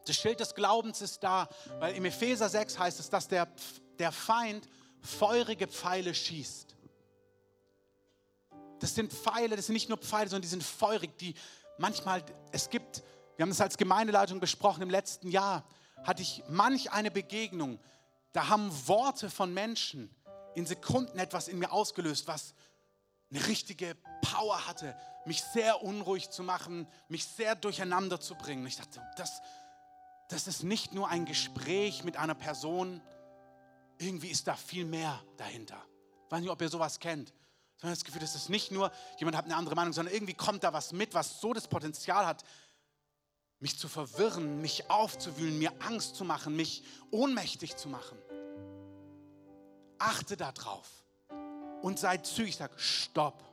das 0.05 0.15
Schild 0.15 0.39
des 0.39 0.55
Glaubens 0.55 1.01
ist 1.01 1.21
da, 1.21 1.49
weil 1.79 1.95
im 1.95 2.05
Epheser 2.05 2.47
6 2.47 2.79
heißt 2.79 2.99
es, 3.01 3.09
dass 3.09 3.27
der, 3.27 3.47
der 3.99 4.13
Feind 4.13 4.69
feurige 5.01 5.67
Pfeile 5.67 6.15
schießt. 6.15 6.77
Das 8.81 8.95
sind 8.95 9.13
Pfeile, 9.13 9.55
das 9.55 9.67
sind 9.67 9.73
nicht 9.73 9.89
nur 9.89 9.99
Pfeile, 9.99 10.27
sondern 10.27 10.41
die 10.41 10.47
sind 10.47 10.63
feurig, 10.63 11.15
die 11.19 11.35
manchmal, 11.77 12.23
es 12.51 12.69
gibt, 12.69 13.03
wir 13.37 13.43
haben 13.43 13.49
das 13.49 13.61
als 13.61 13.77
Gemeindeleitung 13.77 14.39
besprochen, 14.39 14.81
im 14.81 14.89
letzten 14.89 15.29
Jahr 15.29 15.63
hatte 16.03 16.23
ich 16.23 16.43
manch 16.49 16.91
eine 16.91 17.11
Begegnung, 17.11 17.79
da 18.33 18.49
haben 18.49 18.71
Worte 18.87 19.29
von 19.29 19.53
Menschen 19.53 20.09
in 20.55 20.65
Sekunden 20.65 21.19
etwas 21.19 21.47
in 21.47 21.59
mir 21.59 21.71
ausgelöst, 21.71 22.27
was 22.27 22.55
eine 23.29 23.45
richtige 23.47 23.95
Power 24.23 24.67
hatte, 24.67 24.95
mich 25.25 25.43
sehr 25.43 25.83
unruhig 25.83 26.31
zu 26.31 26.41
machen, 26.41 26.87
mich 27.07 27.25
sehr 27.25 27.53
durcheinander 27.53 28.19
zu 28.19 28.33
bringen. 28.33 28.65
Ich 28.65 28.77
dachte, 28.77 28.99
das, 29.15 29.41
das 30.27 30.47
ist 30.47 30.63
nicht 30.63 30.93
nur 30.93 31.07
ein 31.07 31.25
Gespräch 31.25 32.03
mit 32.03 32.17
einer 32.17 32.33
Person, 32.33 32.99
irgendwie 33.99 34.29
ist 34.29 34.47
da 34.47 34.55
viel 34.55 34.85
mehr 34.85 35.21
dahinter. 35.37 35.77
Ich 36.25 36.31
weiß 36.31 36.41
nicht, 36.41 36.49
ob 36.49 36.61
ihr 36.61 36.69
sowas 36.69 36.99
kennt. 36.99 37.31
Sondern 37.81 37.95
das 37.95 38.05
Gefühl, 38.05 38.21
das 38.21 38.35
ist 38.35 38.49
nicht 38.49 38.71
nur, 38.71 38.91
jemand 39.17 39.35
hat 39.35 39.45
eine 39.45 39.55
andere 39.55 39.75
Meinung, 39.75 39.91
sondern 39.91 40.13
irgendwie 40.13 40.35
kommt 40.35 40.63
da 40.63 40.71
was 40.71 40.93
mit, 40.93 41.15
was 41.15 41.41
so 41.41 41.51
das 41.51 41.67
Potenzial 41.67 42.27
hat, 42.27 42.43
mich 43.59 43.77
zu 43.77 43.87
verwirren, 43.87 44.61
mich 44.61 44.89
aufzuwühlen, 44.89 45.57
mir 45.57 45.73
Angst 45.81 46.15
zu 46.15 46.23
machen, 46.23 46.55
mich 46.55 46.83
ohnmächtig 47.09 47.75
zu 47.77 47.89
machen. 47.89 48.17
Achte 49.97 50.37
darauf 50.37 50.87
und 51.81 51.97
sei 51.97 52.17
zügig, 52.17 52.55
sag, 52.55 52.79
stopp. 52.79 53.43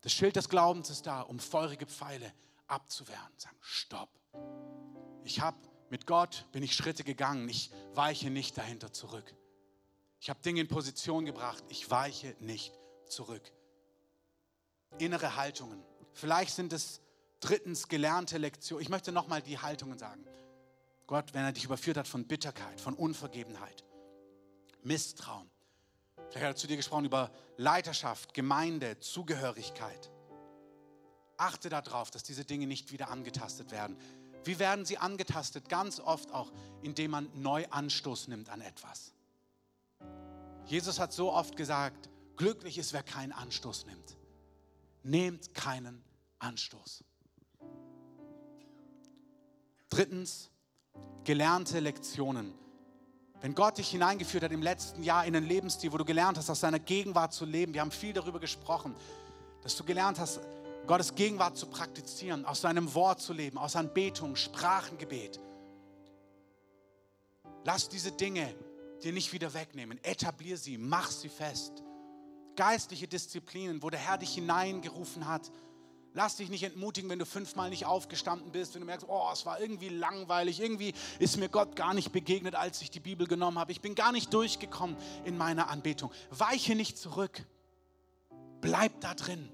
Das 0.00 0.12
Schild 0.12 0.36
des 0.36 0.48
Glaubens 0.48 0.90
ist 0.90 1.06
da, 1.06 1.20
um 1.20 1.38
feurige 1.38 1.86
Pfeile 1.86 2.32
abzuwehren. 2.66 3.32
Sagen, 3.36 3.56
stopp. 3.60 4.10
Ich 5.24 5.40
habe 5.40 5.56
mit 5.90 6.06
Gott, 6.06 6.46
bin 6.52 6.62
ich 6.62 6.74
Schritte 6.74 7.04
gegangen, 7.04 7.48
ich 7.48 7.70
weiche 7.94 8.30
nicht 8.30 8.56
dahinter 8.58 8.92
zurück. 8.92 9.34
Ich 10.24 10.30
habe 10.30 10.40
Dinge 10.40 10.62
in 10.62 10.68
Position 10.68 11.26
gebracht, 11.26 11.62
ich 11.68 11.90
weiche 11.90 12.34
nicht 12.40 12.72
zurück. 13.06 13.42
Innere 14.96 15.36
Haltungen. 15.36 15.84
Vielleicht 16.14 16.54
sind 16.54 16.72
es 16.72 17.02
drittens 17.40 17.88
gelernte 17.88 18.38
Lektionen. 18.38 18.82
Ich 18.82 18.88
möchte 18.88 19.12
nochmal 19.12 19.42
die 19.42 19.58
Haltungen 19.58 19.98
sagen. 19.98 20.24
Gott, 21.06 21.34
wenn 21.34 21.44
er 21.44 21.52
dich 21.52 21.66
überführt 21.66 21.98
hat 21.98 22.08
von 22.08 22.26
Bitterkeit, 22.26 22.80
von 22.80 22.94
Unvergebenheit, 22.94 23.84
Misstrauen, 24.82 25.50
Vielleicht 26.30 26.36
hat 26.36 26.54
er 26.54 26.56
zu 26.56 26.68
dir 26.68 26.78
gesprochen 26.78 27.04
über 27.04 27.30
Leiterschaft, 27.58 28.32
Gemeinde, 28.32 28.98
Zugehörigkeit. 29.00 30.10
Achte 31.36 31.68
darauf, 31.68 32.10
dass 32.10 32.22
diese 32.22 32.46
Dinge 32.46 32.66
nicht 32.66 32.92
wieder 32.92 33.10
angetastet 33.10 33.72
werden. 33.72 33.98
Wie 34.42 34.58
werden 34.58 34.86
sie 34.86 34.96
angetastet? 34.96 35.68
Ganz 35.68 36.00
oft 36.00 36.32
auch, 36.32 36.50
indem 36.80 37.10
man 37.10 37.28
neu 37.34 37.66
Anstoß 37.68 38.28
nimmt 38.28 38.48
an 38.48 38.62
etwas. 38.62 39.13
Jesus 40.66 40.98
hat 40.98 41.12
so 41.12 41.32
oft 41.32 41.56
gesagt, 41.56 42.08
glücklich 42.36 42.78
ist, 42.78 42.92
wer 42.92 43.02
keinen 43.02 43.32
Anstoß 43.32 43.86
nimmt. 43.86 44.16
Nehmt 45.02 45.54
keinen 45.54 46.02
Anstoß. 46.38 47.04
Drittens, 49.90 50.50
gelernte 51.24 51.80
Lektionen. 51.80 52.54
Wenn 53.40 53.54
Gott 53.54 53.76
dich 53.76 53.90
hineingeführt 53.90 54.44
hat 54.44 54.52
im 54.52 54.62
letzten 54.62 55.02
Jahr 55.02 55.26
in 55.26 55.36
einen 55.36 55.46
Lebensstil, 55.46 55.92
wo 55.92 55.98
du 55.98 56.04
gelernt 56.04 56.38
hast, 56.38 56.48
aus 56.48 56.60
seiner 56.60 56.78
Gegenwart 56.78 57.34
zu 57.34 57.44
leben, 57.44 57.74
wir 57.74 57.82
haben 57.82 57.90
viel 57.90 58.14
darüber 58.14 58.40
gesprochen, 58.40 58.96
dass 59.62 59.76
du 59.76 59.84
gelernt 59.84 60.18
hast, 60.18 60.40
Gottes 60.86 61.14
Gegenwart 61.14 61.56
zu 61.56 61.66
praktizieren, 61.66 62.44
aus 62.44 62.62
seinem 62.62 62.94
Wort 62.94 63.20
zu 63.20 63.32
leben, 63.32 63.58
aus 63.58 63.76
Anbetung, 63.76 64.36
Sprachengebet. 64.36 65.40
Lass 67.64 67.88
diese 67.88 68.12
Dinge 68.12 68.54
dir 69.04 69.12
nicht 69.12 69.32
wieder 69.32 69.54
wegnehmen. 69.54 70.02
Etablier 70.02 70.56
sie, 70.56 70.78
mach 70.78 71.10
sie 71.10 71.28
fest. 71.28 71.82
Geistliche 72.56 73.08
Disziplinen, 73.08 73.82
wo 73.82 73.90
der 73.90 74.00
Herr 74.00 74.18
dich 74.18 74.34
hineingerufen 74.34 75.26
hat, 75.26 75.50
Lass 76.16 76.36
dich 76.36 76.48
nicht 76.48 76.62
entmutigen, 76.62 77.10
wenn 77.10 77.18
du 77.18 77.26
fünfmal 77.26 77.70
nicht 77.70 77.86
aufgestanden 77.86 78.52
bist, 78.52 78.74
wenn 78.74 78.82
du 78.82 78.86
merkst, 78.86 79.04
oh, 79.08 79.28
es 79.32 79.44
war 79.46 79.60
irgendwie 79.60 79.88
langweilig, 79.88 80.60
irgendwie 80.60 80.94
ist 81.18 81.38
mir 81.38 81.48
Gott 81.48 81.74
gar 81.74 81.92
nicht 81.92 82.12
begegnet, 82.12 82.54
als 82.54 82.80
ich 82.82 82.92
die 82.92 83.00
Bibel 83.00 83.26
genommen 83.26 83.58
habe. 83.58 83.72
Ich 83.72 83.80
bin 83.80 83.96
gar 83.96 84.12
nicht 84.12 84.32
durchgekommen 84.32 84.96
in 85.24 85.36
meiner 85.36 85.68
Anbetung. 85.70 86.12
Weiche 86.30 86.76
nicht 86.76 86.98
zurück. 86.98 87.44
Bleib 88.60 89.00
da 89.00 89.14
drin. 89.14 89.50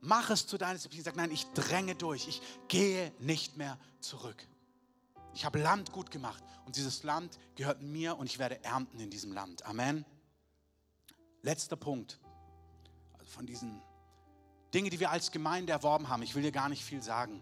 Mach 0.00 0.30
es 0.30 0.46
zu 0.46 0.56
deiner 0.56 0.72
Disziplin. 0.72 1.02
Sag, 1.02 1.16
nein, 1.16 1.30
ich 1.30 1.44
dränge 1.52 1.94
durch. 1.94 2.28
Ich 2.28 2.40
gehe 2.68 3.12
nicht 3.18 3.58
mehr 3.58 3.78
zurück. 4.00 4.48
Ich 5.38 5.44
habe 5.44 5.60
Land 5.60 5.92
gut 5.92 6.10
gemacht 6.10 6.42
und 6.66 6.74
dieses 6.74 7.04
Land 7.04 7.38
gehört 7.54 7.80
mir 7.80 8.18
und 8.18 8.26
ich 8.26 8.40
werde 8.40 8.64
ernten 8.64 8.98
in 8.98 9.08
diesem 9.08 9.30
Land. 9.30 9.64
Amen. 9.64 10.04
Letzter 11.42 11.76
Punkt. 11.76 12.18
Also 13.12 13.30
von 13.30 13.46
diesen 13.46 13.80
Dinge, 14.74 14.90
die 14.90 14.98
wir 14.98 15.12
als 15.12 15.30
Gemeinde 15.30 15.70
erworben 15.72 16.08
haben. 16.08 16.22
Ich 16.22 16.34
will 16.34 16.42
dir 16.42 16.50
gar 16.50 16.68
nicht 16.68 16.84
viel 16.84 17.00
sagen. 17.04 17.40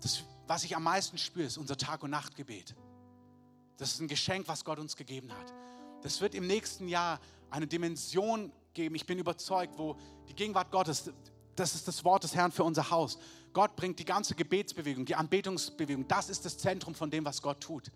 Das, 0.00 0.24
was 0.48 0.64
ich 0.64 0.74
am 0.74 0.82
meisten 0.82 1.18
spüre, 1.18 1.46
ist 1.46 1.56
unser 1.56 1.76
Tag- 1.76 2.02
und 2.02 2.10
Nachtgebet. 2.10 2.74
Das 3.76 3.92
ist 3.92 4.00
ein 4.00 4.08
Geschenk, 4.08 4.48
was 4.48 4.64
Gott 4.64 4.80
uns 4.80 4.96
gegeben 4.96 5.32
hat. 5.32 5.54
Das 6.02 6.20
wird 6.20 6.34
im 6.34 6.48
nächsten 6.48 6.88
Jahr 6.88 7.20
eine 7.48 7.68
Dimension 7.68 8.50
geben, 8.74 8.96
ich 8.96 9.06
bin 9.06 9.20
überzeugt, 9.20 9.78
wo 9.78 9.96
die 10.28 10.34
Gegenwart 10.34 10.72
Gottes, 10.72 11.12
das 11.54 11.76
ist 11.76 11.86
das 11.86 12.04
Wort 12.04 12.24
des 12.24 12.34
Herrn 12.34 12.50
für 12.50 12.64
unser 12.64 12.90
Haus. 12.90 13.18
Gott 13.52 13.76
bringt 13.76 13.98
die 13.98 14.04
ganze 14.04 14.34
Gebetsbewegung, 14.34 15.04
die 15.04 15.14
Anbetungsbewegung, 15.14 16.08
das 16.08 16.28
ist 16.28 16.44
das 16.44 16.58
Zentrum 16.58 16.94
von 16.94 17.10
dem, 17.10 17.24
was 17.24 17.42
Gott 17.42 17.60
tut. 17.60 17.90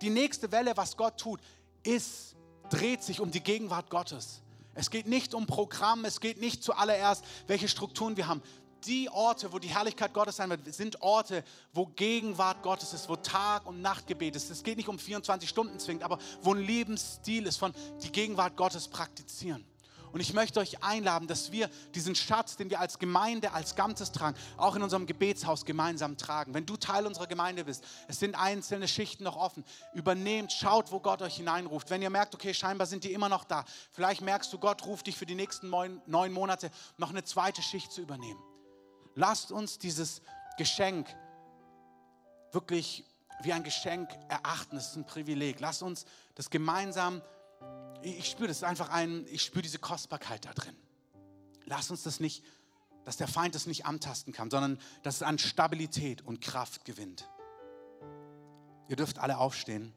Die 0.00 0.10
nächste 0.10 0.50
Welle, 0.52 0.76
was 0.76 0.96
Gott 0.96 1.18
tut, 1.18 1.40
ist, 1.82 2.34
dreht 2.70 3.02
sich 3.02 3.20
um 3.20 3.30
die 3.30 3.42
Gegenwart 3.42 3.90
Gottes. 3.90 4.42
Es 4.74 4.90
geht 4.90 5.06
nicht 5.06 5.34
um 5.34 5.46
Programm, 5.46 6.04
es 6.04 6.20
geht 6.20 6.40
nicht 6.40 6.62
zuallererst, 6.62 7.24
welche 7.46 7.68
Strukturen 7.68 8.16
wir 8.16 8.26
haben. 8.26 8.42
Die 8.86 9.08
Orte, 9.08 9.52
wo 9.52 9.58
die 9.58 9.68
Herrlichkeit 9.68 10.12
Gottes 10.12 10.36
sein 10.36 10.50
wird, 10.50 10.74
sind 10.74 11.00
Orte, 11.00 11.42
wo 11.72 11.86
Gegenwart 11.86 12.62
Gottes 12.62 12.92
ist, 12.92 13.08
wo 13.08 13.16
Tag- 13.16 13.66
und 13.66 13.80
Nachtgebet 13.80 14.36
ist. 14.36 14.50
Es 14.50 14.62
geht 14.62 14.76
nicht 14.76 14.88
um 14.88 14.98
24 14.98 15.48
Stunden 15.48 15.78
zwingend, 15.78 16.02
aber 16.02 16.18
wo 16.42 16.52
ein 16.52 16.60
Lebensstil 16.60 17.46
ist 17.46 17.56
von 17.56 17.72
die 18.02 18.12
Gegenwart 18.12 18.56
Gottes 18.56 18.88
praktizieren. 18.88 19.64
Und 20.14 20.20
ich 20.20 20.32
möchte 20.32 20.60
euch 20.60 20.80
einladen, 20.84 21.26
dass 21.26 21.50
wir 21.50 21.68
diesen 21.92 22.14
Schatz, 22.14 22.56
den 22.56 22.70
wir 22.70 22.78
als 22.78 23.00
Gemeinde, 23.00 23.52
als 23.52 23.74
Ganzes 23.74 24.12
tragen, 24.12 24.36
auch 24.56 24.76
in 24.76 24.82
unserem 24.84 25.06
Gebetshaus 25.06 25.64
gemeinsam 25.64 26.16
tragen. 26.16 26.54
Wenn 26.54 26.66
du 26.66 26.76
Teil 26.76 27.04
unserer 27.08 27.26
Gemeinde 27.26 27.64
bist, 27.64 27.82
es 28.06 28.20
sind 28.20 28.36
einzelne 28.36 28.86
Schichten 28.86 29.24
noch 29.24 29.34
offen, 29.34 29.64
übernehmt, 29.92 30.52
schaut, 30.52 30.92
wo 30.92 31.00
Gott 31.00 31.20
euch 31.20 31.34
hineinruft. 31.34 31.90
Wenn 31.90 32.00
ihr 32.00 32.10
merkt, 32.10 32.32
okay, 32.32 32.54
scheinbar 32.54 32.86
sind 32.86 33.02
die 33.02 33.12
immer 33.12 33.28
noch 33.28 33.42
da, 33.42 33.64
vielleicht 33.90 34.20
merkst 34.20 34.52
du, 34.52 34.58
Gott 34.58 34.86
ruft 34.86 35.08
dich 35.08 35.16
für 35.16 35.26
die 35.26 35.34
nächsten 35.34 35.68
neun, 35.68 36.32
Monate 36.32 36.70
noch 36.96 37.10
eine 37.10 37.24
zweite 37.24 37.60
Schicht 37.60 37.90
zu 37.90 38.00
übernehmen. 38.00 38.40
Lasst 39.16 39.50
uns 39.50 39.80
dieses 39.80 40.22
Geschenk 40.58 41.08
wirklich 42.52 43.04
wie 43.42 43.52
ein 43.52 43.64
Geschenk 43.64 44.10
erachten. 44.28 44.76
Das 44.76 44.90
ist 44.90 44.96
ein 44.96 45.06
Privileg. 45.06 45.58
Lasst 45.58 45.82
uns 45.82 46.04
das 46.36 46.50
gemeinsam 46.50 47.20
ich 48.04 48.30
spüre 48.30 48.48
das 48.48 48.62
einfach 48.62 48.90
ein, 48.90 49.26
ich 49.30 49.42
spüre 49.42 49.62
diese 49.62 49.78
Kostbarkeit 49.78 50.44
da 50.44 50.52
drin. 50.52 50.76
Lass 51.64 51.90
uns 51.90 52.02
das 52.02 52.20
nicht, 52.20 52.44
dass 53.04 53.16
der 53.16 53.28
Feind 53.28 53.54
das 53.54 53.66
nicht 53.66 53.86
antasten 53.86 54.32
kann, 54.32 54.50
sondern 54.50 54.78
dass 55.02 55.16
es 55.16 55.22
an 55.22 55.38
Stabilität 55.38 56.22
und 56.22 56.40
Kraft 56.40 56.84
gewinnt. 56.84 57.28
Ihr 58.88 58.96
dürft 58.96 59.18
alle 59.18 59.38
aufstehen. 59.38 59.94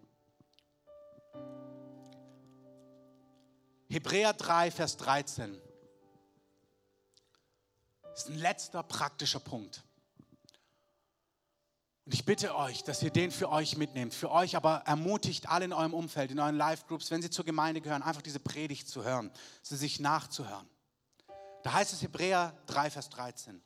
Hebräer 3.89 4.33
3, 4.33 4.71
Vers 4.71 4.97
13. 4.97 5.61
Das 8.03 8.23
ist 8.23 8.29
ein 8.29 8.37
letzter 8.37 8.83
praktischer 8.83 9.39
Punkt. 9.39 9.83
Und 12.07 12.13
ich 12.13 12.23
bitte 12.23 12.55
euch, 12.55 12.85
dass 12.85 13.03
ihr 13.03 13.09
den 13.09 13.31
für 13.31 13.49
euch 13.49 13.75
mitnehmt. 13.75 14.13
Für 14.13 14.31
euch 14.31 14.55
aber 14.55 14.77
ermutigt 14.85 15.49
alle 15.49 15.65
in 15.65 15.73
eurem 15.73 15.93
Umfeld, 15.93 16.31
in 16.31 16.39
euren 16.39 16.55
Live-Groups, 16.55 17.11
wenn 17.11 17.21
sie 17.21 17.29
zur 17.29 17.43
Gemeinde 17.43 17.81
gehören, 17.81 18.01
einfach 18.01 18.21
diese 18.21 18.39
Predigt 18.39 18.87
zu 18.87 19.03
hören, 19.03 19.29
sie 19.61 19.75
sich 19.75 19.99
nachzuhören. 19.99 20.65
Da 21.63 21.73
heißt 21.73 21.91
es 21.91 22.01
Hebräer 22.01 22.57
3, 22.67 22.91
Vers 22.91 23.09
13. 23.09 23.61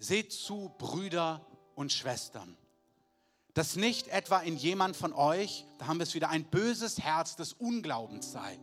Seht 0.00 0.32
zu, 0.32 0.74
Brüder 0.76 1.46
und 1.76 1.92
Schwestern, 1.92 2.56
dass 3.54 3.76
nicht 3.76 4.08
etwa 4.08 4.40
in 4.40 4.56
jemand 4.56 4.96
von 4.96 5.12
euch, 5.12 5.64
da 5.78 5.86
haben 5.86 6.00
wir 6.00 6.02
es 6.02 6.14
wieder, 6.14 6.30
ein 6.30 6.42
böses 6.42 6.98
Herz 6.98 7.36
des 7.36 7.52
Unglaubens 7.52 8.32
sei, 8.32 8.58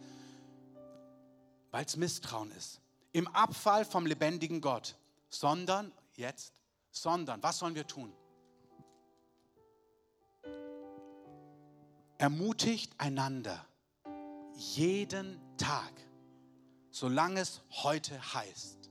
weil 1.71 1.85
es 1.85 1.95
Misstrauen 1.95 2.51
ist, 2.51 2.81
im 3.13 3.29
Abfall 3.29 3.85
vom 3.85 4.05
lebendigen 4.05 4.59
Gott, 4.59 4.97
sondern, 5.29 5.93
jetzt, 6.17 6.51
sondern, 6.91 7.41
was 7.41 7.59
sollen 7.59 7.75
wir 7.75 7.87
tun? 7.87 8.13
Ermutigt 12.19 12.91
einander 12.97 13.65
jeden 14.53 15.39
Tag, 15.57 15.93
solange 16.91 17.39
es 17.39 17.61
heute 17.71 18.19
heißt, 18.33 18.89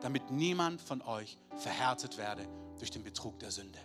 damit 0.00 0.32
niemand 0.32 0.82
von 0.82 1.00
euch 1.00 1.38
verhärtet 1.58 2.18
werde 2.18 2.48
durch 2.76 2.90
den 2.90 3.04
Betrug 3.04 3.38
der 3.38 3.52
Sünde. 3.52 3.78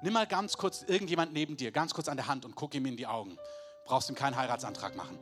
Nimm 0.00 0.12
mal 0.12 0.28
ganz 0.28 0.56
kurz 0.58 0.82
irgendjemand 0.82 1.32
neben 1.32 1.56
dir, 1.56 1.72
ganz 1.72 1.92
kurz 1.92 2.06
an 2.06 2.16
der 2.16 2.28
Hand 2.28 2.44
und 2.44 2.54
guck 2.54 2.72
ihm 2.76 2.86
in 2.86 2.96
die 2.96 3.08
Augen. 3.08 3.36
Brauchst 3.84 4.08
ihm 4.08 4.14
keinen 4.14 4.36
Heiratsantrag 4.36 4.94
machen. 4.94 5.18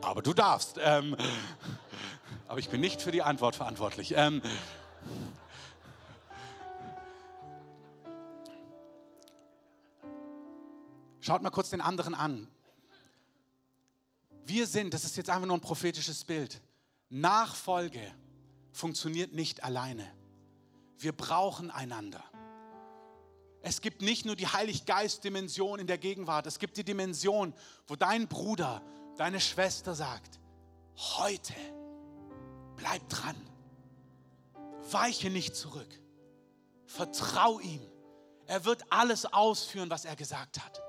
Aber 0.00 0.22
du 0.22 0.32
darfst. 0.32 0.78
Ähm, 0.80 1.18
aber 2.48 2.60
ich 2.60 2.70
bin 2.70 2.80
nicht 2.80 3.02
für 3.02 3.12
die 3.12 3.20
Antwort 3.20 3.56
verantwortlich. 3.56 4.14
Ähm, 4.16 4.40
Schaut 11.28 11.42
mal 11.42 11.50
kurz 11.50 11.68
den 11.68 11.82
anderen 11.82 12.14
an. 12.14 12.48
Wir 14.46 14.66
sind, 14.66 14.94
das 14.94 15.04
ist 15.04 15.18
jetzt 15.18 15.28
einfach 15.28 15.46
nur 15.46 15.58
ein 15.58 15.60
prophetisches 15.60 16.24
Bild. 16.24 16.62
Nachfolge 17.10 18.00
funktioniert 18.72 19.34
nicht 19.34 19.62
alleine. 19.62 20.10
Wir 20.96 21.12
brauchen 21.12 21.70
einander. 21.70 22.24
Es 23.60 23.82
gibt 23.82 24.00
nicht 24.00 24.24
nur 24.24 24.36
die 24.36 24.46
Heiliggeist-Dimension 24.46 25.80
in 25.80 25.86
der 25.86 25.98
Gegenwart, 25.98 26.46
es 26.46 26.58
gibt 26.58 26.78
die 26.78 26.84
Dimension, 26.84 27.52
wo 27.86 27.94
dein 27.94 28.26
Bruder, 28.26 28.82
deine 29.18 29.38
Schwester 29.38 29.94
sagt, 29.94 30.40
heute 30.96 31.52
bleib 32.74 33.06
dran, 33.10 33.36
weiche 34.90 35.28
nicht 35.28 35.54
zurück, 35.54 36.00
vertrau 36.86 37.60
ihm. 37.60 37.82
Er 38.46 38.64
wird 38.64 38.82
alles 38.90 39.26
ausführen, 39.26 39.90
was 39.90 40.06
er 40.06 40.16
gesagt 40.16 40.64
hat. 40.64 40.87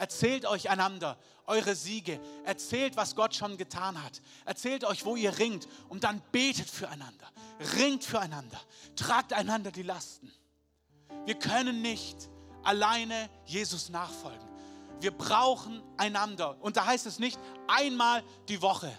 Erzählt 0.00 0.46
euch 0.46 0.70
einander 0.70 1.18
eure 1.46 1.74
Siege. 1.74 2.18
Erzählt, 2.44 2.96
was 2.96 3.14
Gott 3.14 3.34
schon 3.34 3.58
getan 3.58 4.02
hat. 4.02 4.22
Erzählt 4.46 4.84
euch, 4.84 5.04
wo 5.04 5.14
ihr 5.14 5.36
ringt 5.38 5.68
und 5.90 6.04
dann 6.04 6.22
betet 6.32 6.70
füreinander. 6.70 7.30
Ringt 7.76 8.02
füreinander. 8.02 8.58
Tragt 8.96 9.34
einander 9.34 9.70
die 9.70 9.82
Lasten. 9.82 10.32
Wir 11.26 11.34
können 11.34 11.82
nicht 11.82 12.16
alleine 12.62 13.28
Jesus 13.44 13.90
nachfolgen. 13.90 14.48
Wir 15.00 15.10
brauchen 15.10 15.82
einander. 15.98 16.56
Und 16.62 16.78
da 16.78 16.86
heißt 16.86 17.04
es 17.04 17.18
nicht 17.18 17.38
einmal 17.68 18.24
die 18.48 18.62
Woche 18.62 18.90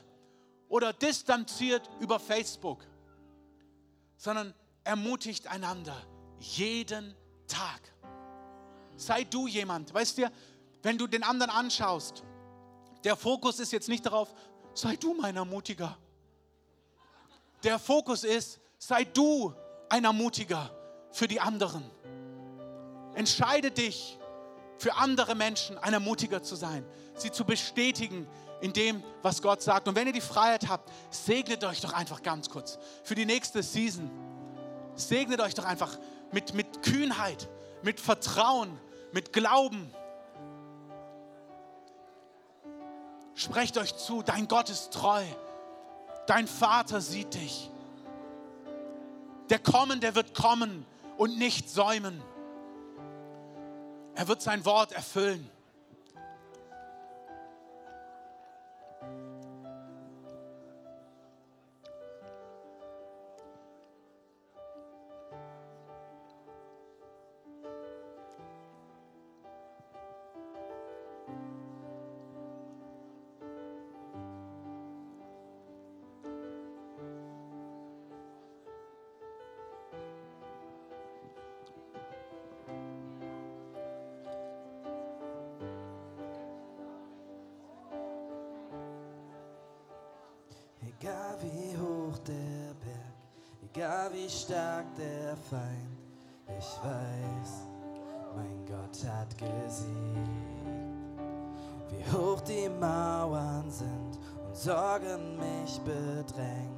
oder 0.70 0.94
distanziert 0.94 1.90
über 2.00 2.20
Facebook, 2.20 2.86
sondern 4.18 4.54
ermutigt 4.84 5.48
einander 5.48 6.00
jeden 6.38 7.16
Tag. 7.48 7.82
Sei 8.98 9.24
du 9.24 9.48
jemand, 9.48 9.92
weißt 9.96 10.20
du, 10.20 10.32
wenn 10.84 10.98
du 10.98 11.08
den 11.08 11.24
anderen 11.24 11.52
anschaust, 11.52 12.24
der 13.04 13.16
Fokus 13.16 13.60
ist 13.60 13.72
jetzt 13.72 13.90
nicht 13.90 14.06
darauf, 14.06 14.34
sei 14.74 14.96
du 14.96 15.14
mein 15.14 15.36
Ermutiger. 15.36 15.98
Der 17.64 17.80
Fokus 17.80 18.24
ist, 18.24 18.60
sei 18.78 19.04
du 19.04 19.54
ein 19.90 20.06
Ermutiger 20.06 20.72
für 21.12 21.28
die 21.28 21.40
anderen. 21.40 21.84
Entscheide 23.14 23.72
dich 23.72 24.18
für 24.78 24.96
andere 24.96 25.36
Menschen 25.36 25.78
ein 25.78 25.94
Ermutiger 25.94 26.42
zu 26.42 26.56
sein, 26.56 26.86
sie 27.16 27.32
zu 27.32 27.46
bestätigen 27.46 28.28
in 28.62 28.74
dem, 28.74 29.04
was 29.22 29.42
Gott 29.42 29.62
sagt. 29.62 29.88
Und 29.88 29.96
wenn 29.96 30.08
ihr 30.08 30.14
die 30.14 30.22
Freiheit 30.22 30.70
habt, 30.70 30.92
segnet 31.10 31.64
euch 31.64 31.82
doch 31.82 31.94
einfach 31.94 32.24
ganz 32.24 32.50
kurz 32.50 32.80
für 33.04 33.16
die 33.16 33.26
nächste 33.26 33.62
Season. 33.62 34.10
Segnet 34.96 35.40
euch 35.42 35.54
doch 35.54 35.66
einfach 35.66 35.98
mit, 36.32 36.54
mit 36.54 36.84
Kühnheit, 36.84 37.50
mit 37.84 38.00
Vertrauen, 38.00 38.80
mit 39.12 39.34
Glauben. 39.34 39.92
Sprecht 43.42 43.80
euch 43.80 43.98
zu, 43.98 44.22
dein 44.22 44.48
Gott 44.48 44.70
ist 44.70 44.94
treu. 44.94 45.24
Dein 46.28 46.48
Vater 46.48 47.02
sieht 47.02 47.34
dich. 47.34 47.72
Der 49.50 49.58
Kommende 49.58 50.14
wird 50.14 50.36
kommen 50.36 50.86
und 51.18 51.40
nicht 51.40 51.68
säumen. 51.68 52.22
Er 54.14 54.28
wird 54.28 54.44
sein 54.44 54.64
Wort 54.64 54.92
erfüllen. 54.92 55.50
Ich 96.58 96.84
weiß, 96.84 97.68
mein 98.36 98.66
Gott 98.66 99.10
hat 99.10 99.38
gesiegt. 99.38 99.92
Wie 101.90 102.12
hoch 102.12 102.42
die 102.42 102.70
Mauern 102.70 103.70
sind 103.70 104.20
und 104.46 104.56
Sorgen 104.56 105.38
mich 105.38 105.80
bedrängen, 105.82 106.78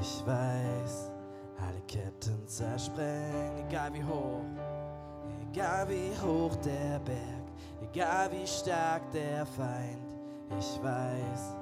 ich 0.00 0.26
weiß, 0.26 1.10
alle 1.60 1.80
Ketten 1.86 2.46
zersprengen. 2.46 3.66
Egal 3.68 3.92
wie 3.92 4.04
hoch, 4.04 4.44
egal 5.50 5.88
wie 5.88 6.12
hoch 6.20 6.56
der 6.56 6.98
Berg, 7.00 7.44
egal 7.82 8.30
wie 8.32 8.46
stark 8.46 9.10
der 9.12 9.44
Feind, 9.44 10.14
ich 10.58 10.82
weiß, 10.82 11.54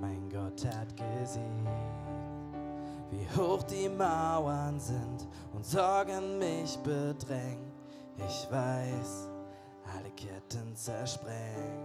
mein 0.00 0.28
Gott 0.28 0.64
hat 0.66 0.96
gesiegt 0.96 2.03
wie 3.10 3.26
hoch 3.36 3.62
die 3.62 3.88
Mauern 3.88 4.78
sind 4.78 5.28
und 5.52 5.64
Sorgen 5.64 6.38
mich 6.38 6.76
bedrängen. 6.78 7.72
Ich 8.16 8.48
weiß, 8.50 9.28
alle 9.96 10.10
Ketten 10.10 10.74
zersprengen. 10.74 11.84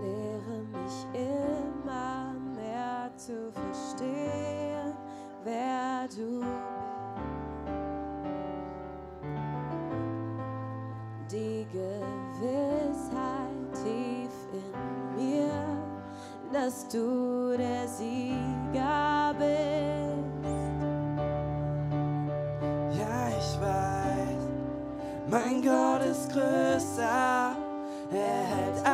Lehre 0.00 0.62
mich 0.72 1.06
immer 1.14 2.34
mehr 2.54 3.10
zu 3.16 3.50
verstehen, 3.52 4.94
wer 5.44 6.08
du 6.08 6.40
bist. 6.40 6.78
Die 11.30 11.66
Gewissheit 11.70 13.18
tief 13.74 14.32
in 14.54 15.16
mir, 15.16 15.52
dass 16.50 16.88
du 16.88 17.47
Sieger 17.98 19.34
bist. 19.36 20.46
Ja, 22.96 23.28
ich 23.36 23.60
weiß, 23.60 24.42
mein 25.28 25.62
Gott 25.62 26.02
ist 26.08 26.32
größer, 26.32 27.56
er 28.12 28.44
hält 28.52 28.86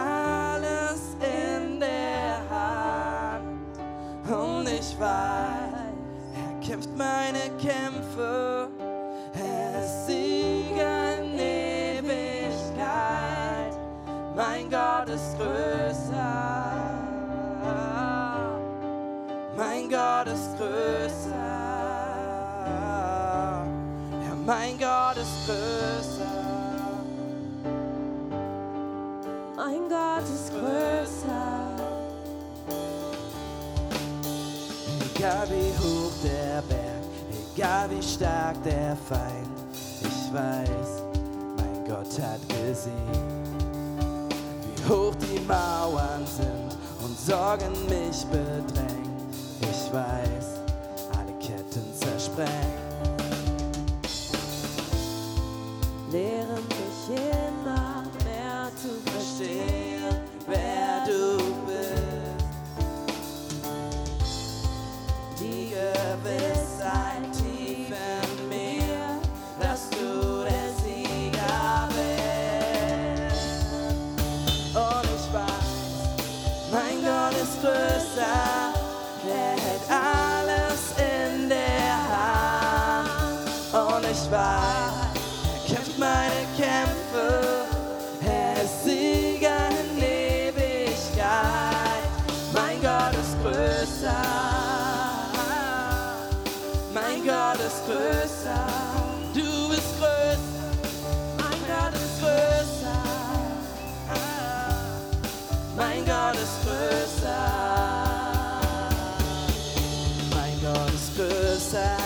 größer. 20.74 21.30
Ja, 24.24 24.34
mein 24.44 24.78
Gott 24.78 25.16
ist 25.16 25.46
größer. 25.46 26.34
Mein 29.56 29.88
Gott 29.88 30.24
ist 30.24 30.50
größer. 30.50 31.64
Egal 35.16 35.48
wie 35.48 35.72
hoch 35.78 36.12
der 36.22 36.62
Berg, 36.68 37.04
egal 37.54 37.90
wie 37.90 38.02
stark 38.02 38.62
der 38.64 38.96
Feind, 39.08 39.58
ich 40.02 40.34
weiß, 40.34 41.02
mein 41.56 41.84
Gott 41.86 42.20
hat 42.20 42.40
gesiegt. 42.48 42.94
Wie 44.76 44.92
hoch 44.92 45.14
die 45.14 45.40
Mauern 45.40 46.26
sind 46.26 46.76
und 47.02 47.18
Sorgen 47.18 47.72
mich 47.88 48.24
bedrängen 48.26 49.04
ich 49.70 49.92
weiß, 49.92 50.53
Ketten 52.34 52.46
zersprengen. 52.46 52.84
Lehre 56.10 56.58
mich 56.68 57.08
immer 57.16 58.04
mehr 58.24 58.70
zu 58.76 59.00
verstehen, 59.10 60.16
wer 60.46 61.04
du 61.06 61.38
bist. 61.66 62.44
Die 65.40 65.70
Gewissheit 65.70 66.63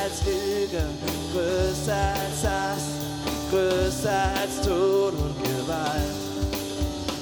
als 0.03 0.25
Lüge, 0.25 0.83
größer 1.33 1.95
als 1.95 2.45
Hass, 2.45 2.85
größer 3.51 4.23
als 4.41 4.67
Tod 4.67 5.15
und 5.15 5.43
Gewalt, 5.43 6.15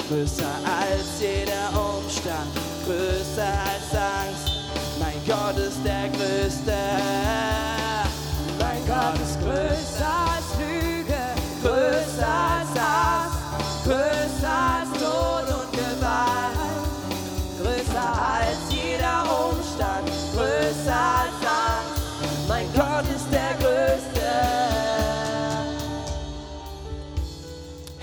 größer 0.09 0.55
als 0.65 1.21
jeder 1.21 1.69
Umstand, 1.71 2.51
größer 2.85 3.53
als 3.73 3.91
Angst. 3.93 4.51
Mein 4.99 5.21
Gott 5.27 5.57
ist 5.59 5.79
der 5.85 6.09
Größte. 6.09 7.66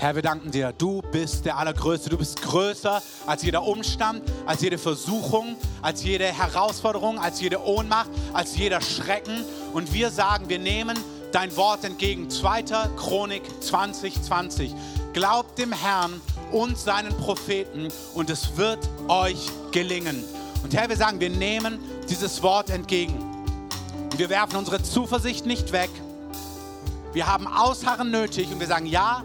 Herr, 0.04 0.14
wir 0.14 0.20
danken 0.20 0.50
dir. 0.50 0.74
Du 0.76 1.00
bist 1.00 1.46
der 1.46 1.56
Allergrößte. 1.56 2.10
Du 2.10 2.18
bist 2.18 2.42
größer 2.42 3.00
als 3.24 3.42
jeder 3.42 3.62
Umstand, 3.62 4.20
als 4.44 4.60
jede 4.60 4.76
Versuchung, 4.76 5.56
als 5.80 6.04
jede 6.04 6.26
Herausforderung, 6.26 7.18
als 7.18 7.40
jede 7.40 7.64
Ohnmacht, 7.64 8.10
als 8.34 8.54
jeder 8.54 8.82
Schrecken. 8.82 9.46
Und 9.72 9.94
wir 9.94 10.10
sagen, 10.10 10.50
wir 10.50 10.58
nehmen 10.58 10.98
dein 11.32 11.56
Wort 11.56 11.84
entgegen. 11.84 12.28
2. 12.28 12.64
Chronik 12.98 13.44
2020. 13.62 14.74
Glaubt 15.14 15.58
dem 15.58 15.72
Herrn 15.72 16.20
und 16.52 16.76
seinen 16.76 17.16
Propheten 17.16 17.88
und 18.12 18.28
es 18.28 18.58
wird 18.58 18.86
euch 19.08 19.48
gelingen. 19.70 20.22
Und 20.62 20.74
Herr, 20.74 20.90
wir 20.90 20.98
sagen, 20.98 21.18
wir 21.18 21.30
nehmen 21.30 21.78
dieses 22.10 22.42
Wort 22.42 22.68
entgegen. 22.68 23.18
Und 24.12 24.18
wir 24.18 24.28
werfen 24.28 24.56
unsere 24.56 24.82
Zuversicht 24.82 25.46
nicht 25.46 25.72
weg. 25.72 25.88
Wir 27.14 27.26
haben 27.26 27.46
Ausharren 27.46 28.10
nötig 28.10 28.52
und 28.52 28.60
wir 28.60 28.66
sagen 28.66 28.84
ja, 28.84 29.24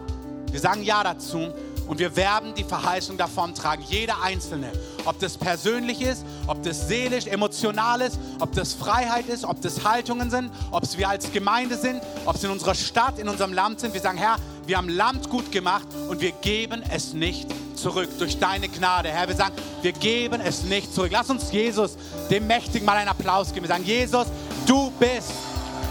wir 0.50 0.60
sagen 0.60 0.82
ja 0.82 1.02
dazu 1.02 1.52
und 1.90 1.98
wir 1.98 2.14
werden 2.14 2.54
die 2.54 2.62
Verheißung 2.62 3.16
davon 3.16 3.52
tragen. 3.52 3.82
Jeder 3.88 4.22
Einzelne. 4.22 4.70
Ob 5.04 5.18
das 5.18 5.36
persönlich 5.36 6.00
ist, 6.00 6.24
ob 6.46 6.62
das 6.62 6.86
seelisch, 6.86 7.26
emotional 7.26 8.00
ist, 8.00 8.16
ob 8.38 8.52
das 8.52 8.74
Freiheit 8.74 9.26
ist, 9.26 9.44
ob 9.44 9.60
das 9.60 9.84
Haltungen 9.84 10.30
sind, 10.30 10.52
ob 10.70 10.84
es 10.84 10.96
wir 10.98 11.08
als 11.08 11.32
Gemeinde 11.32 11.76
sind, 11.76 12.00
ob 12.26 12.36
es 12.36 12.44
in 12.44 12.50
unserer 12.50 12.76
Stadt, 12.76 13.18
in 13.18 13.28
unserem 13.28 13.52
Land 13.52 13.80
sind. 13.80 13.92
Wir 13.92 14.00
sagen, 14.00 14.18
Herr, 14.18 14.36
wir 14.66 14.76
haben 14.76 14.88
Land 14.88 15.30
gut 15.30 15.50
gemacht 15.50 15.88
und 16.08 16.20
wir 16.20 16.30
geben 16.30 16.84
es 16.94 17.12
nicht 17.12 17.48
zurück 17.74 18.08
durch 18.20 18.38
deine 18.38 18.68
Gnade. 18.68 19.08
Herr, 19.08 19.26
wir 19.26 19.34
sagen, 19.34 19.54
wir 19.82 19.92
geben 19.92 20.40
es 20.40 20.62
nicht 20.62 20.94
zurück. 20.94 21.10
Lass 21.12 21.28
uns 21.28 21.50
Jesus, 21.50 21.96
dem 22.30 22.46
Mächtigen, 22.46 22.86
mal 22.86 22.98
einen 22.98 23.08
Applaus 23.08 23.52
geben. 23.52 23.66
Wir 23.66 23.74
sagen, 23.74 23.84
Jesus, 23.84 24.26
du 24.64 24.92
bist 24.92 25.32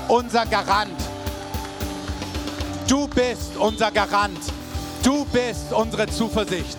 unser 0.07 0.45
Garant. 0.45 1.08
Du 2.89 3.07
bist 3.07 3.55
unser 3.55 3.91
Garant. 3.91 4.39
Du 5.03 5.23
bist 5.25 5.71
unsere 5.71 6.07
Zuversicht. 6.07 6.75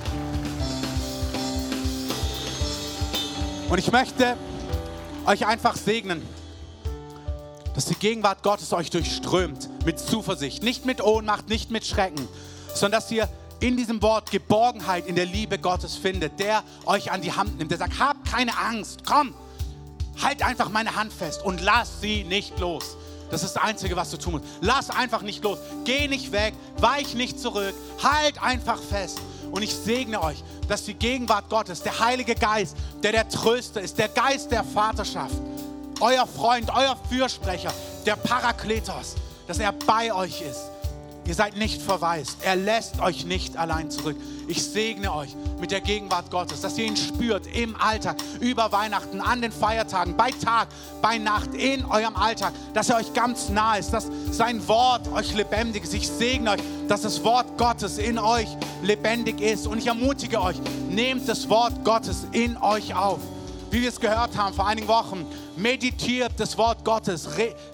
Und 3.69 3.79
ich 3.79 3.93
möchte 3.93 4.37
euch 5.25 5.47
einfach 5.47 5.77
segnen, 5.77 6.21
dass 7.77 7.85
die 7.85 7.95
Gegenwart 7.95 8.43
Gottes 8.43 8.73
euch 8.73 8.91
durchströmt 8.91 9.71
mit 9.85 10.01
Zuversicht, 10.01 10.65
nicht 10.65 10.85
mit 10.85 11.01
Ohnmacht, 11.01 11.49
nicht 11.49 11.71
mit 11.71 11.87
Schrecken, 11.87 12.27
sondern 12.75 13.01
dass 13.01 13.13
ihr 13.13 13.29
in 13.61 13.77
diesem 13.77 14.03
Wort 14.03 14.33
Geborgenheit 14.33 15.07
in 15.07 15.15
der 15.15 15.27
Liebe 15.27 15.59
Gottes 15.59 15.95
findet, 15.95 16.41
der 16.41 16.65
euch 16.87 17.13
an 17.13 17.23
die 17.23 17.31
Hand 17.31 17.57
nimmt, 17.59 17.71
der 17.71 17.79
sagt, 17.79 18.01
habt 18.01 18.29
keine 18.29 18.59
Angst, 18.59 19.05
komm, 19.07 19.33
halt 20.21 20.43
einfach 20.43 20.71
meine 20.71 20.97
Hand 20.97 21.13
fest 21.13 21.45
und 21.45 21.61
lass 21.63 22.01
sie 22.01 22.25
nicht 22.25 22.59
los. 22.59 22.97
Das 23.31 23.43
ist 23.43 23.57
das 23.57 23.63
Einzige, 23.63 23.97
was 23.97 24.11
du 24.11 24.17
tun 24.17 24.33
musst. 24.35 24.45
Lass 24.61 24.91
einfach 24.91 25.23
nicht 25.23 25.43
los. 25.45 25.59
Geh 25.85 26.09
nicht 26.09 26.33
weg, 26.33 26.55
weich 26.79 27.15
nicht 27.15 27.39
zurück, 27.39 27.75
halt 28.03 28.43
einfach 28.43 28.81
fest. 28.81 29.21
Und 29.51 29.63
ich 29.63 29.75
segne 29.75 30.23
euch, 30.23 30.43
dass 30.69 30.85
die 30.85 30.95
Gegenwart 30.95 31.49
Gottes, 31.49 31.83
der 31.83 31.99
Heilige 31.99 32.35
Geist, 32.35 32.77
der 33.03 33.13
der 33.13 33.29
Tröster 33.29 33.81
ist, 33.81 33.99
der 33.99 34.09
Geist 34.09 34.51
der 34.51 34.65
Vaterschaft, 34.65 35.35
euer 36.01 36.27
Freund, 36.27 36.71
euer 36.75 36.97
Fürsprecher, 37.09 37.73
der 38.07 38.17
Parakletos, 38.17 39.17
dass 39.47 39.59
er 39.59 39.73
bei 39.73 40.13
euch 40.13 40.41
ist. 40.43 40.71
Ihr 41.31 41.37
seid 41.37 41.57
nicht 41.57 41.81
verwaist. 41.81 42.39
Er 42.43 42.57
lässt 42.57 42.99
euch 42.99 43.25
nicht 43.25 43.57
allein 43.57 43.89
zurück. 43.89 44.17
Ich 44.49 44.65
segne 44.65 45.15
euch 45.15 45.37
mit 45.61 45.71
der 45.71 45.81
Gegenwart 45.81 46.29
Gottes, 46.29 46.61
dass 46.61 46.77
ihr 46.77 46.87
ihn 46.87 46.97
spürt 46.97 47.47
im 47.55 47.77
Alltag, 47.77 48.17
über 48.41 48.73
Weihnachten, 48.73 49.21
an 49.21 49.41
den 49.41 49.53
Feiertagen, 49.53 50.17
bei 50.17 50.33
Tag, 50.33 50.67
bei 51.01 51.19
Nacht, 51.19 51.55
in 51.55 51.85
eurem 51.85 52.17
Alltag, 52.17 52.53
dass 52.75 52.91
er 52.91 52.97
euch 52.97 53.15
ganz 53.15 53.49
nah 53.49 53.77
ist, 53.77 53.93
dass 53.93 54.09
sein 54.33 54.67
Wort 54.67 55.07
euch 55.13 55.33
lebendig 55.33 55.85
ist. 55.85 55.95
Ich 55.95 56.09
segne 56.09 56.51
euch, 56.51 56.61
dass 56.89 57.03
das 57.03 57.23
Wort 57.23 57.57
Gottes 57.57 57.99
in 57.99 58.19
euch 58.19 58.49
lebendig 58.83 59.41
ist. 59.41 59.69
Und 59.69 59.79
ich 59.79 59.87
ermutige 59.87 60.43
euch, 60.43 60.57
nehmt 60.89 61.29
das 61.29 61.49
Wort 61.49 61.85
Gottes 61.85 62.27
in 62.33 62.57
euch 62.57 62.93
auf 62.97 63.21
wie 63.71 63.83
wir 63.83 63.89
es 63.89 64.01
gehört 64.01 64.37
haben 64.37 64.55
vor 64.55 64.67
einigen 64.67 64.89
Wochen, 64.89 65.25
meditiert 65.61 66.33
das 66.39 66.57
Wort 66.57 66.85
Gottes, 66.85 67.29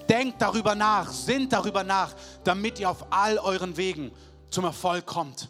denkt 0.09 0.41
darüber 0.41 0.75
nach, 0.75 1.11
sinnt 1.11 1.53
darüber 1.53 1.83
nach, 1.83 2.13
damit 2.43 2.79
ihr 2.79 2.89
auf 2.89 3.05
all 3.09 3.37
euren 3.37 3.75
Wegen 3.77 4.11
zum 4.49 4.65
Erfolg 4.65 5.05
kommt. 5.05 5.49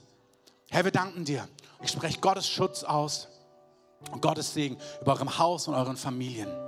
Herr, 0.69 0.83
wir 0.83 0.91
danken 0.91 1.23
dir. 1.23 1.47
Ich 1.81 1.91
spreche 1.91 2.19
Gottes 2.19 2.47
Schutz 2.47 2.83
aus 2.83 3.27
und 4.11 4.21
Gottes 4.21 4.53
Segen 4.53 4.77
über 5.01 5.13
eurem 5.13 5.37
Haus 5.37 5.67
und 5.67 5.75
euren 5.75 5.97
Familien. 5.97 6.66